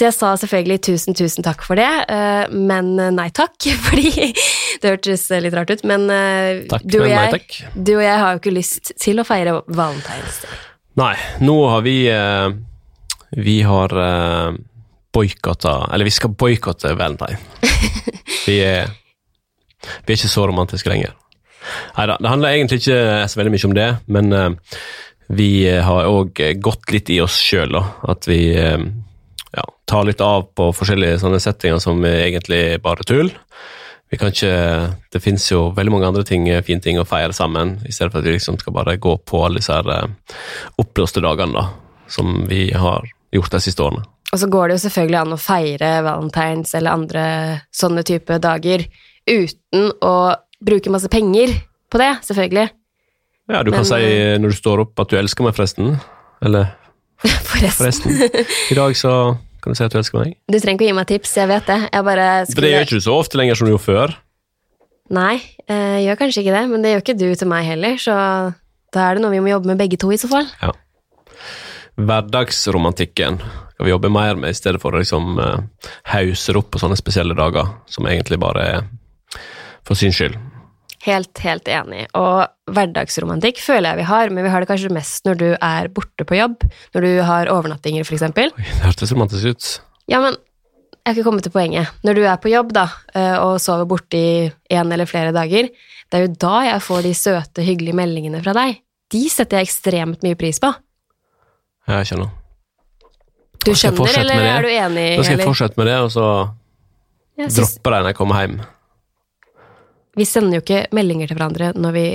Så 0.00 0.06
jeg 0.06 0.16
sa 0.16 0.28
selvfølgelig 0.40 0.78
tusen, 0.86 1.12
tusen 1.12 1.44
takk 1.44 1.60
for 1.60 1.76
det, 1.76 1.84
eh, 2.08 2.46
men 2.56 2.94
nei 3.12 3.26
takk, 3.36 3.52
fordi 3.90 4.30
det 4.80 4.94
hørtes 4.94 5.26
litt 5.44 5.52
rart 5.52 5.68
ut. 5.74 5.82
Men 5.84 6.06
eh, 6.08 6.62
Takk, 6.70 6.86
du, 6.88 7.02
og 7.02 7.04
nei 7.04 7.18
jeg, 7.18 7.34
takk. 7.34 7.58
du 7.76 7.90
og 7.98 8.00
jeg 8.06 8.14
har 8.22 8.32
jo 8.32 8.40
ikke 8.40 8.54
lyst 8.56 8.94
til 8.96 9.20
å 9.20 9.26
feire 9.28 9.58
Valentine's 9.68 10.38
Day. 10.46 10.56
Nei, 11.02 11.12
nå 11.44 11.56
har 11.68 11.84
vi 11.84 11.94
eh, 12.10 12.48
Vi 13.44 13.58
har 13.62 13.92
boikotta 15.14 15.74
Eller 15.92 16.08
vi 16.08 16.12
skal 16.16 16.32
boikotte 16.34 16.90
Valentine. 16.98 17.38
Vi 18.46 18.56
er, 18.64 18.88
vi 20.06 20.14
er 20.14 20.16
ikke 20.16 20.30
så 20.32 20.46
romantiske 20.48 20.88
lenger. 20.90 21.12
Nei 21.98 22.06
da, 22.08 22.16
det 22.16 22.30
handler 22.30 22.56
egentlig 22.56 22.80
ikke 22.80 23.28
så 23.28 23.38
veldig 23.38 23.52
mye 23.52 23.68
om 23.68 23.74
det, 23.76 23.88
men 24.16 24.32
eh, 24.32 24.78
vi 25.36 25.50
har 25.68 26.08
òg 26.08 26.40
gått 26.64 26.90
litt 26.94 27.12
i 27.12 27.20
oss 27.22 27.36
sjøl, 27.38 27.76
da. 27.76 27.82
At 28.10 28.26
vi 28.26 28.40
eh, 28.56 28.80
ja, 29.56 29.64
ta 29.90 30.02
litt 30.06 30.20
av 30.22 30.48
på 30.54 30.70
forskjellige 30.76 31.20
sånne 31.22 31.40
settinger 31.42 31.82
som 31.82 32.02
er 32.06 32.26
egentlig 32.28 32.80
bare 32.84 33.06
tull. 33.06 33.32
Vi 34.10 34.18
kan 34.18 34.32
ikke, 34.32 34.94
Det 35.10 35.22
finnes 35.22 35.44
jo 35.50 35.70
veldig 35.74 35.92
mange 35.92 36.08
andre 36.08 36.24
ting, 36.26 36.48
fine 36.66 36.82
ting 36.82 36.98
å 36.98 37.06
feire 37.06 37.32
sammen, 37.32 37.78
i 37.86 37.92
stedet 37.92 38.12
for 38.12 38.20
at 38.20 38.26
vi 38.26 38.34
liksom 38.34 38.58
skal 38.58 38.74
bare 38.74 38.98
gå 38.98 39.16
på 39.22 39.44
alle 39.44 39.62
disse 39.62 39.74
her 39.74 39.86
eh, 39.94 40.38
oppblåste 40.82 41.22
dagene 41.22 41.54
da, 41.54 41.68
som 42.10 42.42
vi 42.50 42.72
har 42.74 43.06
gjort 43.30 43.54
de 43.54 43.60
siste 43.62 43.82
årene. 43.86 44.02
Og 44.30 44.38
så 44.38 44.46
går 44.50 44.68
det 44.68 44.78
jo 44.78 44.84
selvfølgelig 44.86 45.20
an 45.20 45.34
å 45.34 45.40
feire 45.42 45.90
valentines 46.06 46.74
eller 46.78 46.98
andre 46.98 47.24
sånne 47.74 48.02
type 48.06 48.38
dager 48.42 48.84
uten 49.30 49.90
å 50.02 50.14
bruke 50.60 50.90
masse 50.90 51.10
penger 51.10 51.54
på 51.90 51.98
det, 52.02 52.12
selvfølgelig. 52.26 52.68
Ja, 53.50 53.62
du 53.66 53.72
kan 53.72 53.82
Men, 53.82 53.88
si 53.88 54.38
når 54.42 54.54
du 54.54 54.58
står 54.58 54.84
opp 54.84 55.02
at 55.02 55.10
du 55.10 55.18
elsker 55.18 55.46
meg, 55.46 55.56
forresten. 55.56 55.96
Eller 56.42 56.70
Forresten. 57.50 57.76
forresten. 57.76 58.50
I 58.72 58.78
dag 58.78 58.96
så 58.96 59.12
kan 59.60 59.74
du 59.74 59.76
si 59.76 59.84
at 59.84 59.92
du 59.92 59.98
elsker 60.00 60.22
meg. 60.22 60.36
Du 60.48 60.56
trenger 60.56 60.78
ikke 60.78 60.86
å 60.86 60.90
gi 60.90 60.96
meg 60.96 61.08
tips, 61.10 61.36
jeg 61.36 61.50
vet 61.50 61.66
det. 61.68 61.78
Jeg 61.90 62.06
bare 62.06 62.26
For 62.48 62.64
det 62.64 62.72
gjør 62.72 62.86
ikke 62.86 63.00
du 63.00 63.06
så 63.06 63.16
ofte 63.20 63.40
lenger 63.40 63.58
som 63.58 63.68
du 63.68 63.74
gjorde 63.74 63.84
før. 63.86 64.14
Nei, 65.10 65.34
eh, 65.66 65.98
jeg 65.98 66.04
gjør 66.06 66.20
kanskje 66.22 66.44
ikke 66.44 66.54
det, 66.54 66.62
men 66.70 66.84
det 66.84 66.94
gjør 66.94 67.02
ikke 67.04 67.18
du 67.18 67.26
til 67.34 67.50
meg 67.50 67.66
heller, 67.66 67.98
så 68.00 68.14
da 68.94 69.06
er 69.06 69.18
det 69.18 69.24
noe 69.24 69.34
vi 69.34 69.42
må 69.42 69.50
jobbe 69.50 69.72
med 69.72 69.82
begge 69.82 69.98
to 70.00 70.12
i 70.14 70.20
så 70.20 70.30
fall. 70.30 70.46
Ja. 70.62 70.70
Hverdagsromantikken 72.00 73.40
skal 73.42 73.88
vi 73.88 73.92
jobbe 73.92 74.12
mer 74.12 74.38
med, 74.38 74.54
i 74.54 74.56
stedet 74.56 74.80
for 74.80 74.94
å 74.94 75.02
liksom 75.02 75.34
hauser 76.14 76.58
opp 76.60 76.70
på 76.72 76.80
sånne 76.80 76.96
spesielle 76.98 77.36
dager, 77.36 77.74
som 77.90 78.08
egentlig 78.08 78.38
bare 78.40 78.64
er 78.64 78.88
for 79.84 79.98
syns 79.98 80.16
skyld. 80.20 80.38
Helt, 81.06 81.32
helt 81.40 81.68
enig. 81.72 82.04
Og 82.18 82.74
hverdagsromantikk 82.74 83.60
føler 83.62 83.94
jeg 83.94 84.02
vi 84.02 84.08
har, 84.10 84.32
men 84.34 84.44
vi 84.44 84.52
har 84.52 84.60
det 84.60 84.68
kanskje 84.68 84.92
mest 84.92 85.24
når 85.24 85.38
du 85.40 85.46
er 85.56 85.88
borte 85.96 86.26
på 86.28 86.36
jobb, 86.36 86.66
når 86.94 87.06
du 87.06 87.12
har 87.24 87.48
overnattinger, 87.52 88.04
eksempel. 88.04 88.52
Det 88.58 88.82
hørtes 88.84 89.14
romantisk 89.14 89.54
ut. 89.54 89.70
Ja, 90.12 90.20
men 90.20 90.36
jeg 91.00 91.08
har 91.08 91.16
ikke 91.16 91.28
kommet 91.30 91.46
til 91.46 91.54
poenget. 91.54 91.88
Når 92.04 92.18
du 92.18 92.20
er 92.28 92.36
på 92.42 92.52
jobb 92.52 92.74
da, 92.76 92.84
eh, 93.16 93.36
og 93.40 93.56
sover 93.64 93.88
borte 93.88 94.18
i 94.20 94.50
en 94.76 94.92
eller 94.92 95.08
flere 95.08 95.32
dager, 95.32 95.70
det 95.72 96.18
er 96.18 96.26
jo 96.26 96.34
da 96.42 96.56
jeg 96.66 96.82
får 96.84 97.06
de 97.06 97.14
søte, 97.16 97.64
hyggelige 97.64 97.96
meldingene 97.96 98.42
fra 98.44 98.52
deg. 98.56 98.82
De 99.10 99.22
setter 99.32 99.58
jeg 99.58 99.70
ekstremt 99.70 100.26
mye 100.26 100.36
pris 100.38 100.60
på. 100.60 100.68
Jeg 101.88 102.10
skjønner. 102.10 102.36
Du 103.64 103.72
skjønner, 103.76 104.20
eller 104.20 104.44
er 104.50 104.64
du 104.64 104.68
enig? 104.68 105.06
Da 105.16 105.24
skal 105.24 105.32
jeg 105.32 105.38
eller? 105.38 105.48
fortsette 105.48 105.80
med 105.80 105.88
det, 105.88 105.96
og 106.04 106.12
så 106.12 106.26
Jeg 107.40 107.52
synes, 107.56 107.74
det 107.80 107.92
når 107.92 108.12
jeg 108.12 108.18
kommer 108.20 108.44
hjem. 108.44 108.60
Vi 110.16 110.24
sender 110.26 110.58
jo 110.58 110.64
ikke 110.64 110.86
meldinger 110.96 111.28
til 111.30 111.36
hverandre 111.38 111.72
når 111.76 111.92
vi 111.96 112.06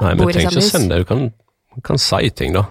Nei, 0.00 0.02
men 0.14 0.18
bor 0.20 0.30
i 0.30 0.34
trenger 0.36 0.50
samme 0.50 0.60
ikke 0.60 0.68
å 0.68 0.74
sende 0.74 0.94
det. 0.94 1.00
Du 1.02 1.08
kan, 1.08 1.82
kan 1.82 1.98
si 1.98 2.30
ting, 2.36 2.52
da. 2.54 2.66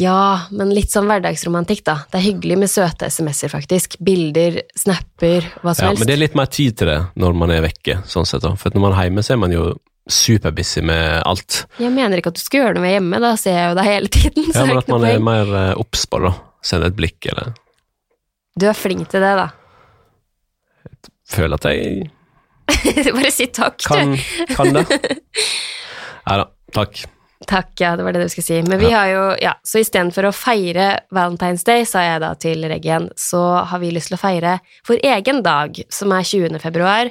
Ja, 0.00 0.46
men 0.50 0.70
litt 0.72 0.90
sånn 0.92 1.04
hverdagsromantikk, 1.08 1.82
da. 1.84 1.98
Det 2.10 2.16
er 2.18 2.24
hyggelig 2.24 2.56
med 2.62 2.70
søte 2.72 3.08
SMS-er, 3.12 3.50
faktisk. 3.52 3.96
Bilder, 4.00 4.60
snapper, 4.76 5.44
hva 5.62 5.74
som 5.76 5.84
Ja, 5.84 5.90
helst. 5.92 6.00
men 6.00 6.08
det 6.08 6.14
er 6.16 6.22
litt 6.22 6.36
mer 6.38 6.48
tid 6.52 6.76
til 6.80 6.88
det 6.88 6.98
når 7.20 7.34
man 7.36 7.50
er 7.52 7.60
vekke, 7.64 7.98
sånn 8.08 8.24
sett. 8.28 8.40
da. 8.44 8.54
For 8.56 8.72
når 8.72 8.84
man 8.86 8.96
er 8.96 9.08
hjemme, 9.10 9.24
så 9.24 9.34
er 9.36 9.40
man 9.44 9.52
jo 9.52 9.66
superbusy 10.08 10.80
med 10.82 11.22
alt. 11.28 11.60
Jeg 11.78 11.92
mener 11.94 12.18
ikke 12.18 12.32
at 12.32 12.40
du 12.40 12.42
skal 12.42 12.60
gjøre 12.64 12.80
noe 12.80 12.88
hjemme, 12.94 13.20
da 13.22 13.34
ser 13.40 13.54
jeg 13.58 13.68
jo 13.68 13.76
deg 13.78 13.90
hele 13.90 14.08
tiden. 14.16 14.48
Så 14.52 14.58
Ja, 14.58 14.64
men 14.66 14.80
at 14.80 14.88
man 14.92 15.04
er 15.08 15.20
mer 15.28 15.52
eh, 15.60 15.74
obs 15.84 16.06
på 16.08 16.18
det, 16.24 16.32
da. 16.32 16.48
Sende 16.72 16.88
et 16.92 16.96
blikk, 16.98 17.28
eller 17.32 17.52
Du 18.58 18.66
er 18.68 18.76
flink 18.76 19.08
til 19.12 19.20
det, 19.24 19.34
da. 19.40 19.48
Jeg 20.82 21.36
føler 21.36 21.56
at 21.60 21.68
jeg 21.70 22.10
Bare 23.16 23.32
si 23.34 23.48
takk, 23.52 23.80
kan, 23.84 24.14
du. 24.14 24.54
kan 24.54 24.72
det. 24.76 24.86
Nei 26.28 26.38
da, 26.42 26.46
takk. 26.74 27.02
Takk, 27.48 27.72
ja, 27.80 27.96
det 27.96 28.04
var 28.06 28.14
det 28.14 28.22
du 28.22 28.30
skulle 28.30 28.46
si. 28.46 28.58
Men 28.62 28.78
vi 28.78 28.90
har 28.92 29.08
jo, 29.10 29.22
ja, 29.42 29.54
så 29.66 29.80
istedenfor 29.82 30.28
å 30.28 30.34
feire 30.36 30.88
Valentine's 31.14 31.64
Day, 31.66 31.86
sa 31.88 32.04
jeg 32.04 32.20
da 32.22 32.32
til 32.38 32.62
Reggen, 32.70 33.08
så 33.18 33.42
har 33.66 33.82
vi 33.82 33.90
lyst 33.94 34.12
til 34.12 34.18
å 34.18 34.22
feire 34.22 34.58
vår 34.88 35.02
egen 35.14 35.42
dag, 35.42 35.80
som 35.92 36.14
er 36.14 36.26
20. 36.28 36.60
februar, 36.62 37.10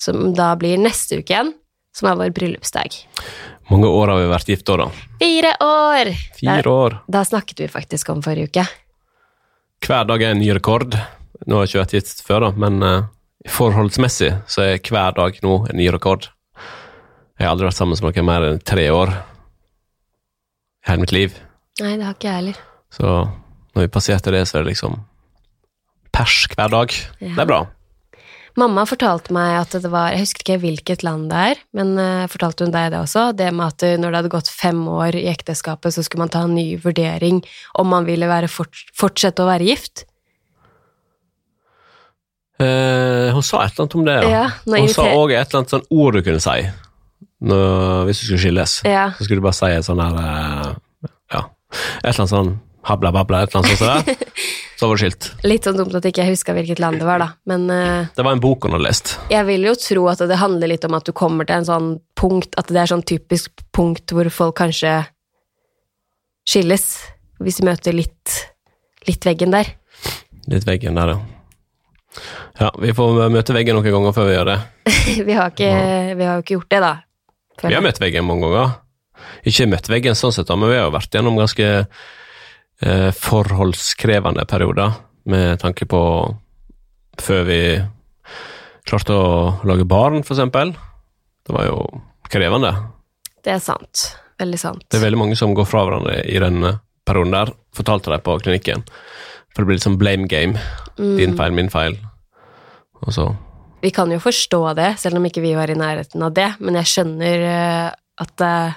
som 0.00 0.34
da 0.36 0.52
blir 0.60 0.80
neste 0.80 1.20
uke 1.20 1.32
igjen, 1.32 1.54
som 1.96 2.10
er 2.10 2.18
vår 2.20 2.34
bryllupsdag. 2.36 3.00
Mange 3.70 3.88
år 3.88 4.12
har 4.12 4.20
vi 4.20 4.28
vært 4.32 4.52
gift 4.52 4.66
da, 4.68 4.76
da. 4.82 5.06
Fire 5.20 5.54
år! 5.64 6.12
Fire 6.40 6.74
år. 6.74 6.98
Da 7.08 7.24
snakket 7.26 7.64
vi 7.64 7.70
faktisk 7.70 8.10
om 8.12 8.22
forrige 8.24 8.50
uke. 8.50 8.66
Hver 9.86 10.08
dag 10.10 10.22
er 10.22 10.34
en 10.34 10.42
ny 10.42 10.50
rekord. 10.56 10.96
Nå 11.46 11.56
har 11.56 11.64
jeg 11.64 11.72
ikke 11.72 11.84
vært 11.84 11.96
gift 11.96 12.24
før, 12.26 12.48
da, 12.48 12.50
men 12.66 12.82
eh, 12.84 13.08
forholdsmessig 13.48 14.34
så 14.50 14.66
er 14.66 14.82
hver 14.84 15.16
dag 15.16 15.38
nå 15.44 15.54
en 15.70 15.78
ny 15.78 15.88
rekord. 15.94 16.28
Jeg 17.40 17.46
har 17.46 17.54
aldri 17.54 17.70
vært 17.70 17.78
sammen 17.78 17.96
med 17.96 18.16
noen 18.18 18.28
mer 18.28 18.46
enn 18.50 18.64
tre 18.68 18.90
år 18.92 19.14
i 19.14 20.90
hele 20.90 21.04
mitt 21.04 21.14
liv. 21.16 21.36
Nei, 21.80 21.94
det 21.96 22.04
har 22.04 22.16
ikke 22.16 22.28
jeg 22.28 22.40
heller. 22.42 22.62
Så 22.92 23.06
når 23.72 23.86
vi 23.86 23.92
passerte 23.92 24.32
det, 24.34 24.42
så 24.48 24.58
er 24.58 24.64
det 24.64 24.74
liksom 24.74 24.98
pers 26.12 26.42
hver 26.52 26.72
dag. 26.72 26.96
Ja. 27.22 27.36
Det 27.36 27.44
er 27.44 27.48
bra. 27.48 27.60
Mamma 28.58 28.82
fortalte 28.88 29.32
meg 29.32 29.54
at 29.60 29.74
det 29.78 29.88
var 29.92 30.10
Jeg 30.10 30.24
husker 30.24 30.42
ikke 30.42 30.60
hvilket 30.64 31.04
land 31.06 31.28
det 31.30 31.42
er, 31.52 31.60
men 31.76 31.94
eh, 32.02 32.28
fortalte 32.28 32.66
hun 32.66 32.74
deg 32.74 32.90
det 32.92 32.98
også? 32.98 33.30
Det 33.38 33.46
med 33.54 33.70
at 33.70 33.84
eh, 33.86 33.96
når 34.00 34.10
det 34.10 34.20
hadde 34.20 34.32
gått 34.34 34.50
fem 34.52 34.80
år 34.90 35.16
i 35.16 35.28
ekteskapet, 35.30 35.94
så 35.94 36.04
skulle 36.04 36.26
man 36.26 36.32
ta 36.34 36.42
en 36.44 36.56
ny 36.58 36.74
vurdering 36.82 37.40
om 37.78 37.92
man 37.94 38.08
ville 38.08 38.28
fort, 38.50 38.82
fortsette 38.96 39.44
å 39.44 39.48
være 39.48 39.70
gift? 39.70 40.04
Eh, 42.60 43.30
hun 43.32 43.42
sa 43.46 43.62
et 43.64 43.72
eller 43.72 43.86
annet 43.86 43.94
om 43.96 44.04
det, 44.04 44.16
ja. 44.28 44.44
Hun 44.66 44.88
sa 44.92 45.04
irriter- 45.06 45.18
òg 45.18 45.32
et 45.32 45.46
eller 45.48 45.60
annet 45.62 45.74
sånn 45.76 45.86
ord 45.90 46.18
du 46.18 46.22
kunne 46.26 46.40
si 46.44 46.58
når, 47.40 48.04
hvis 48.04 48.18
du 48.20 48.24
skulle 48.26 48.42
skilles. 48.42 48.74
Ja. 48.84 49.06
Så 49.16 49.24
skulle 49.24 49.40
du 49.40 49.46
bare 49.46 49.56
si 49.56 49.70
et 49.72 49.86
sånn 49.86 50.02
her 50.04 50.18
eh, 50.20 50.74
Ja, 51.32 51.44
et 52.02 52.10
eller 52.10 52.20
annet 52.26 52.34
sånn 52.34 52.50
habla 52.90 53.10
babla, 53.12 53.42
et 53.44 53.54
eller 53.54 53.64
annet 53.64 53.80
sånt. 53.80 54.26
Så 54.80 54.88
var 54.88 54.96
det 54.96 55.02
skilt. 55.04 55.26
Litt 55.44 55.66
sånn 55.68 55.76
dumt 55.76 55.92
at 55.98 56.06
jeg 56.08 56.14
ikke 56.14 56.24
husker 56.30 56.56
hvilket 56.56 56.78
land 56.80 56.96
det 57.02 57.04
var, 57.04 57.20
da. 57.20 57.26
Men 57.44 57.66
uh, 57.68 58.06
Det 58.16 58.24
var 58.24 58.32
en 58.32 58.40
bok 58.40 58.64
hun 58.64 58.72
hadde 58.72 58.86
lest. 58.86 59.10
jeg 59.28 59.44
vil 59.48 59.66
jo 59.68 59.74
tro 59.76 60.06
at 60.08 60.22
det 60.24 60.38
handler 60.40 60.72
litt 60.72 60.86
om 60.88 60.96
at 60.96 61.04
du 61.04 61.12
kommer 61.12 61.44
til 61.48 61.60
en 61.60 61.68
sånn 61.68 61.88
punkt 62.16 62.56
At 62.56 62.72
det 62.72 62.80
er 62.80 62.88
sånn 62.88 63.04
typisk 63.04 63.60
punkt 63.76 64.08
hvor 64.16 64.28
folk 64.32 64.56
kanskje 64.62 64.94
skilles. 66.48 66.86
Hvis 67.40 67.60
de 67.60 67.68
møter 67.68 67.96
litt, 67.96 68.38
litt 69.08 69.24
veggen 69.28 69.52
der. 69.52 69.68
Litt 70.50 70.64
veggen 70.68 70.96
der, 70.98 71.14
ja. 71.14 71.20
Ja, 72.58 72.70
vi 72.82 72.92
får 72.96 73.20
møte 73.32 73.54
veggen 73.54 73.78
noen 73.78 73.94
ganger 73.94 74.14
før 74.16 74.28
vi 74.28 74.36
gjør 74.36 74.50
det. 74.50 74.58
vi, 75.28 75.34
har 75.36 75.52
ikke, 75.52 75.72
vi 76.18 76.26
har 76.26 76.38
jo 76.38 76.44
ikke 76.44 76.56
gjort 76.58 76.72
det, 76.74 76.80
da. 76.84 76.94
føler 77.60 77.72
Vi 77.72 77.78
har 77.78 77.86
møtt 77.86 78.02
veggen 78.02 78.26
mange 78.28 78.48
ganger. 78.48 78.74
Ikke 79.46 79.68
møtt 79.70 79.88
veggen 79.92 80.18
sånn 80.18 80.34
sett, 80.34 80.48
da, 80.48 80.56
men 80.58 80.72
vi 80.72 80.78
har 80.78 80.88
jo 80.88 80.96
vært 80.96 81.14
gjennom 81.14 81.38
ganske 81.38 81.68
eh, 81.80 83.10
forholdskrevende 83.16 84.46
perioder, 84.50 84.98
med 85.30 85.60
tanke 85.62 85.86
på 85.88 86.02
før 87.20 87.42
vi 87.46 87.60
klarte 88.88 89.14
å 89.14 89.26
lage 89.68 89.86
barn, 89.88 90.22
eksempel. 90.24 90.72
Det 91.46 91.54
var 91.54 91.68
jo 91.68 91.84
krevende. 92.30 92.72
Det 93.44 93.54
er 93.54 93.62
sant. 93.62 94.10
Veldig 94.40 94.60
sant. 94.60 94.86
Det 94.88 94.98
er 94.98 95.04
veldig 95.04 95.20
mange 95.20 95.36
som 95.36 95.52
går 95.56 95.68
fra 95.68 95.84
hverandre 95.86 96.22
i 96.24 96.40
den 96.40 96.64
perioden 97.06 97.34
der, 97.34 97.52
fortalte 97.76 98.12
de 98.12 98.20
på 98.24 98.36
klinikken. 98.40 98.84
For 99.54 99.62
det 99.62 99.70
blir 99.70 99.82
sånn 99.82 99.98
blame 99.98 100.28
game. 100.30 100.60
Mm. 100.98 101.14
Din 101.18 101.36
feil, 101.38 101.54
min 101.56 101.70
feil. 101.72 101.96
Og 103.02 103.14
så 103.16 103.30
Vi 103.82 103.90
kan 103.96 104.10
jo 104.12 104.18
forstå 104.20 104.74
det, 104.76 104.90
selv 105.00 105.16
om 105.16 105.24
ikke 105.24 105.40
vi 105.40 105.54
var 105.56 105.70
i 105.72 105.74
nærheten 105.78 106.22
av 106.22 106.34
det, 106.36 106.50
men 106.60 106.76
jeg 106.76 106.90
skjønner 106.90 107.44
eh, 107.48 107.86
at 108.20 108.44
eh, 108.44 108.74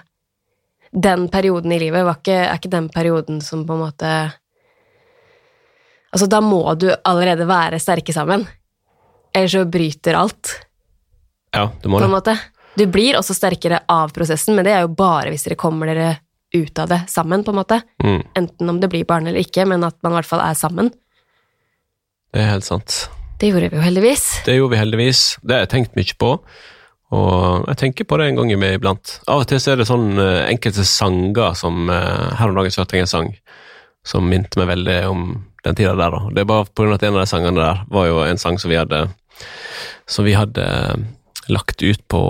den 0.93 1.25
perioden 1.33 1.73
i 1.75 1.79
livet 1.81 2.05
var 2.07 2.21
ikke, 2.21 2.37
er 2.45 2.55
ikke 2.55 2.71
den 2.71 2.87
perioden 2.93 3.41
som 3.43 3.65
på 3.67 3.75
en 3.75 3.83
måte 3.87 4.13
Altså, 6.13 6.27
da 6.29 6.39
må 6.45 6.61
du 6.77 6.91
allerede 7.09 7.47
være 7.49 7.79
sterke 7.81 8.13
sammen, 8.13 8.43
ellers 9.33 9.55
så 9.55 9.63
bryter 9.65 10.13
alt, 10.13 10.51
Ja, 11.55 11.71
du 11.81 11.89
må 11.89 11.99
det. 11.99 12.09
måte. 12.11 12.35
Du 12.77 12.85
blir 12.85 13.17
også 13.17 13.33
sterkere 13.33 13.79
av 13.89 14.13
prosessen, 14.13 14.53
men 14.55 14.65
det 14.65 14.75
er 14.75 14.85
jo 14.85 14.91
bare 14.93 15.33
hvis 15.33 15.43
dere 15.47 15.57
kommer 15.57 15.89
dere 15.89 16.19
ut 16.53 16.79
av 16.79 16.89
det 16.91 17.01
sammen, 17.11 17.43
på 17.43 17.51
en 17.53 17.59
måte. 17.59 17.81
Mm, 18.03 18.21
Enten 18.39 18.69
om 18.69 18.79
det 18.81 18.89
blir 18.93 19.05
barn 19.09 19.27
eller 19.27 19.41
ikke, 19.41 19.65
men 19.69 19.83
at 19.83 19.97
man 20.03 20.13
i 20.13 20.19
hvert 20.19 20.29
fall 20.29 20.43
er 20.45 20.53
sammen. 20.57 20.91
det 22.33 22.41
er 22.41 22.51
helt 22.55 22.65
sant. 22.65 23.07
Det 23.41 23.49
gjorde 23.49 23.69
vi 23.73 23.77
jo 23.77 23.83
heldigvis. 23.83 24.23
Det 24.45 24.55
gjorde 24.55 24.71
vi 24.71 24.79
heldigvis. 24.79 25.21
Det 25.43 25.55
har 25.55 25.65
jeg 25.65 25.71
tenkt 25.73 25.95
mye 25.97 26.15
på. 26.17 26.29
Og 27.13 27.65
jeg 27.69 27.77
tenker 27.81 28.07
på 28.09 28.17
det 28.17 28.27
en 28.29 28.39
gang 28.39 28.51
iblant. 28.55 29.19
Av 29.27 29.43
og 29.43 29.47
til 29.49 29.59
så 29.61 29.73
er 29.73 29.81
det 29.81 29.87
sånn 29.89 30.17
eh, 30.21 30.45
enkelte 30.49 30.85
sanger 30.87 31.53
som 31.59 31.89
eh, 31.93 32.29
Her 32.39 32.49
om 32.49 32.55
dagen 32.57 32.73
så 32.73 32.81
hørte 32.81 32.97
jeg 32.97 33.05
en 33.05 33.11
sang 33.11 33.33
som 34.07 34.25
minte 34.27 34.57
meg 34.59 34.71
veldig 34.71 34.95
om 35.09 35.25
den 35.63 35.75
tida 35.77 35.93
der. 35.95 36.11
da. 36.15 36.21
Det 36.33 36.41
er 36.41 36.47
bare 36.49 36.65
av 36.65 36.95
at 36.95 37.03
en 37.05 37.13
av 37.15 37.21
de 37.21 37.27
sangene 37.29 37.59
der 37.59 37.83
var 37.93 38.07
jo 38.09 38.23
en 38.25 38.41
sang 38.41 38.57
som 38.59 38.71
vi 38.73 38.79
hadde 38.79 39.05
Som 40.09 40.25
vi 40.25 40.33
hadde 40.35 40.63
eh, 40.63 41.03
lagt 41.53 41.83
ut 41.83 42.01
på 42.07 42.23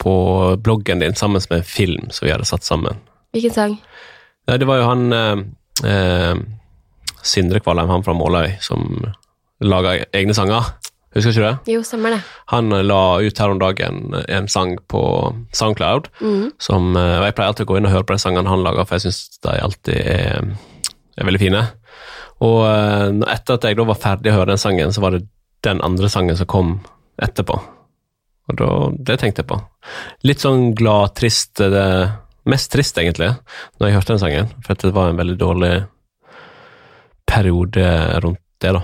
på 0.00 0.12
bloggen 0.64 1.02
din 1.04 1.14
sammen 1.18 1.42
med 1.50 1.58
en 1.60 1.66
film 1.68 2.08
som 2.10 2.26
vi 2.26 2.32
hadde 2.32 2.48
satt 2.48 2.64
sammen. 2.66 2.98
Hvilken 3.36 3.52
sang? 3.54 3.74
Nei, 4.48 4.56
det 4.58 4.66
var 4.66 4.80
jo 4.80 4.86
han 4.88 5.12
eh, 5.12 5.42
eh, 5.86 6.36
Sindre 7.22 7.60
Kvalheim, 7.60 7.90
han 7.92 8.04
fra 8.06 8.14
Måløy, 8.16 8.54
som 8.64 8.86
laga 9.60 9.98
egne 10.16 10.32
sanger. 10.34 10.70
Husker 11.14 11.34
ikke 11.34 11.42
det? 11.50 11.72
Jo, 11.74 11.80
stemmer 11.84 12.14
det. 12.14 12.20
Han 12.54 12.72
eh, 12.72 12.84
la 12.86 13.00
ut 13.20 13.38
her 13.42 13.52
om 13.52 13.60
dagen 13.60 14.14
en 14.24 14.48
sang 14.48 14.76
på 14.88 15.02
Soundcloud, 15.52 16.08
Mm. 16.22 16.52
som 16.62 16.94
eh, 16.96 17.18
Jeg 17.26 17.34
pleier 17.36 17.52
alltid 17.52 17.66
å 17.66 17.72
gå 17.72 17.76
inn 17.80 17.88
og 17.90 17.92
høre 17.96 18.08
på 18.08 18.16
de 18.16 18.22
sangene 18.24 18.48
han 18.48 18.64
lager, 18.64 18.86
for 18.88 18.96
jeg 18.96 19.08
syns 19.10 19.38
de 19.44 19.58
alltid 19.60 20.00
er, 20.00 20.48
er 21.20 21.28
veldig 21.28 21.42
fine. 21.42 21.66
Og 22.40 22.62
etter 23.28 23.58
at 23.58 23.66
jeg 23.68 23.76
da 23.76 23.84
var 23.84 23.98
ferdig 24.00 24.30
å 24.32 24.38
høre 24.38 24.54
den 24.54 24.62
sangen, 24.62 24.94
så 24.96 25.02
var 25.04 25.12
det 25.12 25.26
den 25.66 25.82
andre 25.84 26.08
sangen 26.08 26.38
som 26.38 26.48
kom 26.48 26.70
etterpå. 27.20 27.58
Og 28.50 28.58
da, 28.58 28.72
det 29.10 29.20
tenkte 29.20 29.44
jeg 29.44 29.50
på. 29.52 29.60
Litt 30.26 30.42
sånn 30.42 30.72
glad, 30.78 31.14
trist 31.18 31.62
det, 31.62 31.86
Mest 32.48 32.70
trist, 32.72 32.96
egentlig, 32.98 33.28
når 33.78 33.86
jeg 33.86 33.96
hørte 33.98 34.14
den 34.14 34.20
sangen, 34.22 34.46
for 34.64 34.78
det 34.80 34.90
var 34.96 35.10
en 35.10 35.18
veldig 35.18 35.36
dårlig 35.38 35.74
periode 37.28 37.84
rundt 38.24 38.40
det, 38.64 38.72
da. 38.74 38.80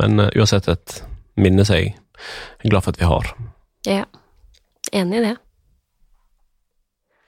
Men 0.00 0.22
uh, 0.24 0.30
uansett 0.34 0.68
et 0.72 0.96
minne 1.40 1.66
som 1.68 1.76
jeg 1.78 1.92
er 1.92 2.70
glad 2.72 2.84
for 2.84 2.96
at 2.96 3.00
vi 3.00 3.10
har. 3.10 3.28
Ja. 3.86 4.06
Enig 4.96 5.20
i 5.20 5.24
det. 5.28 5.34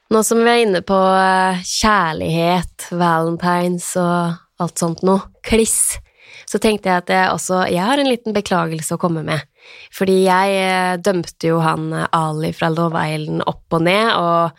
Nå 0.09 0.23
som 0.25 0.41
vi 0.41 0.49
er 0.49 0.63
inne 0.65 0.81
på 0.89 0.97
eh, 0.97 1.59
kjærlighet, 1.69 2.87
valentines 2.97 3.91
og 4.01 4.63
alt 4.63 4.81
sånt 4.81 5.03
noe, 5.05 5.27
kliss, 5.45 5.99
så 6.49 6.61
tenkte 6.63 6.89
jeg 6.89 7.03
at 7.03 7.13
jeg 7.13 7.33
også 7.35 7.67
Jeg 7.69 7.85
har 7.85 8.01
en 8.01 8.09
liten 8.09 8.33
beklagelse 8.37 8.97
å 8.97 9.01
komme 9.03 9.21
med. 9.27 9.45
Fordi 9.95 10.21
jeg 10.27 10.59
eh, 10.59 10.99
dømte 11.03 11.51
jo 11.51 11.63
han 11.65 11.93
eh, 11.95 12.11
Ali 12.17 12.53
fra 12.57 12.71
Love 12.73 13.01
Island 13.09 13.47
opp 13.49 13.79
og 13.79 13.87
ned, 13.87 14.13
og 14.17 14.59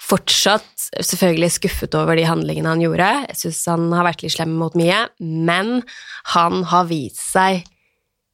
fortsatt 0.00 0.88
selvfølgelig 0.96 1.50
skuffet 1.58 1.96
over 1.98 2.16
de 2.16 2.24
handlingene 2.28 2.72
han 2.72 2.84
gjorde. 2.84 3.10
Jeg 3.28 3.40
syns 3.42 3.64
han 3.68 3.90
har 3.92 4.06
vært 4.08 4.24
litt 4.24 4.34
slem 4.36 4.54
mot 4.60 4.76
mye, 4.78 5.02
men 5.20 5.80
han 6.34 6.64
har 6.70 6.88
vist 6.88 7.20
seg 7.20 7.66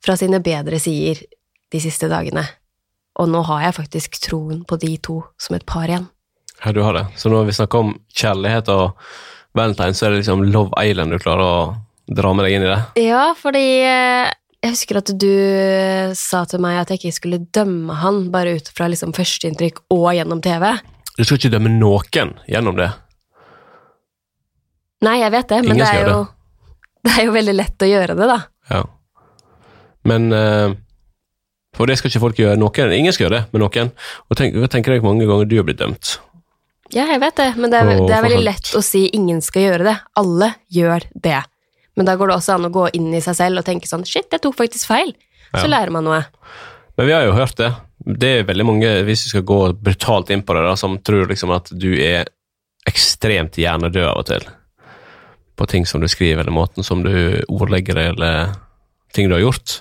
fra 0.04 0.14
sine 0.18 0.38
bedre 0.44 0.78
sider 0.82 1.24
de 1.72 1.80
siste 1.82 2.08
dagene. 2.12 2.44
Og 3.18 3.30
nå 3.32 3.40
har 3.48 3.64
jeg 3.64 3.78
faktisk 3.80 4.20
troen 4.22 4.60
på 4.68 4.78
de 4.78 4.92
to 5.02 5.22
som 5.40 5.56
et 5.56 5.66
par 5.66 5.88
igjen. 5.88 6.06
Ja, 6.62 6.72
du 6.72 6.82
har 6.84 6.94
det. 6.96 7.06
Så 7.16 7.32
når 7.32 7.48
vi 7.48 7.56
snakker 7.56 7.82
om 7.82 7.96
kjærlighet 8.14 8.70
og 8.72 8.94
valentine, 9.56 9.96
så 9.96 10.06
er 10.06 10.14
det 10.14 10.22
liksom 10.22 10.44
Love 10.52 10.76
Island 10.84 11.12
du 11.12 11.18
klarer 11.20 11.44
å 11.44 11.58
dra 12.06 12.32
med 12.36 12.46
deg 12.46 12.56
inn 12.56 12.66
i 12.66 12.70
det? 12.70 12.80
Ja, 13.08 13.30
fordi 13.36 13.66
eh, 13.82 14.30
jeg 14.66 14.74
husker 14.76 15.00
at 15.00 15.10
du 15.16 15.32
sa 16.18 16.42
til 16.50 16.62
meg 16.62 16.80
at 16.80 16.92
jeg 16.92 17.00
ikke 17.00 17.16
skulle 17.16 17.40
dømme 17.54 17.96
han 18.02 18.26
bare 18.34 18.56
ut 18.58 18.70
fra 18.74 18.88
liksom 18.92 19.14
førsteinntrykk 19.16 19.84
og 19.94 20.08
gjennom 20.16 20.42
TV. 20.44 20.68
Du 21.16 21.24
skal 21.24 21.38
ikke 21.40 21.52
dømme 21.54 21.72
noen 21.72 22.34
gjennom 22.50 22.76
det. 22.78 22.90
Nei, 25.06 25.18
jeg 25.20 25.32
vet 25.34 25.52
det, 25.52 25.62
men 25.66 25.78
det 25.80 25.86
er, 25.88 26.08
jo, 26.08 26.20
det 27.04 27.14
er 27.14 27.26
jo 27.28 27.34
veldig 27.36 27.54
lett 27.56 27.84
å 27.84 27.88
gjøre 27.88 28.16
det, 28.18 28.28
da. 28.30 28.38
Ja. 28.72 28.82
Men 30.06 30.30
eh, 30.32 30.76
For 31.76 31.88
det 31.88 31.98
skal 32.00 32.12
ikke 32.12 32.22
folk 32.22 32.38
gjøre. 32.40 32.56
Noen, 32.60 32.94
ingen 32.96 33.12
skal 33.12 33.26
gjøre 33.26 33.40
det 33.42 33.52
med 33.52 33.64
noen. 33.64 33.90
Og 34.30 34.38
tenk, 34.38 34.56
tenker 34.72 34.94
deg 34.94 35.02
hvor 35.02 35.12
mange 35.12 35.28
ganger 35.28 35.50
du 35.50 35.58
har 35.58 35.66
blitt 35.68 35.82
dømt. 35.82 36.16
Ja, 36.94 37.04
jeg 37.10 37.18
vet 37.20 37.36
det, 37.40 37.50
men 37.58 37.72
det 37.72 37.82
er, 37.82 37.92
det 38.06 38.14
er 38.14 38.24
veldig 38.24 38.44
lett 38.46 38.70
å 38.78 38.80
si 38.84 39.08
ingen 39.16 39.42
skal 39.44 39.66
gjøre 39.66 39.88
det. 39.88 39.96
Alle 40.16 40.52
gjør 40.72 41.08
det. 41.12 41.42
Men 41.96 42.06
da 42.08 42.16
går 42.16 42.28
det 42.28 42.36
også 42.36 42.54
an 42.56 42.68
å 42.68 42.72
gå 42.72 42.88
inn 42.98 43.08
i 43.16 43.22
seg 43.24 43.36
selv 43.38 43.62
og 43.62 43.64
tenke 43.64 43.88
sånn 43.88 44.04
shit, 44.04 44.28
jeg 44.30 44.42
tok 44.44 44.56
faktisk 44.58 44.88
feil. 44.90 45.14
Så 45.54 45.64
Ja. 45.64 45.72
lærer 45.78 45.90
man 45.94 46.04
noe. 46.04 46.24
Men 46.98 47.06
vi 47.06 47.12
har 47.12 47.24
jo 47.24 47.32
hørt 47.32 47.56
det. 47.56 47.74
Det 48.04 48.28
er 48.40 48.44
veldig 48.44 48.66
mange, 48.66 48.90
hvis 49.04 49.24
vi 49.24 49.30
skal 49.30 49.42
gå 49.42 49.60
brutalt 49.82 50.30
inn 50.30 50.42
på 50.42 50.54
det, 50.54 50.62
da, 50.64 50.74
som 50.76 50.98
tror 50.98 51.26
liksom 51.28 51.50
at 51.54 51.70
du 51.72 51.94
er 51.96 52.26
ekstremt 52.86 53.56
hjernedød 53.56 54.04
av 54.04 54.18
og 54.18 54.26
til. 54.26 54.44
På 55.56 55.66
ting 55.66 55.86
som 55.86 56.00
du 56.00 56.06
skriver, 56.08 56.40
eller 56.40 56.52
måten 56.52 56.84
som 56.84 57.02
du 57.02 57.42
ordlegger 57.48 57.94
det, 57.94 58.06
eller 58.14 58.54
ting 59.12 59.28
du 59.28 59.34
har 59.34 59.40
gjort. 59.40 59.80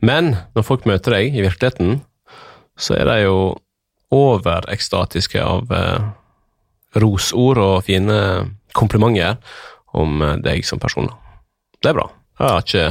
Men 0.00 0.36
når 0.56 0.64
folk 0.66 0.84
møter 0.84 1.12
deg 1.12 1.34
i 1.36 1.44
virkeligheten, 1.46 2.02
så 2.76 2.96
er 2.98 3.04
de 3.04 3.22
jo 3.22 3.36
overekstatiske 4.12 5.40
av 5.42 5.70
eh, 5.72 6.10
rosord 7.00 7.60
og 7.62 7.84
fine 7.86 8.18
komplimenter 8.76 9.38
om 9.94 10.22
eh, 10.22 10.36
deg 10.44 10.64
som 10.66 10.80
person. 10.82 11.08
Det 11.82 11.90
er 11.90 11.96
bra. 11.98 12.06
Jeg 12.38 12.48
har 12.48 12.62
ikke 12.62 12.86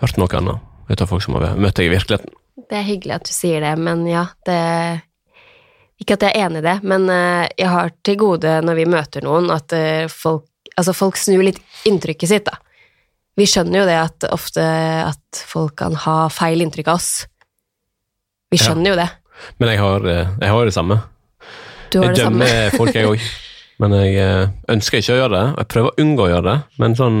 hørt 0.00 0.18
noe 0.20 0.38
annet 0.40 0.90
ut 0.90 1.02
av 1.04 1.10
folk 1.12 1.22
som 1.24 1.36
har 1.38 1.54
møtt 1.60 1.76
deg 1.78 1.86
i 1.90 1.92
virkeligheten. 1.94 2.32
Det 2.70 2.78
er 2.78 2.86
hyggelig 2.86 3.14
at 3.18 3.28
du 3.28 3.32
sier 3.34 3.62
det, 3.64 3.74
men 3.80 4.02
ja, 4.08 4.26
det 4.46 4.58
Ikke 6.00 6.14
at 6.16 6.22
jeg 6.24 6.32
er 6.32 6.46
enig 6.46 6.62
i 6.62 6.64
det, 6.64 6.74
men 6.88 7.02
eh, 7.12 7.48
jeg 7.60 7.68
har 7.68 7.90
til 8.08 8.16
gode 8.16 8.54
når 8.64 8.78
vi 8.78 8.86
møter 8.88 9.24
noen, 9.26 9.50
at 9.52 9.72
eh, 9.76 10.06
folk, 10.08 10.46
altså 10.80 10.94
folk 10.96 11.18
snur 11.20 11.42
litt 11.44 11.58
inntrykket 11.84 12.30
sitt, 12.30 12.46
da. 12.48 12.56
Vi 13.36 13.44
skjønner 13.44 13.82
jo 13.82 13.88
det 13.88 13.98
at 14.00 14.24
ofte 14.32 14.64
at 15.04 15.42
folk 15.48 15.74
kan 15.76 15.92
ha 16.06 16.14
feil 16.32 16.64
inntrykk 16.64 16.88
av 16.88 16.96
oss. 17.02 17.26
Vi 18.50 18.56
Ja. 18.56 18.64
skjønner 18.70 18.90
jo 18.94 18.96
det. 18.96 19.08
Men 19.60 19.68
jeg 19.74 19.78
har, 19.78 20.06
eh, 20.08 20.32
jeg 20.40 20.48
har 20.56 20.64
det 20.64 20.74
samme. 20.74 20.96
Du 21.90 21.98
har 22.00 22.06
Jeg 22.08 22.16
det 22.16 22.24
samme. 22.24 22.44
dømmer 22.48 22.76
folk, 22.78 22.94
jeg 22.94 23.06
òg. 23.06 23.20
Men 23.80 23.96
jeg 23.96 24.16
eh, 24.20 24.48
ønsker 24.72 25.00
ikke 25.00 25.14
å 25.14 25.20
gjøre 25.22 25.36
det. 25.36 25.44
og 25.52 25.62
Jeg 25.62 25.70
prøver 25.74 25.92
å 25.92 26.04
unngå 26.04 26.26
å 26.26 26.32
gjøre 26.34 26.48
det, 26.50 26.58
men 26.82 26.98
sånn 26.98 27.20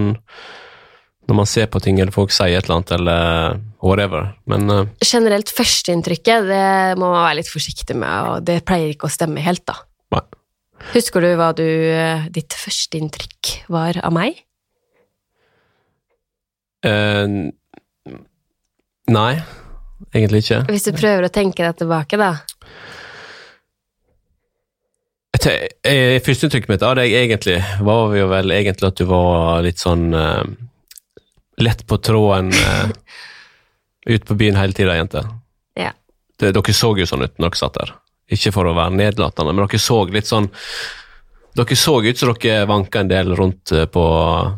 når 1.30 1.36
man 1.38 1.46
ser 1.46 1.68
på 1.70 1.78
ting, 1.82 2.00
eller 2.02 2.10
folk 2.10 2.32
sier 2.34 2.58
et 2.58 2.66
eller 2.66 2.80
annet, 2.80 2.92
eller 2.96 3.60
whatever. 3.86 4.32
Men 4.50 4.66
uh, 4.66 4.80
Generelt 5.06 5.52
førsteinntrykket, 5.54 6.48
det 6.48 6.64
må 6.98 7.12
man 7.12 7.22
være 7.22 7.38
litt 7.38 7.50
forsiktig 7.52 7.94
med, 7.94 8.16
og 8.26 8.48
det 8.48 8.64
pleier 8.66 8.90
ikke 8.90 9.06
å 9.06 9.14
stemme 9.14 9.44
helt, 9.44 9.62
da. 9.70 9.78
nei. 10.16 10.24
Husker 10.90 11.22
du 11.22 11.28
hva 11.38 11.52
du, 11.54 11.62
eh, 11.62 12.26
ditt 12.34 12.56
førsteinntrykk 12.56 13.52
var 13.70 14.00
av 14.02 14.14
meg? 14.16 14.42
Uh, 16.82 17.52
nei, 19.12 19.32
egentlig 20.10 20.42
ikke. 20.48 20.64
Hvis 20.72 20.88
du 20.88 20.96
prøver 20.96 21.28
å 21.28 21.34
tenke 21.34 21.62
deg 21.62 21.78
tilbake, 21.84 22.18
da. 22.18 22.32
Eh, 25.38 26.18
Førsteinntrykket 26.20 26.68
mitt 26.68 26.82
av 26.84 26.96
deg 26.98 27.14
egentlig 27.16 27.60
var 27.86 28.14
jo 28.16 28.26
vel 28.28 28.52
egentlig 28.52 28.90
at 28.90 28.98
du 28.98 29.06
var 29.08 29.62
litt 29.64 29.80
sånn 29.80 30.10
uh, 30.12 30.42
lett 31.62 31.84
på 31.88 31.96
tråden 32.02 32.50
uh, 32.52 32.90
ut 34.10 34.26
på 34.26 34.36
byen 34.36 34.58
hele 34.58 34.76
tida, 34.76 34.96
jente. 34.98 35.22
Ja. 35.78 35.94
Det, 36.40 36.50
dere 36.56 36.74
så 36.76 36.92
jo 36.98 37.06
sånn 37.08 37.24
ut 37.24 37.38
når 37.38 37.54
dere 37.54 37.60
satt 37.62 37.78
der. 37.78 37.94
Ikke 38.30 38.52
for 38.54 38.68
å 38.68 38.74
være 38.76 38.96
nedlatende, 38.98 39.54
men 39.54 39.64
dere 39.64 39.80
så 39.82 40.02
litt 40.10 40.28
sånn 40.30 40.50
Dere 41.58 41.74
så 41.74 41.96
ut 41.98 42.18
som 42.18 42.30
dere 42.38 42.66
vanka 42.70 43.00
en 43.00 43.08
del 43.10 43.32
rundt 43.34 43.72
på 43.90 44.02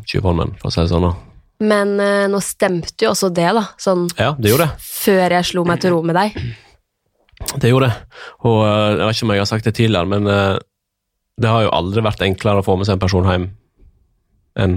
Tjuvholmen, 0.05 0.51
for 0.59 0.69
å 0.69 0.73
si 0.75 0.83
det 0.83 0.91
sånn. 0.91 1.07
da. 1.07 1.13
Men 1.65 1.95
uh, 1.97 2.27
nå 2.29 2.41
stemte 2.43 3.07
jo 3.07 3.13
også 3.15 3.31
det, 3.33 3.47
da, 3.55 3.63
sånn 3.81 4.05
Ja, 4.19 4.35
det 4.37 4.51
gjorde 4.51 4.67
det. 4.67 4.83
før 4.83 5.37
jeg 5.37 5.47
slo 5.49 5.63
meg 5.65 5.81
til 5.81 5.95
ro 5.95 6.03
med 6.05 6.19
deg. 6.19 6.37
Det 7.59 7.69
gjorde 7.71 7.89
det. 7.89 8.19
Og 8.47 8.59
eh, 8.65 8.89
jeg 8.97 9.03
vet 9.07 9.17
ikke 9.17 9.27
om 9.27 9.33
jeg 9.35 9.43
har 9.43 9.49
sagt 9.49 9.67
det 9.69 9.75
tidligere, 9.77 10.09
men 10.09 10.27
eh, 10.31 10.57
det 11.41 11.49
har 11.49 11.65
jo 11.65 11.73
aldri 11.73 12.03
vært 12.05 12.23
enklere 12.25 12.61
å 12.61 12.65
få 12.65 12.75
med 12.77 12.87
seg 12.89 12.97
en 12.97 13.03
person 13.03 13.29
hjem 13.29 13.47
enn 14.63 14.75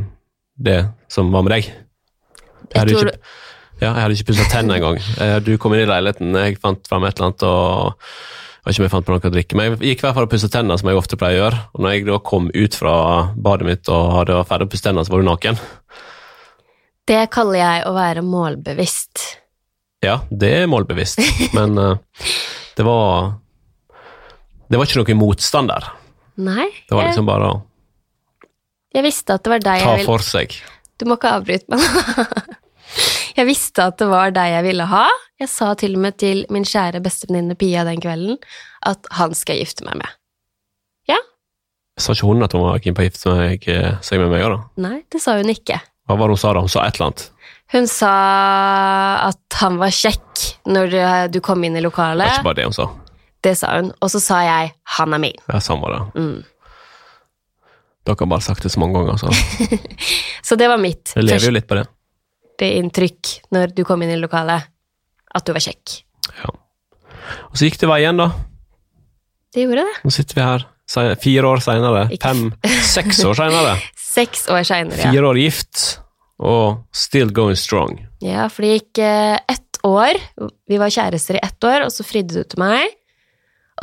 det 0.57 0.79
som 1.13 1.29
var 1.35 1.45
med 1.45 1.53
deg. 1.53 1.69
Jeg 2.73 2.81
hadde 2.81 2.95
ikke, 2.97 3.19
ja, 3.83 3.91
jeg 3.91 4.01
hadde 4.01 4.17
ikke 4.17 4.31
pussa 4.31 4.49
tennene 4.53 4.79
engang. 4.81 5.01
Eh, 5.21 5.37
Du 5.45 5.53
kom 5.61 5.77
inn 5.77 5.85
i 5.85 5.91
leiligheten, 5.91 6.33
jeg 6.41 6.59
fant 6.63 6.89
fram 6.89 7.05
et 7.05 7.17
eller 7.19 7.31
annet 7.31 7.47
og 7.47 8.11
jeg 8.67 8.73
vet 8.73 8.75
ikke 8.75 8.83
om 8.83 8.87
jeg 8.89 8.95
fant 8.97 9.07
på 9.07 9.13
noe 9.15 9.29
å 9.29 9.31
drikke, 9.31 9.57
men 9.57 9.67
jeg 9.69 9.77
gikk 9.93 10.01
i 10.01 10.05
hvert 10.09 10.17
fall 10.17 10.25
og 10.27 10.31
pussa 10.33 10.49
tennene, 10.51 10.75
som 10.81 10.89
jeg 10.91 10.99
ofte 10.99 11.19
pleier 11.21 11.37
å 11.37 11.43
gjøre. 11.45 11.59
Og 11.77 11.85
når 11.85 11.93
jeg 11.93 12.07
da 12.09 12.17
kom 12.27 12.49
ut 12.51 12.75
fra 12.75 12.95
badet 13.39 13.69
mitt 13.69 13.91
og 13.95 14.09
hadde 14.17 14.41
ferdig 14.49 14.67
å 14.67 14.73
pusse 14.73 14.83
tennene, 14.83 15.05
så 15.07 15.13
var 15.15 15.23
du 15.23 15.29
naken. 15.29 15.61
Det 17.07 17.21
kaller 17.31 17.61
jeg 17.61 17.85
å 17.87 17.93
være 17.95 18.25
målbevisst. 18.27 19.23
Ja, 20.05 20.21
det 20.31 20.51
er 20.63 20.69
målbevisst, 20.71 21.23
men 21.57 21.79
uh, 21.81 21.97
det 22.77 22.85
var 22.85 23.37
Det 24.69 24.77
var 24.77 24.89
ikke 24.89 25.01
noe 25.01 25.17
motstand 25.23 25.73
der. 25.73 25.89
Nei, 26.37 26.69
Det 26.89 26.97
var 26.97 27.09
liksom 27.09 27.29
bare 27.29 27.55
å 27.55 27.57
jeg 28.97 29.05
visste 29.05 29.35
at 29.37 29.45
det 29.45 29.53
var 29.53 29.61
deg 29.61 29.83
ta 29.83 29.91
jeg 29.93 30.01
ville 30.01 30.09
for 30.09 30.25
seg. 30.25 30.55
Du 30.97 31.05
må 31.09 31.19
ikke 31.19 31.35
avbryte 31.37 31.69
meg. 31.69 31.83
Jeg 33.37 33.45
visste 33.51 33.85
at 33.85 33.99
det 34.01 34.07
var 34.09 34.31
deg 34.33 34.49
jeg 34.55 34.65
ville 34.65 34.85
ha. 34.89 35.03
Jeg 35.37 35.51
sa 35.53 35.67
til 35.77 35.99
og 35.99 36.01
med 36.07 36.15
til 36.17 36.39
min 36.55 36.65
kjære 36.65 37.03
bestevenninne 37.05 37.53
Pia 37.61 37.83
den 37.85 38.01
kvelden 38.01 38.39
at 38.89 39.05
han 39.19 39.35
skal 39.37 39.59
jeg 39.59 39.67
gifte 39.67 39.85
meg 39.85 39.99
med. 40.01 40.15
Ja. 41.11 41.19
Sa 42.01 42.15
ikke 42.17 42.31
hun 42.31 42.47
at 42.47 42.57
hun 42.57 42.65
var 42.65 42.81
keen 42.81 42.97
på 42.97 43.05
å 43.05 43.09
gifte 43.11 43.35
eh, 43.75 43.99
seg 44.01 44.23
med 44.23 44.33
meg 44.33 44.47
òg, 44.47 44.55
da? 44.55 44.87
Nei, 44.87 45.03
det 45.13 45.21
sa 45.21 45.35
hun 45.37 45.53
ikke. 45.53 45.77
Hva 46.09 46.17
var 46.17 46.33
det 46.33 46.39
hun 46.39 46.41
sa 46.47 46.55
da? 46.57 46.63
Hun 46.65 46.73
sa 46.73 46.87
et 46.87 46.97
eller 46.97 47.11
annet. 47.11 47.27
Hun 47.75 47.89
sa 47.91 48.13
at 49.27 49.59
han 49.61 49.79
var 49.81 49.91
kjekk 49.95 50.45
når 50.71 50.93
du, 50.93 51.01
du 51.35 51.41
kom 51.45 51.65
inn 51.67 51.77
i 51.79 51.83
lokalet. 51.83 52.23
Det 52.23 52.31
var 52.31 52.43
ikke 52.43 52.51
bare 52.51 52.61
det 52.61 52.67
hun 52.69 52.77
sa. 52.77 52.87
Det 53.47 53.55
sa 53.59 53.73
hun. 53.79 53.91
Og 54.03 54.11
så 54.13 54.21
sa 54.23 54.43
jeg 54.47 54.75
'han 54.97 55.15
er 55.15 55.19
min'. 55.23 55.43
Ja, 55.49 55.59
samme 55.61 55.83
var 55.83 55.97
det. 55.97 56.21
Mm. 56.21 56.45
Dere 58.07 58.17
har 58.21 58.27
bare 58.31 58.41
sagt 58.41 58.63
det 58.63 58.71
så 58.71 58.81
mange 58.81 58.95
ganger, 58.95 59.19
så 59.19 59.31
Så 60.49 60.57
det 60.57 60.69
var 60.69 60.79
mitt 60.79 61.13
jeg 61.17 61.25
lever 61.25 61.47
jo 61.47 61.51
litt 61.51 61.67
på 61.67 61.75
det. 61.75 61.87
Det 62.59 62.71
inntrykk 62.79 63.51
når 63.53 63.75
du 63.75 63.85
kom 63.85 64.03
inn 64.03 64.15
i 64.15 64.21
lokalet. 64.21 64.63
At 65.35 65.45
du 65.45 65.53
var 65.53 65.61
kjekk. 65.61 66.03
Ja. 66.39 66.55
Og 67.51 67.59
så 67.59 67.67
gikk 67.67 67.81
det 67.83 67.91
veien, 67.91 68.17
da. 68.17 68.31
Det 69.53 69.67
gjorde 69.67 69.83
det. 69.85 69.99
Nå 70.05 70.11
sitter 70.15 70.39
vi 70.39 70.47
her 70.47 70.65
fire 71.21 71.51
år 71.51 71.61
seinere. 71.61 72.07
Fem, 72.23 72.53
seks 72.87 73.25
år 73.27 73.35
seinere. 73.35 73.77
Seks 74.17 74.47
år 74.49 74.63
seinere, 74.65 74.97
ja. 74.97 75.11
Fire 75.13 75.29
år 75.29 75.37
gift, 75.37 75.99
og 76.43 76.85
still 76.95 77.33
going 77.33 77.57
strong. 77.57 77.99
Ja, 78.25 78.49
for 78.53 78.67
det 78.67 78.77
gikk 78.77 79.01
eh, 79.05 79.39
ett 79.49 79.81
år. 79.87 80.19
Vi 80.69 80.79
var 80.81 80.93
kjærester 80.93 81.39
i 81.39 81.45
ett 81.45 81.65
år, 81.65 81.87
og 81.87 81.93
så 81.95 82.05
fridde 82.07 82.37
du 82.37 82.45
til 82.45 82.63
meg. 82.63 82.93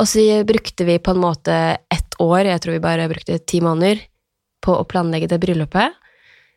Og 0.00 0.08
så 0.10 0.22
brukte 0.46 0.86
vi 0.86 0.98
på 0.98 1.14
en 1.14 1.22
måte 1.22 1.54
ett 1.92 2.16
år, 2.22 2.48
jeg 2.50 2.62
tror 2.62 2.76
vi 2.76 2.82
bare 2.82 3.10
brukte 3.10 3.38
ti 3.46 3.60
måneder, 3.62 4.02
på 4.64 4.74
å 4.74 4.86
planlegge 4.88 5.28
det 5.30 5.38
bryllupet. 5.42 5.94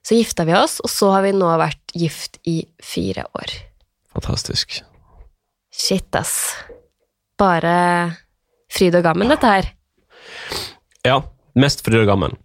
Så 0.06 0.16
gifta 0.16 0.46
vi 0.48 0.56
oss, 0.56 0.80
og 0.80 0.90
så 0.90 1.12
har 1.18 1.26
vi 1.26 1.34
nå 1.36 1.50
vært 1.60 1.94
gift 1.98 2.40
i 2.48 2.62
fire 2.84 3.26
år. 3.36 3.58
Fantastisk. 4.16 4.80
Shit, 5.74 6.08
ass. 6.16 6.56
Bare 7.38 7.74
fryd 8.74 8.96
og 8.98 9.04
gammen, 9.06 9.30
dette 9.30 9.52
her. 9.52 9.68
Ja, 11.06 11.20
mest 11.60 11.84
fryd 11.86 12.00
og 12.02 12.08
gammen. 12.10 12.38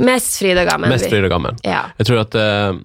Mest 0.00 0.38
fryd 0.40 0.56
og 0.56 0.66
gammen. 0.70 0.90
Mest 0.90 1.10
fryd 1.12 1.26
og 1.28 1.32
gammen. 1.34 1.60
Ja. 1.66 1.90
Jeg 2.00 2.08
tror 2.08 2.22
at 2.24 2.36
eh, 2.40 2.80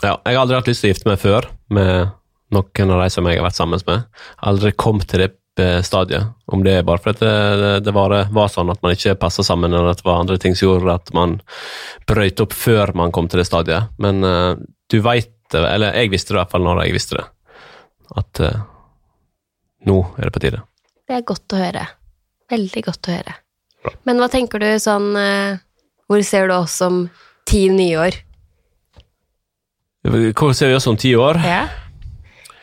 Ja, 0.00 0.14
jeg 0.24 0.36
har 0.36 0.42
aldri 0.44 0.56
hatt 0.56 0.70
lyst 0.70 0.80
til 0.80 0.90
å 0.90 0.94
gifte 0.94 1.10
meg 1.10 1.20
før 1.20 1.46
med 1.76 2.14
noen 2.54 2.92
av 2.94 3.02
de 3.02 3.10
som 3.12 3.26
jeg 3.28 3.38
har 3.38 3.46
vært 3.46 3.58
sammen 3.58 3.82
med. 3.86 4.06
Aldri 4.48 4.72
kommet 4.72 5.10
til 5.10 5.26
det 5.26 5.34
eh, 5.60 5.82
stadiet. 5.86 6.30
Om 6.50 6.64
det 6.64 6.78
er 6.78 6.86
bare 6.86 7.02
fordi 7.02 7.20
det, 7.26 7.34
det, 7.60 7.72
det 7.86 7.94
var, 7.94 8.14
var 8.32 8.48
sånn 8.50 8.72
at 8.72 8.80
man 8.82 8.96
ikke 8.96 9.18
passa 9.20 9.44
sammen, 9.46 9.74
eller 9.74 9.92
at 9.92 10.00
det 10.00 10.08
var 10.08 10.22
andre 10.22 10.38
ting 10.40 10.56
som 10.56 10.70
gjorde 10.70 10.96
at 10.96 11.12
man 11.16 11.36
brøyt 12.08 12.40
opp 12.42 12.56
før 12.56 12.94
man 12.96 13.12
kom 13.14 13.28
til 13.28 13.42
det 13.42 13.46
stadiet. 13.50 13.92
Men 14.02 14.24
uh, 14.24 14.56
du 14.90 14.98
veit 15.04 15.30
det, 15.52 15.60
eller 15.60 15.98
jeg 15.98 16.12
visste 16.14 16.32
det 16.32 16.38
i 16.38 16.42
hvert 16.42 16.54
fall 16.54 16.64
når 16.64 16.84
jeg 16.84 16.96
visste 16.96 17.18
det, 17.18 17.26
at 18.22 18.42
uh, 18.46 18.64
nå 19.90 20.00
er 20.16 20.28
det 20.28 20.34
på 20.34 20.44
tide. 20.46 20.64
Det 21.10 21.18
er 21.18 21.28
godt 21.28 21.56
å 21.56 21.60
høre. 21.60 21.84
Veldig 22.50 22.86
godt 22.88 23.10
å 23.10 23.18
høre. 23.18 23.36
Bra. 23.84 23.94
Men 24.08 24.22
hva 24.22 24.30
tenker 24.32 24.60
du 24.60 24.68
sånn 24.82 25.14
uh, 25.16 25.60
Hvor 26.10 26.20
ser 26.26 26.50
du 26.50 26.56
oss 26.58 26.74
om 26.84 27.04
ti 27.48 27.68
nye 27.72 28.00
år? 28.08 28.18
Hvor 30.04 30.54
ser 30.56 30.70
vi 30.70 30.74
oss 30.78 30.86
om 30.88 30.96
ti 30.96 31.12
år? 31.16 31.36
Ja. 31.44 31.64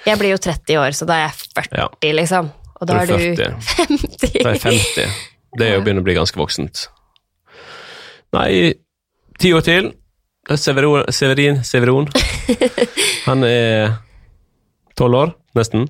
Jeg 0.08 0.17
blir 0.21 0.32
jo 0.32 0.39
30 0.41 0.78
år, 0.80 0.95
så 0.95 1.06
da 1.06 1.17
er 1.19 1.26
jeg 1.28 1.36
40, 1.54 1.78
Ja. 1.78 1.88
liksom. 2.15 2.52
Og 2.80 2.88
da 2.88 2.93
er 2.93 3.02
er 3.02 3.06
du 3.08 3.13
du 3.13 3.43
50. 3.43 4.43
Da 4.43 4.50
er 4.50 4.54
jeg 4.54 4.62
50. 4.62 5.12
Det 5.58 5.67
er 5.67 5.73
jo 5.76 5.82
begynner 5.84 6.02
å 6.02 6.08
bli 6.08 6.15
ganske 6.17 6.38
voksent. 6.39 6.88
Nei, 8.34 8.73
ti 9.39 9.52
år 9.54 9.62
til. 9.65 9.93
Severin, 10.56 11.04
Severin, 11.12 11.63
Severon. 11.63 12.08
Han 13.26 13.43
er 13.43 13.97
tolv 14.95 15.15
år, 15.19 15.34
nesten. 15.58 15.88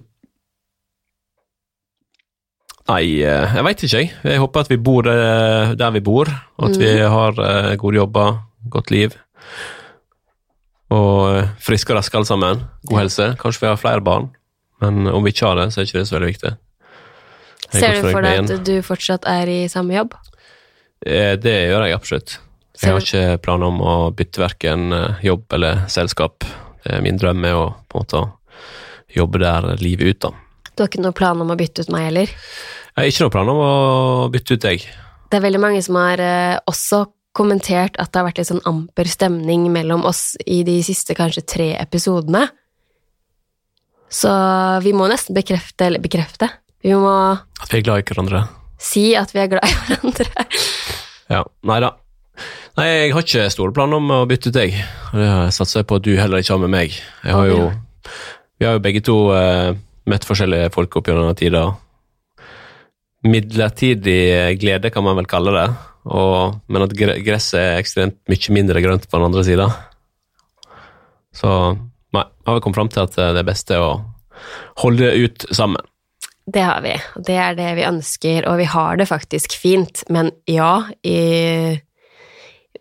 Nei, 2.87 3.03
eh, 3.19 3.55
jeg 3.57 3.63
veit 3.67 3.83
ikke, 3.83 3.99
jeg. 3.99 4.11
Jeg 4.23 4.39
håper 4.41 4.63
at 4.63 4.69
vi 4.71 4.77
bor 4.79 5.07
eh, 5.11 5.73
der 5.77 5.91
vi 5.91 6.01
bor, 6.01 6.29
og 6.57 6.69
at 6.69 6.77
vi 6.79 6.93
har 7.03 7.35
eh, 7.43 7.73
gode 7.77 7.99
jobber, 7.99 8.37
godt 8.71 8.91
liv. 8.95 9.17
Og 10.93 11.35
eh, 11.35 11.49
friske 11.63 11.91
og 11.91 11.97
raske 11.99 12.15
alle 12.19 12.29
sammen. 12.29 12.61
God 12.87 13.01
helse. 13.01 13.25
Kanskje 13.41 13.65
vi 13.65 13.69
har 13.71 13.79
flere 13.81 14.03
barn, 14.03 14.29
men 14.83 15.07
om 15.11 15.25
vi 15.25 15.33
ikke 15.33 15.49
har 15.49 15.59
det, 15.59 15.69
så 15.73 15.81
er 15.81 15.89
ikke 15.89 15.99
det 15.99 16.07
så 16.07 16.15
veldig 16.17 16.29
viktig. 16.31 16.53
Jeg 17.67 17.81
Ser 17.81 17.97
du 17.97 18.05
for 18.13 18.23
deg 18.23 18.43
at 18.45 18.63
du 18.67 18.75
fortsatt 18.85 19.25
er 19.27 19.49
i 19.51 19.59
samme 19.71 19.97
jobb? 19.97 20.13
Eh, 21.05 21.35
Det 21.35 21.55
gjør 21.67 21.87
jeg 21.89 21.97
absolutt. 21.97 22.37
Jeg 22.77 22.93
har 22.93 23.01
ikke 23.01 23.39
planer 23.41 23.71
om 23.73 23.81
å 23.81 23.95
bytte 24.15 24.39
verken 24.39 24.93
eh, 24.93 25.23
jobb 25.25 25.51
eller 25.57 25.83
selskap. 25.91 26.45
Min 27.03 27.17
drøm 27.19 27.43
er 27.43 27.57
å 27.57 27.63
på 27.89 27.99
en 27.99 28.05
måte 28.05 28.19
jobbe 29.11 29.41
der 29.41 29.65
livet 29.81 30.07
ut, 30.13 30.19
da. 30.23 30.29
Du 30.71 30.83
har 30.83 30.87
ikke 30.87 31.01
noen 31.03 31.15
plan 31.17 31.41
om 31.43 31.49
å 31.51 31.57
bytte 31.59 31.83
ut 31.83 31.89
meg 31.91 32.05
heller? 32.05 32.31
Jeg 32.31 32.95
har 33.01 33.09
ikke 33.11 33.25
noen 33.25 33.33
planer 33.33 33.57
om 33.57 33.59
å 33.65 34.29
bytte 34.31 34.55
ut 34.55 34.63
deg. 34.63 34.85
Det 35.27 35.35
er 35.35 35.43
veldig 35.43 35.59
mange 35.59 35.81
som 35.83 35.97
har 35.99 36.21
også 36.69 37.01
kommentert 37.37 37.97
at 38.01 38.09
det 38.11 38.19
har 38.19 38.25
vært 38.27 38.41
litt 38.41 38.49
sånn 38.49 38.63
amper 38.67 39.07
stemning 39.09 39.67
mellom 39.73 40.03
oss 40.09 40.33
i 40.45 40.63
de 40.67 40.79
siste 40.85 41.13
kanskje 41.17 41.45
tre 41.47 41.67
episodene. 41.77 42.47
Så 44.09 44.31
vi 44.85 44.93
må 44.95 45.07
nesten 45.11 45.35
bekrefte, 45.35 45.87
eller 45.89 45.99
bekrefte, 46.03 46.47
vi 46.85 46.93
må 46.95 47.11
At 47.35 47.71
vi 47.73 47.79
er 47.81 47.85
glad 47.87 48.01
i 48.01 48.05
hverandre. 48.07 48.43
si 48.79 49.09
at 49.19 49.33
vi 49.35 49.41
er 49.43 49.49
glad 49.51 49.67
i 49.67 49.77
hverandre. 49.83 50.45
Ja, 51.27 51.41
Nei 51.67 51.81
da. 51.83 51.89
Nei, 52.77 52.85
jeg 52.87 53.09
har 53.11 53.25
ikke 53.25 53.49
store 53.51 53.73
planer 53.75 53.99
om 53.99 54.11
å 54.15 54.21
bytte 54.29 54.47
ut 54.47 54.55
deg. 54.55 54.77
Det 55.11 55.25
satser 55.51 55.81
jeg 55.81 55.87
på 55.89 55.97
at 55.99 56.05
du 56.05 56.13
heller 56.15 56.39
ikke 56.39 56.53
har 56.53 56.61
med 56.61 56.71
meg. 56.71 56.93
Jeg 57.25 57.33
har 57.35 57.49
jo, 57.49 57.65
vi 58.61 58.67
har 58.69 58.77
jo 58.77 58.83
begge 58.85 59.01
to 59.03 59.15
eh, 59.35 59.73
møtt 60.07 60.23
forskjellige 60.29 60.69
folk 60.71 60.95
opp 61.01 61.09
gjennom 61.11 61.33
tida. 61.35 61.65
Midlertidig 63.27 64.55
glede, 64.61 64.93
kan 64.93 65.03
man 65.03 65.17
vel 65.19 65.27
kalle 65.27 65.51
det. 65.57 65.65
Og, 66.07 66.57
men 66.71 66.85
at 66.85 66.95
gresset 66.95 67.59
er 67.59 67.81
ekstremt 67.81 68.19
mye 68.31 68.55
mindre 68.55 68.83
grønt 68.83 69.07
på 69.09 69.19
den 69.19 69.27
andre 69.27 69.43
sida. 69.43 69.67
Så 71.35 71.49
nei, 72.15 72.23
har 72.23 72.57
vi 72.57 72.63
kommet 72.63 72.79
fram 72.79 72.91
til 72.93 73.03
at 73.03 73.17
det 73.17 73.43
er 73.75 73.83
å 73.83 73.91
holde 74.83 75.03
det 75.03 75.25
ut 75.25 75.47
sammen. 75.51 75.83
Det 76.47 76.63
har 76.63 76.79
vi, 76.79 76.93
det 77.27 77.35
er 77.35 77.57
det 77.57 77.73
vi 77.75 77.83
ønsker, 77.89 78.45
og 78.47 78.61
vi 78.61 78.69
har 78.71 78.95
det 78.99 79.09
faktisk 79.09 79.57
fint, 79.59 80.05
men 80.07 80.29
ja, 80.47 80.87
i, 81.03 81.75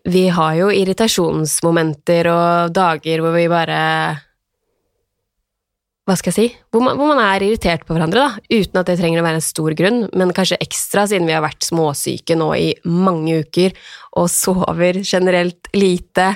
vi 0.07 0.29
har 0.31 0.53
jo 0.55 0.69
irritasjonsmomenter 0.71 2.29
og 2.31 2.77
dager 2.77 3.25
hvor 3.25 3.35
vi 3.35 3.49
bare 3.51 3.81
Hva 6.07 6.15
skal 6.15 6.31
jeg 6.31 6.37
si? 6.37 6.59
Hvor 6.71 6.85
man, 6.85 6.95
hvor 6.95 7.09
man 7.11 7.19
er 7.19 7.43
irritert 7.43 7.83
på 7.83 7.95
hverandre, 7.97 8.23
da, 8.23 8.43
uten 8.47 8.79
at 8.79 8.87
det 8.87 8.95
trenger 9.01 9.19
å 9.19 9.25
være 9.27 9.41
en 9.41 9.45
stor 9.45 9.75
grunn, 9.75 10.05
men 10.15 10.35
kanskje 10.35 10.61
ekstra 10.63 11.03
siden 11.11 11.27
vi 11.27 11.35
har 11.35 11.43
vært 11.43 11.67
småsyke 11.67 12.37
nå 12.39 12.53
i 12.55 12.69
mange 12.87 13.41
uker 13.43 13.75
og 14.21 14.29
sover 14.31 15.01
generelt 15.03 15.67
lite. 15.75 16.29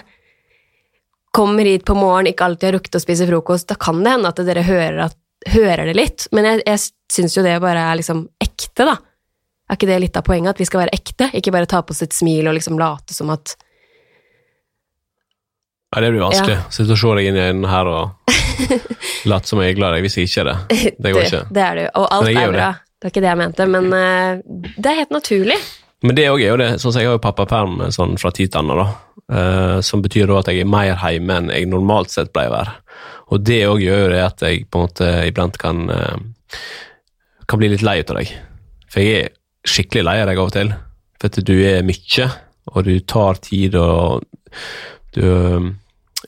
Kommer 1.30 1.70
hit 1.70 1.86
på 1.86 1.94
morgen, 1.94 2.32
ikke 2.32 2.48
alltid 2.48 2.66
har 2.66 2.76
rukket 2.80 2.98
å 2.98 3.02
spise 3.04 3.30
frokost, 3.30 3.68
da 3.70 3.78
kan 3.78 4.02
det 4.02 4.16
hende 4.16 4.34
at 4.34 4.42
dere 4.48 4.66
hører, 4.66 4.98
at, 5.06 5.18
hører 5.54 5.86
det 5.86 5.94
litt, 6.00 6.26
men 6.34 6.50
jeg, 6.50 6.64
jeg 6.66 6.82
syns 7.20 7.38
jo 7.38 7.46
det 7.46 7.54
bare 7.62 7.86
er 7.92 8.02
liksom 8.02 8.26
ekte, 8.42 8.88
da. 8.90 8.98
Er 9.70 9.78
ikke 9.78 9.92
det 9.92 10.02
litt 10.02 10.18
av 10.18 10.26
poenget, 10.26 10.50
at 10.50 10.64
vi 10.64 10.66
skal 10.66 10.82
være 10.82 10.98
ekte, 10.98 11.30
ikke 11.38 11.54
bare 11.54 11.70
ta 11.70 11.84
på 11.86 11.94
oss 11.94 12.02
et 12.02 12.16
smil 12.16 12.50
og 12.50 12.58
liksom 12.58 12.74
late 12.80 13.14
som 13.14 13.30
at 13.30 13.54
Nei, 15.90 16.04
det 16.04 16.10
blir 16.12 16.22
vanskelig. 16.22 16.56
Sitte 16.70 16.94
og 16.94 16.98
se 17.00 17.14
deg 17.18 17.26
inn 17.26 17.38
i 17.38 17.46
øynene 17.48 17.70
her 17.70 17.88
og 17.90 18.19
late 19.30 19.50
som 19.50 19.60
jeg 19.62 19.74
er 19.74 19.78
glad 19.78 19.94
i 19.94 19.98
deg 19.98 20.06
hvis 20.06 20.18
jeg 20.18 20.30
ikke 20.30 20.44
er 20.44 20.50
det. 20.50 20.80
Det 21.02 21.12
går 21.14 21.26
ikke. 21.26 21.42
Det 21.50 21.66
er 21.66 21.78
du, 21.78 21.84
og 22.00 22.08
alt 22.16 22.32
er 22.32 22.54
bra. 22.54 22.70
Det 23.00 23.08
var 23.08 23.14
ikke 23.14 23.22
det 23.24 23.30
jeg 23.30 23.40
mente, 23.40 23.66
men 23.72 23.86
uh, 23.96 24.64
det 24.76 24.90
er 24.90 24.98
helt 24.98 25.14
naturlig. 25.14 25.56
Men 26.04 26.16
det 26.16 26.26
òg 26.32 26.42
er 26.42 26.50
jo 26.52 26.58
det, 26.60 26.68
sånn 26.80 26.94
som 26.94 27.02
jeg 27.02 27.08
har 27.10 27.16
jo 27.16 27.22
pappaperm 27.24 27.80
sånn 27.92 28.16
fra 28.20 28.32
tid 28.32 28.52
til 28.52 28.62
annen, 28.62 28.92
eh, 29.28 29.78
som 29.84 30.00
betyr 30.00 30.30
da 30.30 30.38
at 30.40 30.48
jeg 30.48 30.62
er 30.62 30.70
mer 30.72 30.94
hjemme 30.96 31.36
enn 31.36 31.50
jeg 31.52 31.68
normalt 31.68 32.12
sett 32.12 32.30
pleier 32.32 32.48
å 32.48 32.54
være. 32.54 32.76
Og 33.30 33.42
det 33.44 33.58
òg 33.68 33.82
gjør 33.84 34.00
jo 34.06 34.12
det 34.14 34.22
at 34.24 34.44
jeg 34.46 34.64
på 34.68 34.80
en 34.80 34.86
måte 34.86 35.10
iblant 35.28 35.58
kan, 35.60 35.82
uh, 35.92 36.62
kan 37.44 37.60
bli 37.60 37.68
litt 37.74 37.84
lei 37.84 37.98
av 38.00 38.14
deg. 38.16 38.32
For 38.90 39.04
jeg 39.04 39.18
er 39.18 39.28
skikkelig 39.68 40.06
lei 40.08 40.16
av 40.22 40.30
deg 40.30 40.40
av 40.40 40.48
og 40.48 40.56
til. 40.56 40.72
For 41.20 41.28
at 41.28 41.44
du 41.50 41.54
er 41.68 41.84
mye, 41.86 42.30
og 42.72 42.88
du 42.88 42.94
tar 43.04 43.44
tid, 43.44 43.76
og 43.76 44.24
du 45.16 45.24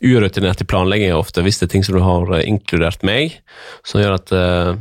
urutinert 0.03 0.61
i 0.61 0.67
planlegging 0.69 1.15
ofte, 1.15 1.45
hvis 1.45 1.61
det 1.61 1.69
er 1.69 1.73
ting 1.77 1.85
som 1.87 1.97
du 1.97 2.03
har 2.05 2.33
eh, 2.37 2.47
inkludert 2.49 3.05
meg, 3.07 3.39
som 3.87 4.03
gjør 4.03 4.17
at 4.19 4.35
eh, 4.37 4.73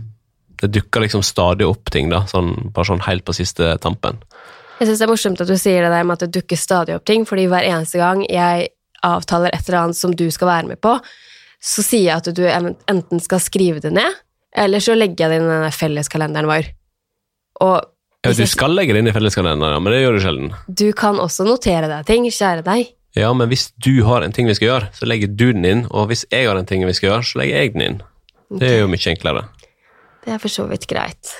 det 0.61 0.71
dukker 0.75 1.05
liksom 1.05 1.23
stadig 1.25 1.67
opp 1.67 1.91
ting, 1.93 2.09
da, 2.11 2.23
sånn, 2.29 2.53
bare 2.73 2.91
sånn 2.91 3.03
helt 3.07 3.25
på 3.25 3.35
siste 3.37 3.75
tampen. 3.81 4.21
Jeg 4.81 4.89
syns 4.89 5.01
det 5.01 5.05
er 5.05 5.11
morsomt 5.11 5.41
at 5.43 5.49
du 5.49 5.57
sier 5.61 5.85
det 5.85 5.91
der 5.93 6.05
med 6.07 6.17
at 6.17 6.25
det 6.25 6.41
dukker 6.41 6.57
stadig 6.57 6.95
opp 6.97 7.05
ting, 7.09 7.25
fordi 7.29 7.47
hver 7.49 7.65
eneste 7.69 8.01
gang 8.01 8.23
jeg 8.25 8.71
avtaler 9.05 9.53
et 9.53 9.67
eller 9.67 9.83
annet 9.83 9.97
som 9.97 10.13
du 10.17 10.27
skal 10.33 10.49
være 10.49 10.73
med 10.73 10.81
på, 10.81 10.95
så 11.61 11.85
sier 11.85 12.07
jeg 12.07 12.17
at 12.17 12.29
du 12.37 12.43
enten 12.49 13.21
skal 13.21 13.41
skrive 13.41 13.81
det 13.83 13.93
ned, 13.93 14.21
eller 14.57 14.81
så 14.83 14.97
legger 14.97 15.25
jeg 15.25 15.31
det 15.31 15.41
inn 15.41 15.49
i 15.49 15.53
denne 15.53 15.73
felleskalenderen 15.75 16.49
vår. 16.49 16.71
Og 17.61 17.77
Ja, 18.21 18.33
du 18.37 18.45
skal 18.49 18.75
legge 18.77 18.93
det 18.93 19.01
inn 19.01 19.09
i 19.09 19.13
felleskalenderen, 19.15 19.81
men 19.81 19.93
det 19.93 20.01
gjør 20.01 20.17
du 20.17 20.23
sjelden. 20.25 20.49
du 20.67 20.89
kan 20.97 21.21
også 21.21 21.45
notere 21.45 21.89
deg 21.89 22.05
ting, 22.09 22.25
kjære 22.29 22.65
deg. 22.65 22.91
Ja, 23.17 23.33
men 23.35 23.49
hvis 23.51 23.69
du 23.83 24.03
har 24.07 24.23
en 24.23 24.31
ting 24.31 24.47
vi 24.47 24.55
skal 24.55 24.69
gjøre, 24.69 24.89
så 24.95 25.07
legger 25.09 25.31
du 25.31 25.49
den 25.51 25.67
inn, 25.67 25.85
og 25.91 26.07
hvis 26.11 26.23
jeg 26.31 26.47
har 26.47 26.55
en 26.55 26.67
ting 26.67 26.85
vi 26.87 26.95
skal 26.95 27.09
gjøre, 27.09 27.27
så 27.27 27.41
legger 27.41 27.59
jeg 27.59 27.73
den 27.73 27.85
inn. 27.87 27.97
Det 28.59 28.67
er 28.67 28.83
jo 28.83 28.91
mye 28.91 29.11
enklere. 29.11 29.45
Det 30.23 30.35
er 30.35 30.39
for 30.39 30.53
så 30.53 30.67
vidt 30.69 30.87
greit. 30.87 31.33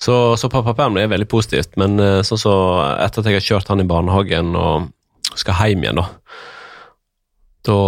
Så, 0.00 0.36
så 0.36 0.48
pappaperm 0.52 0.96
er 1.00 1.08
veldig 1.12 1.28
positivt, 1.28 1.76
men 1.80 2.00
eh, 2.00 2.20
sånn 2.24 2.40
så 2.40 2.56
etter 3.00 3.22
at 3.22 3.30
jeg 3.30 3.40
har 3.40 3.46
kjørt 3.46 3.72
han 3.72 3.80
i 3.80 3.88
barnehagen 3.88 4.52
og 4.56 4.90
skal 5.36 5.56
hjem 5.60 5.84
igjen, 5.84 6.00
da, 6.00 6.06
da 7.66 7.78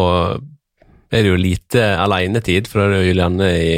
er 1.09 1.25
det 1.25 1.31
jo 1.31 1.41
lite 1.41 1.85
alenetid, 2.01 2.69
for 2.69 2.81
da 2.81 2.87
er 2.89 2.93
det 2.93 3.01
jo 3.01 3.13
Julianne 3.13 3.49
i 3.57 3.71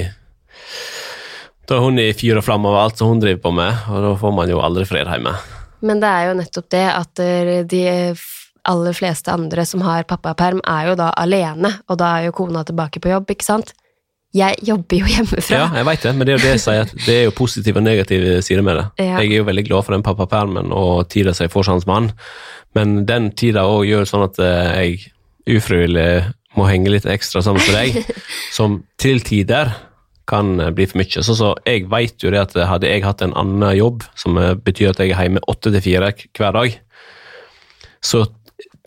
Da 1.69 1.77
er 1.77 1.85
hun 1.85 2.01
i 2.03 2.09
fyr 2.19 2.41
og 2.41 2.43
flamme 2.43 2.67
over 2.67 2.83
alt 2.83 2.99
som 2.99 3.13
hun 3.13 3.21
driver 3.23 3.45
på 3.45 3.53
med, 3.55 3.85
og 3.91 4.03
da 4.03 4.15
får 4.19 4.33
man 4.35 4.51
jo 4.51 4.63
aldri 4.63 4.87
fred 4.91 5.07
hjemme. 5.07 5.37
Men 5.87 6.01
det 6.03 6.09
er 6.11 6.25
jo 6.27 6.39
nettopp 6.41 6.71
det 6.75 6.87
at 6.91 7.23
eh, 7.23 7.61
de 7.71 7.85
aller 8.71 8.97
fleste 8.97 9.33
andre 9.33 9.67
som 9.67 9.83
har 9.85 10.07
pappaperm, 10.09 10.63
er 10.69 10.91
jo 10.91 10.97
da 10.99 11.11
alene, 11.19 11.75
og 11.91 12.01
da 12.01 12.17
er 12.19 12.29
jo 12.29 12.37
kona 12.39 12.65
tilbake 12.67 13.03
på 13.03 13.13
jobb, 13.13 13.31
ikke 13.35 13.47
sant? 13.47 13.75
Jeg 14.37 14.61
jobber 14.63 15.01
jo 15.01 15.09
hjemmefra. 15.11 15.57
Ja, 15.59 15.69
jeg 15.75 15.87
vet 15.89 16.05
det, 16.07 16.11
men 16.15 16.27
det 16.27 16.33
er 16.33 16.37
jo 16.37 16.45
det 16.45 16.53
jeg 16.53 16.63
sier, 16.63 16.91
det 17.07 17.15
er 17.17 17.25
jo 17.27 17.35
positive 17.35 17.81
og 17.81 17.87
negative 17.87 18.37
sider 18.47 18.63
med 18.63 18.79
det. 18.79 18.85
Ja. 19.03 19.19
Jeg 19.19 19.33
er 19.33 19.41
jo 19.41 19.47
veldig 19.49 19.65
glad 19.67 19.87
for 19.87 19.97
den 19.97 20.07
pappapermen 20.07 20.71
og 20.77 21.09
tida 21.11 21.35
som 21.35 21.49
jeg 21.49 21.55
får 21.55 21.67
som 21.67 21.83
mann, 21.91 22.13
men 22.79 23.01
den 23.09 23.33
tida 23.35 23.67
òg 23.67 23.89
gjør 23.89 24.07
sånn 24.07 24.29
at 24.29 24.39
eh, 24.39 24.69
jeg 24.71 25.57
ufrivillig 25.59 26.11
må 26.59 26.67
henge 26.71 26.93
litt 26.95 27.09
ekstra 27.11 27.43
sammen 27.43 27.63
med 27.67 27.75
deg, 27.75 28.21
som 28.57 28.81
til 29.03 29.19
tider 29.27 29.75
kan 30.31 30.61
eh, 30.63 30.71
bli 30.75 30.87
for 30.87 31.03
mye. 31.03 31.25
Så, 31.27 31.35
så 31.35 31.51
jeg 31.67 31.89
vet 31.91 32.23
jo 32.23 32.31
det 32.31 32.45
at 32.45 32.55
hadde 32.71 32.91
jeg 32.91 33.03
hatt 33.07 33.25
en 33.27 33.35
annen 33.39 33.75
jobb, 33.79 34.07
som 34.19 34.39
eh, 34.39 34.55
betyr 34.55 34.93
at 34.93 35.03
jeg 35.03 35.15
er 35.15 35.27
hjemme 35.27 35.43
åtte 35.51 35.75
til 35.75 35.85
fire 35.89 36.15
hver 36.39 36.55
dag, 36.55 36.79
så 38.01 38.25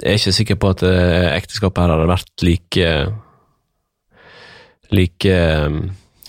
er 0.03 0.19
ikke 0.19 0.35
sikker 0.35 0.57
på 0.59 0.71
at 0.73 0.83
eh, 0.87 1.29
ekteskapet 1.37 1.83
her 1.83 1.93
hadde 1.93 2.09
vært 2.09 2.45
like 2.45 2.87
like 4.93 5.29
eh, 5.29 5.77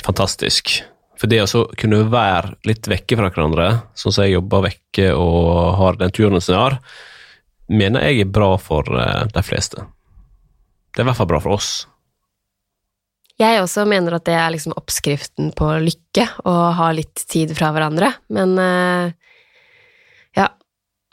fantastisk. 0.05 0.77
For 1.21 1.31
det 1.31 1.43
å 1.45 1.65
kunne 1.79 2.03
være 2.11 2.57
litt 2.69 2.89
vekke 2.91 3.19
fra 3.19 3.31
hverandre, 3.31 3.69
sånn 3.97 4.15
som 4.15 4.27
jeg 4.27 4.37
jobber 4.37 4.67
vekke 4.67 5.11
og 5.17 5.75
har 5.79 5.99
den 6.01 6.15
turen 6.15 6.41
som 6.43 6.57
jeg 6.57 6.63
har, 6.63 6.79
mener 7.73 8.05
jeg 8.09 8.25
er 8.25 8.33
bra 8.35 8.55
for 8.61 8.89
eh, 8.99 9.25
de 9.33 9.45
fleste. 9.47 9.85
Det 10.95 11.03
er 11.03 11.07
i 11.07 11.11
hvert 11.11 11.21
fall 11.21 11.31
bra 11.31 11.43
for 11.43 11.57
oss. 11.57 11.73
Jeg 13.41 13.59
også 13.59 13.83
mener 13.91 14.15
at 14.15 14.27
det 14.29 14.37
er 14.39 14.53
liksom 14.55 14.77
oppskriften 14.79 15.51
på 15.59 15.73
lykke, 15.83 16.29
å 16.47 16.55
ha 16.79 16.93
litt 16.95 17.25
tid 17.31 17.51
fra 17.59 17.73
hverandre. 17.75 18.13
Men 18.31 18.53
ja, 18.55 19.11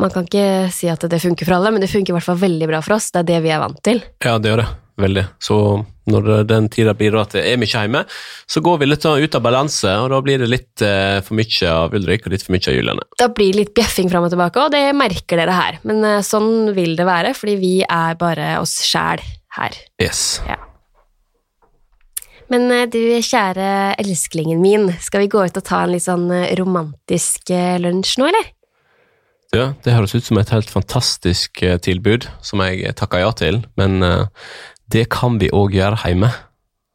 man 0.02 0.14
kan 0.14 0.26
ikke 0.26 0.70
si 0.74 0.90
at 0.92 1.04
det 1.10 1.22
funker 1.22 1.48
for 1.48 1.60
alle, 1.60 1.72
men 1.74 1.84
det 1.84 1.92
funker 1.92 2.14
i 2.14 2.18
hvert 2.18 2.26
fall 2.26 2.40
veldig 2.42 2.70
bra 2.70 2.82
for 2.86 2.98
oss. 2.98 3.12
Det 3.14 3.22
er 3.24 3.34
det 3.36 3.42
vi 3.46 3.54
er 3.54 3.62
vant 3.62 3.82
til. 3.86 4.02
Ja, 4.24 4.38
det 4.42 4.52
gjør 4.52 4.64
det. 4.64 4.72
Veldig. 5.02 5.24
Så 5.42 5.58
når 6.12 6.44
den 6.50 6.68
tida 6.74 6.94
blir 6.98 7.16
at 7.20 7.34
det 7.36 7.44
er 7.48 7.60
mye 7.60 7.70
hjemme, 7.70 8.04
så 8.50 8.62
går 8.64 8.82
vi 8.82 8.90
litt 8.90 9.06
sånn 9.06 9.22
ut 9.24 9.38
av 9.38 9.44
balanse, 9.46 9.94
og 10.04 10.10
da 10.14 10.20
blir 10.26 10.42
det 10.42 10.50
litt 10.52 10.84
eh, 10.86 11.20
for 11.26 11.38
mye 11.40 11.72
av 11.72 11.96
Ulrik 11.98 12.28
og 12.28 12.36
litt 12.36 12.46
for 12.46 12.56
mye 12.56 12.68
av 12.68 12.78
Juliane. 12.78 13.06
Da 13.22 13.30
blir 13.32 13.54
det 13.54 13.62
litt 13.62 13.74
bjeffing 13.78 14.12
fram 14.12 14.28
og 14.28 14.34
tilbake, 14.34 14.66
og 14.66 14.74
det 14.76 14.84
merker 14.98 15.42
dere 15.42 15.58
her. 15.58 15.80
Men 15.88 16.04
eh, 16.08 16.26
sånn 16.26 16.74
vil 16.78 16.98
det 17.00 17.08
være, 17.08 17.34
fordi 17.38 17.58
vi 17.62 17.76
er 17.86 18.20
bare 18.20 18.56
oss 18.62 18.78
sjæl 18.86 19.24
her. 19.58 19.80
Yes. 20.04 20.42
Men 22.52 22.68
eh, 22.76 22.88
du, 22.92 23.02
kjære 23.26 23.98
elsklingen 24.02 24.62
min, 24.62 24.90
skal 25.02 25.26
vi 25.26 25.32
gå 25.34 25.46
ut 25.48 25.62
og 25.62 25.68
ta 25.68 25.86
en 25.86 25.96
litt 25.96 26.06
sånn 26.06 26.28
romantisk 26.60 27.54
lunsj 27.82 28.18
nå, 28.20 28.34
eller? 28.34 28.52
Ja, 29.52 29.74
det 29.84 29.98
høres 29.98 30.14
ut 30.16 30.24
som 30.24 30.40
et 30.40 30.52
helt 30.54 30.70
fantastisk 30.72 31.60
eh, 31.66 31.76
tilbud, 31.84 32.30
som 32.46 32.62
jeg 32.64 32.94
takker 32.96 33.20
ja 33.20 33.34
til, 33.36 33.60
men 33.80 34.00
eh, 34.06 34.30
det 34.92 35.10
kan 35.12 35.42
vi 35.42 35.50
òg 35.52 35.76
gjøre 35.76 36.00
hjemme. 36.06 36.30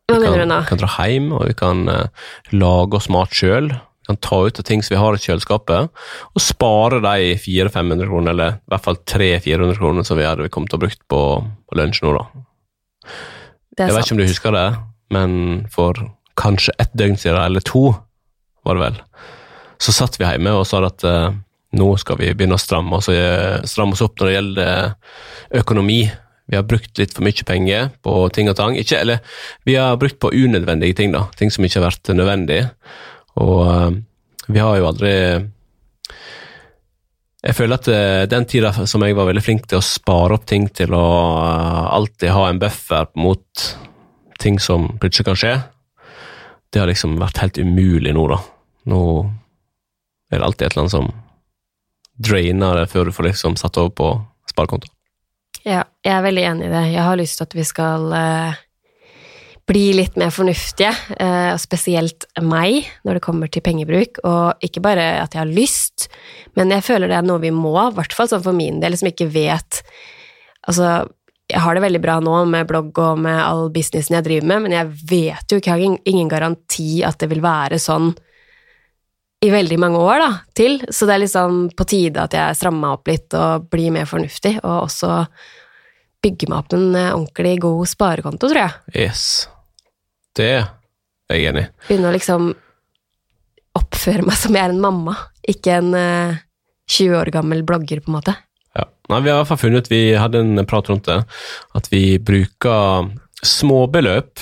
Vi 0.06 0.22
kan, 0.22 0.80
dra 0.80 0.88
hjem, 1.04 1.32
og 1.36 1.44
vi 1.50 1.56
kan 1.58 1.84
eh, 1.92 2.24
lage 2.54 2.96
oss 2.96 3.10
mat 3.12 3.34
sjøl. 3.36 3.68
Vi 3.74 4.08
kan 4.08 4.20
ta 4.24 4.40
ut 4.46 4.62
av 4.62 4.68
ting 4.68 4.80
som 4.86 4.94
vi 4.94 5.02
har 5.02 5.18
i 5.18 5.20
kjøleskapet, 5.20 5.92
og 6.32 6.40
spare 6.44 7.02
de 7.04 7.36
400-500 7.44 8.08
kroner, 8.08 8.32
eller 8.32 8.56
i 8.56 8.72
hvert 8.72 8.86
fall 8.88 9.00
300-400 9.04 9.80
kroner 9.82 10.08
som 10.08 10.20
vi 10.20 10.28
hadde 10.28 10.50
kommet 10.54 10.72
til 10.72 10.80
å 10.80 10.84
brukt 10.86 11.02
på, 11.12 11.22
på 11.44 11.80
lunsj 11.82 12.04
nå, 12.06 12.16
da. 12.16 12.44
Det 13.76 13.90
Jeg 13.90 13.98
vet 13.98 14.06
ikke 14.06 14.16
om 14.16 14.22
du 14.22 14.30
husker 14.30 14.56
det, 14.56 14.68
men 15.12 15.32
for 15.74 16.06
kanskje 16.40 16.72
ett 16.80 16.94
døgn 16.96 17.20
siden, 17.20 17.42
eller 17.42 17.66
to, 17.66 17.90
var 18.64 18.78
det 18.78 18.88
vel, 18.88 19.02
så 19.82 19.92
satt 19.92 20.16
vi 20.16 20.24
hjemme 20.24 20.56
og 20.56 20.64
sa 20.70 20.80
at 20.86 21.04
eh, 21.04 21.34
nå 21.76 21.88
skal 22.00 22.18
vi 22.20 22.32
begynne 22.34 22.56
å 22.56 22.62
stramme 22.62 22.98
oss, 22.98 23.08
eh, 23.12 23.62
stramme 23.68 23.96
oss 23.96 24.04
opp 24.04 24.18
når 24.18 24.28
det 24.28 24.36
gjelder 24.36 24.70
eh, 24.72 24.94
økonomi. 25.60 26.00
Vi 26.46 26.56
har 26.56 26.66
brukt 26.68 26.98
litt 27.00 27.14
for 27.14 27.26
mye 27.26 27.46
penger 27.46 27.90
på 28.06 28.14
ting 28.34 28.50
og 28.50 28.56
tang. 28.58 28.76
Ikke, 28.78 29.00
eller 29.02 29.20
vi 29.66 29.74
har 29.78 29.98
brukt 30.00 30.18
på 30.22 30.30
unødvendige 30.32 30.96
ting, 31.00 31.12
da. 31.14 31.26
Ting 31.38 31.50
som 31.50 31.66
ikke 31.66 31.80
har 31.80 31.88
vært 31.88 32.14
nødvendig. 32.14 32.62
Og 33.42 33.60
eh, 33.66 34.00
vi 34.46 34.62
har 34.62 34.78
jo 34.78 34.88
aldri 34.92 35.12
jeg 37.46 37.54
føler 37.54 37.78
at 37.78 38.26
den 38.32 38.46
tida 38.50 38.72
som 38.90 39.04
jeg 39.06 39.14
var 39.14 39.28
veldig 39.28 39.42
flink 39.44 39.68
til 39.70 39.78
å 39.78 39.84
spare 39.84 40.34
opp 40.34 40.48
ting 40.50 40.64
til 40.74 40.90
å 40.96 41.02
alltid 41.94 42.32
ha 42.34 42.48
en 42.48 42.58
buffer 42.58 43.06
mot 43.22 43.66
ting 44.42 44.58
som 44.58 44.88
plutselig 44.98 45.28
kan 45.28 45.38
skje, 45.38 45.52
det 46.72 46.82
har 46.82 46.90
liksom 46.90 47.14
vært 47.20 47.38
helt 47.44 47.60
umulig 47.62 48.16
nå, 48.16 48.24
da. 48.32 48.40
Nå 48.90 49.00
er 50.30 50.40
det 50.40 50.46
alltid 50.48 50.66
et 50.66 50.74
eller 50.74 50.86
annet 50.86 50.96
som 50.96 51.12
drainer 52.16 52.82
det 52.82 52.90
før 52.92 53.08
du 53.08 53.14
får 53.16 53.30
liksom 53.30 53.56
satt 53.60 53.78
over 53.80 53.92
på 53.96 54.12
sparekonto. 54.50 54.90
Ja, 55.66 55.82
jeg 56.04 56.14
er 56.14 56.22
veldig 56.24 56.44
enig 56.46 56.68
i 56.68 56.72
det. 56.72 56.84
Jeg 56.94 57.04
har 57.04 57.18
lyst 57.18 57.40
til 57.40 57.48
at 57.48 57.56
vi 57.58 57.64
skal 57.66 58.12
eh, 58.14 58.58
bli 59.66 59.84
litt 59.98 60.14
mer 60.20 60.30
fornuftige, 60.30 60.92
eh, 61.18 61.52
spesielt 61.58 62.28
meg, 62.38 62.86
når 63.02 63.18
det 63.18 63.24
kommer 63.24 63.50
til 63.50 63.64
pengebruk. 63.66 64.20
Og 64.22 64.66
ikke 64.66 64.84
bare 64.84 65.08
at 65.24 65.34
jeg 65.34 65.42
har 65.42 65.50
lyst, 65.50 66.06
men 66.54 66.70
jeg 66.70 66.86
føler 66.86 67.10
det 67.10 67.18
er 67.18 67.26
noe 67.26 67.42
vi 67.42 67.50
må, 67.54 67.74
i 67.82 67.96
hvert 67.98 68.14
fall 68.14 68.30
sånn 68.30 68.44
for 68.46 68.56
min 68.56 68.78
del, 68.82 68.98
som 68.98 69.12
ikke 69.12 69.30
vet 69.32 69.82
Altså, 70.66 71.04
jeg 71.46 71.62
har 71.62 71.76
det 71.76 71.82
veldig 71.84 72.00
bra 72.02 72.16
nå 72.18 72.40
med 72.50 72.66
blogg 72.66 72.96
og 72.98 73.20
med 73.22 73.36
all 73.38 73.68
businessen 73.70 74.16
jeg 74.16 74.26
driver 74.26 74.48
med, 74.50 74.64
men 74.64 74.72
jeg 74.74 74.88
vet 75.12 75.52
jo 75.52 75.60
ikke, 75.60 75.76
jeg 75.76 75.92
har 75.92 76.00
ingen 76.10 76.30
garanti 76.32 77.04
at 77.06 77.20
det 77.20 77.28
vil 77.30 77.44
være 77.44 77.78
sånn 77.78 78.08
i 79.44 79.50
veldig 79.52 79.76
mange 79.80 80.00
år 80.00 80.22
da, 80.22 80.30
til, 80.56 80.78
så 80.88 81.06
det 81.08 81.16
er 81.16 81.22
liksom 81.26 81.58
på 81.76 81.86
tide 81.88 82.22
at 82.24 82.34
jeg 82.36 82.56
strammer 82.56 82.82
meg 82.86 82.96
opp 82.96 83.10
litt 83.10 83.36
og 83.36 83.66
blir 83.72 83.92
mer 83.94 84.08
fornuftig, 84.08 84.56
og 84.62 84.86
også 84.86 85.10
bygger 86.24 86.50
meg 86.50 86.62
opp 86.62 86.76
en 86.76 86.86
eh, 86.96 87.12
ordentlig 87.12 87.56
god 87.62 87.90
sparekonto, 87.90 88.48
tror 88.50 88.62
jeg. 88.62 89.04
Yes. 89.04 89.26
Det 90.36 90.48
er 90.56 91.36
jeg 91.36 91.50
enig 91.50 91.66
i. 91.66 91.70
Begynne 91.90 92.10
å 92.10 92.16
liksom 92.16 92.48
oppføre 93.76 94.24
meg 94.24 94.40
som 94.40 94.56
jeg 94.56 94.64
er 94.64 94.72
en 94.72 94.82
mamma, 94.82 95.18
ikke 95.46 95.78
en 95.82 95.92
uh, 95.92 96.42
20 96.88 97.18
år 97.20 97.30
gammel 97.34 97.60
blogger, 97.66 98.00
på 98.00 98.10
en 98.10 98.16
måte. 98.16 98.32
Ja. 98.76 98.86
Nei, 99.12 99.20
vi 99.20 99.30
har 99.30 99.36
i 99.36 99.40
hvert 99.42 99.50
fall 99.50 99.60
funnet 99.60 99.90
vi 99.92 100.00
hadde 100.16 100.40
en 100.40 100.64
prat 100.68 100.88
rundt 100.88 101.08
det, 101.10 101.18
at 101.76 101.90
vi 101.92 102.04
bruker 102.22 103.10
småbeløp 103.44 104.40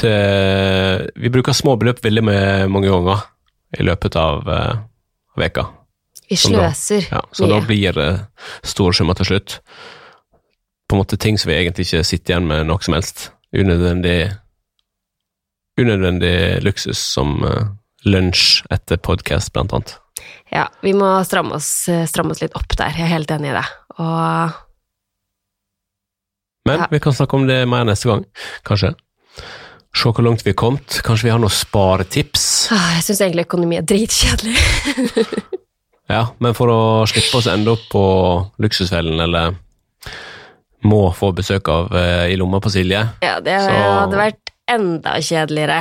til 0.00 1.08
Vi 1.18 1.30
bruker 1.32 1.56
småbeløp 1.56 1.98
veldig 2.04 2.22
mange 2.22 2.86
ganger 2.86 3.24
i 3.78 3.86
løpet 3.86 4.16
av 4.18 4.46
uh, 4.48 4.76
veka. 5.38 5.66
Vi 6.30 6.36
sløser 6.38 7.02
mye. 7.02 7.08
Ja, 7.10 7.22
så 7.34 7.48
da 7.50 7.60
blir 7.66 7.96
det 7.96 8.10
store 8.66 8.94
summer 8.94 9.18
til 9.18 9.32
slutt. 9.32 9.58
På 10.88 10.96
en 10.96 11.02
måte 11.02 11.18
ting 11.20 11.38
som 11.38 11.50
vi 11.50 11.58
egentlig 11.58 11.88
ikke 11.88 12.04
sitter 12.06 12.34
igjen 12.34 12.48
med 12.50 12.66
noe 12.66 12.82
som 12.82 12.94
helst. 12.98 13.30
Unødvendig 13.54 14.32
Unødvendig 15.80 16.60
luksus 16.66 16.98
som 16.98 17.38
uh, 17.46 17.70
lunsj 18.04 18.64
etter 18.74 18.98
podkast, 19.00 19.52
blant 19.54 19.72
annet. 19.72 19.94
Ja, 20.52 20.66
vi 20.82 20.92
må 20.96 21.08
stramme 21.24 21.56
oss, 21.56 21.88
eh, 21.88 22.02
stramme 22.10 22.34
oss 22.34 22.42
litt 22.42 22.56
opp 22.58 22.74
der, 22.76 22.90
jeg 22.92 23.06
er 23.06 23.14
helt 23.14 23.30
enig 23.30 23.52
i 23.52 23.56
det. 23.56 23.68
Og 24.02 24.58
Men 26.66 26.80
Ja. 26.80 26.86
vi 26.90 26.98
kan 27.00 27.12
snakke 27.12 27.34
om 27.34 27.46
det 27.46 27.66
mer 27.68 27.84
neste 27.84 28.08
gang, 28.08 28.24
kanskje. 28.64 28.94
Se 29.96 30.08
hvor 30.14 30.22
langt 30.24 30.44
vi 30.46 30.52
er 30.52 30.58
kommet. 30.58 31.00
Kanskje 31.04 31.26
vi 31.28 31.32
har 31.34 31.40
noen 31.42 31.50
sparetips. 31.52 32.44
ah, 32.74 32.92
jeg 32.96 33.06
syns 33.08 33.20
egentlig 33.26 33.46
økonomi 33.48 33.80
er 33.80 33.86
dritkjedelig. 33.88 34.56
Ja, 36.10 36.24
men 36.42 36.56
for 36.58 36.66
å 36.66 36.78
slippe 37.06 37.38
oss 37.38 37.46
ende 37.46 37.70
opp 37.70 37.84
på 37.92 38.00
Luksusfellen, 38.58 39.20
eller 39.22 39.52
må 40.90 41.04
få 41.14 41.28
besøk 41.38 41.68
av 41.70 41.92
eh, 41.94 42.32
i 42.32 42.38
lomma 42.40 42.58
på 42.64 42.72
Silje, 42.74 43.04
Ja, 43.22 43.36
det 43.38 43.54
Så- 43.62 43.76
hadde 43.76 44.18
vært 44.18 44.50
enda 44.74 45.12
kjedeligere. 45.22 45.76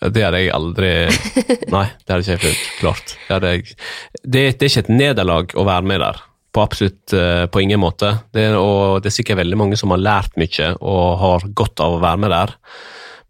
Det 0.00 0.22
hadde 0.24 0.40
jeg 0.40 0.52
aldri 0.56 0.88
Nei, 1.76 1.84
det 1.92 2.08
hadde 2.08 2.22
ikke 2.24 2.32
jeg 2.38 2.42
følt 2.46 2.64
klart. 2.80 3.12
Det, 3.28 3.50
jeg, 3.52 3.76
det, 4.24 4.44
det 4.56 4.64
er 4.64 4.70
ikke 4.72 4.84
et 4.86 4.92
nederlag 4.94 5.52
å 5.60 5.66
være 5.68 5.88
med 5.92 6.00
der. 6.06 6.22
På 6.56 6.64
absolutt 6.64 7.12
eh, 7.20 7.44
på 7.52 7.60
ingen 7.60 7.82
måte. 7.84 8.14
Det, 8.32 8.46
og 8.56 9.02
det 9.04 9.12
er 9.12 9.16
sikkert 9.18 9.42
veldig 9.42 9.60
mange 9.60 9.76
som 9.76 9.92
har 9.92 10.00
lært 10.00 10.40
mye 10.40 10.70
og 10.80 11.04
har 11.20 11.44
godt 11.52 11.84
av 11.84 11.98
å 11.98 12.00
være 12.00 12.24
med 12.24 12.32
der. 12.32 12.56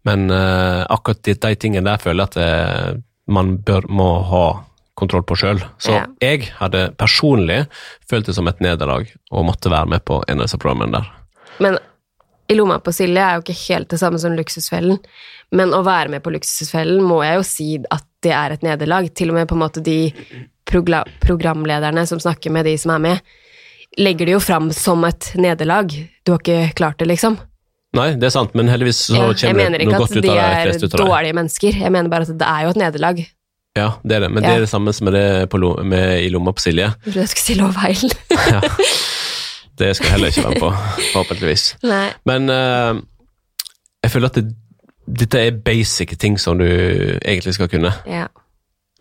Men 0.07 0.31
uh, 0.33 0.81
akkurat 0.89 1.21
de, 1.23 1.35
de 1.37 1.55
tingene 1.61 1.85
der 1.85 2.01
føler 2.01 2.25
jeg 2.25 2.31
at 2.31 2.37
det, 2.39 3.03
man 3.31 3.55
bør, 3.61 3.85
må 3.89 4.09
ha 4.31 4.45
kontroll 4.97 5.23
på 5.23 5.37
sjøl. 5.39 5.61
Så 5.81 5.93
Ja. 5.95 6.05
jeg 6.21 6.49
hadde 6.59 6.91
personlig 6.97 7.65
følt 8.09 8.25
det 8.25 8.35
som 8.35 8.47
et 8.49 8.59
nederlag 8.61 9.07
å 9.31 9.43
måtte 9.45 9.71
være 9.71 9.87
med 9.93 10.05
på 10.05 10.23
en 10.27 10.41
av 10.41 10.45
disse 10.49 10.59
programmene 10.61 10.99
der. 10.99 11.11
Men 11.61 11.77
i 12.51 12.57
lomma 12.57 12.79
på 12.83 12.91
Silje 12.93 13.21
er 13.23 13.37
jo 13.37 13.43
ikke 13.45 13.59
helt 13.69 13.89
det 13.93 13.99
samme 14.01 14.19
som 14.19 14.33
Luksusfellen. 14.35 14.99
Men 15.55 15.73
å 15.75 15.83
være 15.85 16.11
med 16.11 16.23
på 16.23 16.33
Luksusfellen 16.33 17.03
må 17.03 17.21
jeg 17.23 17.37
jo 17.39 17.45
si 17.47 17.67
at 17.91 18.03
det 18.23 18.33
er 18.35 18.55
et 18.55 18.65
nederlag. 18.65 19.07
Til 19.15 19.31
og 19.31 19.37
med 19.39 19.47
på 19.47 19.55
en 19.55 19.63
måte 19.63 19.83
de 19.83 20.11
programlederne 20.65 22.03
som 22.07 22.19
snakker 22.19 22.51
med 22.51 22.65
de 22.65 22.77
som 22.79 22.93
er 22.95 22.99
med, 22.99 23.21
legger 23.97 24.27
det 24.27 24.35
jo 24.35 24.43
fram 24.43 24.69
som 24.75 25.03
et 25.07 25.31
nederlag. 25.35 25.91
Du 26.23 26.33
har 26.33 26.39
ikke 26.43 26.75
klart 26.75 26.99
det, 26.99 27.09
liksom. 27.11 27.39
Nei, 27.93 28.07
det 28.15 28.23
er 28.29 28.31
sant, 28.33 28.53
men 28.55 28.69
heldigvis 28.71 29.01
så 29.09 29.17
Ja, 29.17 29.23
kommer 29.35 29.67
det 29.75 29.85
noe 29.87 29.99
godt 29.99 30.13
ut 30.15 30.23
av 30.23 30.29
av 30.31 30.37
Jeg 30.37 30.45
mener 30.47 30.69
ikke 30.71 30.75
at 30.75 30.81
de 30.81 30.87
det. 30.87 30.99
dårlige 31.01 31.35
mennesker. 31.35 31.79
Jeg 31.81 31.91
mener 31.91 32.09
bare 32.13 32.21
at 32.27 32.37
det 32.39 32.47
er 32.47 32.63
jo 32.63 32.69
et 32.71 32.79
nederlag. 32.79 33.19
Ja, 33.75 33.87
det 34.03 34.15
er 34.15 34.19
det, 34.25 34.29
men 34.31 34.43
det 34.43 34.51
er 34.51 34.59
det 34.63 34.69
samme 34.71 34.93
som 34.95 35.07
er 35.07 35.11
det 35.15 35.49
på, 35.51 35.59
lo- 35.59 35.83
med, 35.83 36.21
i 36.23 36.29
lomma 36.31 36.51
på 36.55 36.59
Silje. 36.63 36.87
Jeg 36.91 37.03
trodde 37.13 37.19
jeg 37.25 37.29
skulle 37.33 37.47
si 37.47 37.59
lovfeil. 37.59 38.15
Ja. 38.55 38.61
Det 39.81 39.95
skal 39.97 40.05
jeg 40.05 40.13
heller 40.13 40.27
ikke 40.29 40.43
være 40.43 40.51
med 40.51 40.61
på, 40.61 40.71
forhåpentligvis. 41.13 41.61
Nei. 41.89 42.09
Men 42.27 42.49
uh, 42.51 42.99
jeg 44.03 44.11
føler 44.13 44.27
at 44.29 44.35
det, 44.37 44.43
dette 45.21 45.39
er 45.47 45.55
basic 45.65 46.11
ting 46.21 46.35
som 46.39 46.59
du 46.59 46.65
egentlig 46.67 47.53
skal 47.55 47.69
kunne. 47.71 47.89
Ja. 48.05 48.27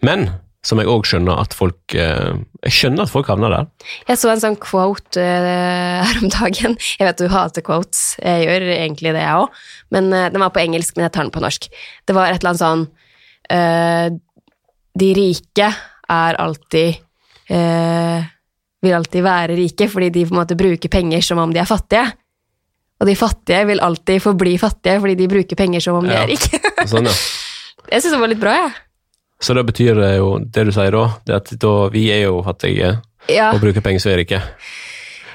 Men 0.07 0.31
som 0.67 0.77
jeg 0.81 0.91
òg 0.93 1.07
skjønner 1.09 1.39
at 1.41 1.55
folk 1.57 1.95
eh, 1.97 2.35
Jeg 2.67 2.73
skjønner 2.77 3.07
at 3.07 3.13
folk 3.13 3.29
havner 3.33 3.49
der. 3.55 3.69
Jeg 4.11 4.19
så 4.21 4.29
en 4.29 4.43
sånn 4.43 4.59
quote 4.61 5.17
eh, 5.23 6.01
her 6.07 6.19
om 6.21 6.29
dagen. 6.33 6.75
Jeg 6.99 7.07
vet 7.09 7.21
du 7.23 7.31
hater 7.33 7.65
quotes, 7.65 8.03
jeg 8.21 8.45
gjør 8.45 8.67
egentlig 8.75 9.15
det, 9.17 9.23
jeg 9.25 9.39
òg. 9.41 9.61
Men 9.97 10.13
eh, 10.13 10.27
den 10.35 10.45
var 10.45 10.53
på 10.53 10.61
engelsk, 10.61 10.97
men 10.99 11.07
jeg 11.09 11.15
tar 11.17 11.25
den 11.25 11.33
på 11.33 11.41
norsk. 11.41 11.71
Det 12.05 12.17
var 12.17 12.29
et 12.29 12.43
eller 12.43 12.53
annet 12.53 12.65
sånn 12.65 12.89
De 15.01 15.09
rike 15.17 15.71
er 16.11 16.37
alltid 16.39 17.01
Vil 18.81 18.95
alltid 18.97 19.25
være 19.25 19.57
rike 19.59 19.89
fordi 19.91 20.11
de 20.15 20.27
på 20.29 20.35
en 20.35 20.39
måte 20.43 20.57
bruker 20.61 20.93
penger 20.93 21.25
som 21.25 21.41
om 21.43 21.51
de 21.55 21.61
er 21.63 21.69
fattige. 21.69 22.05
Og 23.01 23.09
de 23.09 23.17
fattige 23.17 23.65
vil 23.73 23.81
alltid 23.83 24.21
forbli 24.23 24.55
fattige 24.61 25.01
fordi 25.01 25.17
de 25.19 25.27
bruker 25.33 25.57
penger 25.59 25.81
som 25.85 25.99
om 25.99 26.07
de 26.07 26.13
Ja. 26.15 26.23
er 26.23 26.31
rike. 26.31 26.61
Sånn, 26.89 27.09
ja. 27.09 27.17
jeg 27.97 28.05
syns 28.05 28.13
det 28.15 28.21
var 28.23 28.29
litt 28.33 28.41
bra, 28.45 28.55
jeg. 28.61 28.73
Så 29.41 29.55
det 29.57 29.65
betyr 29.71 29.95
det 29.97 30.11
jo 30.19 30.35
det 30.45 30.67
du 30.69 30.73
sier 30.77 30.93
da, 30.93 31.05
det 31.27 31.35
at 31.39 31.53
da 31.63 31.75
vi 31.93 32.07
er 32.13 32.27
jo 32.27 32.43
fattige 32.45 32.99
Ja. 33.31 33.51
og 33.55 33.61
bruker 33.63 33.81
penger 33.85 34.01
som 34.03 34.13
er 34.13 34.19
rike. 34.21 34.41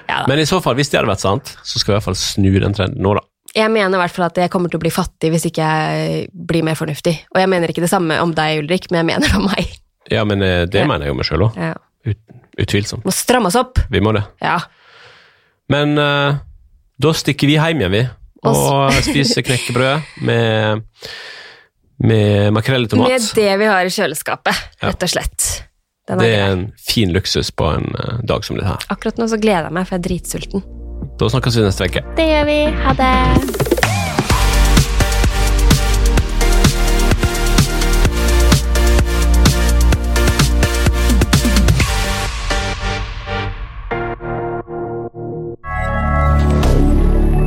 Ja. 0.09 0.23
Men 0.29 0.37
i 0.39 0.45
så 0.45 0.59
fall, 0.61 0.75
hvis 0.77 0.91
det 0.91 0.99
hadde 0.99 1.09
vært 1.09 1.23
sant, 1.23 1.55
så 1.65 1.79
skal 1.81 1.91
vi 1.91 1.95
i 1.95 1.97
hvert 1.97 2.05
fall 2.11 2.19
snu 2.19 2.51
den 2.61 2.75
trenden 2.77 3.01
nå, 3.01 3.15
da. 3.17 3.23
Jeg 3.55 3.71
mener 3.71 3.95
i 3.97 4.01
hvert 4.03 4.11
fall 4.11 4.25
at 4.27 4.37
jeg 4.37 4.51
kommer 4.51 4.69
til 4.69 4.77
å 4.77 4.83
bli 4.83 4.91
fattig 4.91 5.29
hvis 5.31 5.45
ikke 5.47 5.63
jeg 5.65 6.25
blir 6.35 6.65
mer 6.67 6.75
fornuftig. 6.75 7.13
Og 7.33 7.39
jeg 7.39 7.49
mener 7.49 7.71
ikke 7.71 7.81
det 7.85 7.89
samme 7.89 8.17
om 8.21 8.33
deg, 8.35 8.59
Ulrik, 8.65 8.89
men 8.91 8.99
jeg 9.01 9.07
mener 9.13 9.31
det 9.31 9.39
om 9.39 9.45
meg. 9.47 9.71
Ja, 10.11 10.25
men 10.27 10.43
eh, 10.43 10.65
det 10.69 10.81
Ja. 10.83 10.85
mener 10.89 11.07
jeg 11.07 11.13
jo 11.13 11.17
meg 11.17 11.25
sjøl 11.25 11.45
òg. 11.47 11.55
Utvilsomt. 12.61 13.05
Må 13.07 13.11
stramme 13.15 13.47
oss 13.49 13.55
opp. 13.59 13.79
Vi 13.89 13.99
må 14.03 14.11
det. 14.15 14.21
Ja. 14.43 14.59
Men 15.71 15.97
uh, 15.97 16.37
da 17.01 17.13
stikker 17.17 17.47
vi 17.49 17.55
hjem 17.57 17.81
igjen, 17.81 17.91
vi. 17.95 18.03
Og 18.45 18.93
spiser 19.07 19.41
knekkebrød 19.41 20.03
med, 20.27 20.83
med 21.97 22.53
makrell 22.53 22.85
i 22.85 22.87
tomat. 22.91 23.09
Med 23.09 23.21
det 23.35 23.57
vi 23.61 23.65
har 23.65 23.85
i 23.85 23.89
kjøleskapet, 23.93 24.55
Ja. 24.81 24.89
rett 24.89 25.03
og 25.03 25.09
slett. 25.09 25.63
Den 26.07 26.19
Det 26.19 26.27
er 26.33 26.47
er 26.47 26.51
en 26.51 26.71
fin 26.77 27.09
luksus 27.11 27.49
på 27.51 27.65
en 27.73 27.95
eh, 27.97 28.19
dag 28.23 28.43
som 28.45 28.57
dette 28.57 28.67
her. 28.67 28.77
Akkurat 28.89 29.17
nå 29.17 29.25
så 29.27 29.39
gleder 29.41 29.63
jeg 29.69 29.73
meg, 29.73 29.87
for 29.87 29.95
jeg 29.97 30.03
er 30.03 30.09
dritsulten. 30.09 30.63
Da 31.17 31.29
snakkes 31.29 31.55
vi 31.57 31.63
neste 31.65 31.85
uke. 31.89 32.03
Det 32.15 32.27
gjør 32.29 32.45
vi. 32.45 32.59
Ha 32.83 32.93
det. 32.93 33.65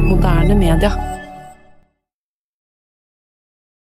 Moderne 0.08 0.54
media. 0.54 0.92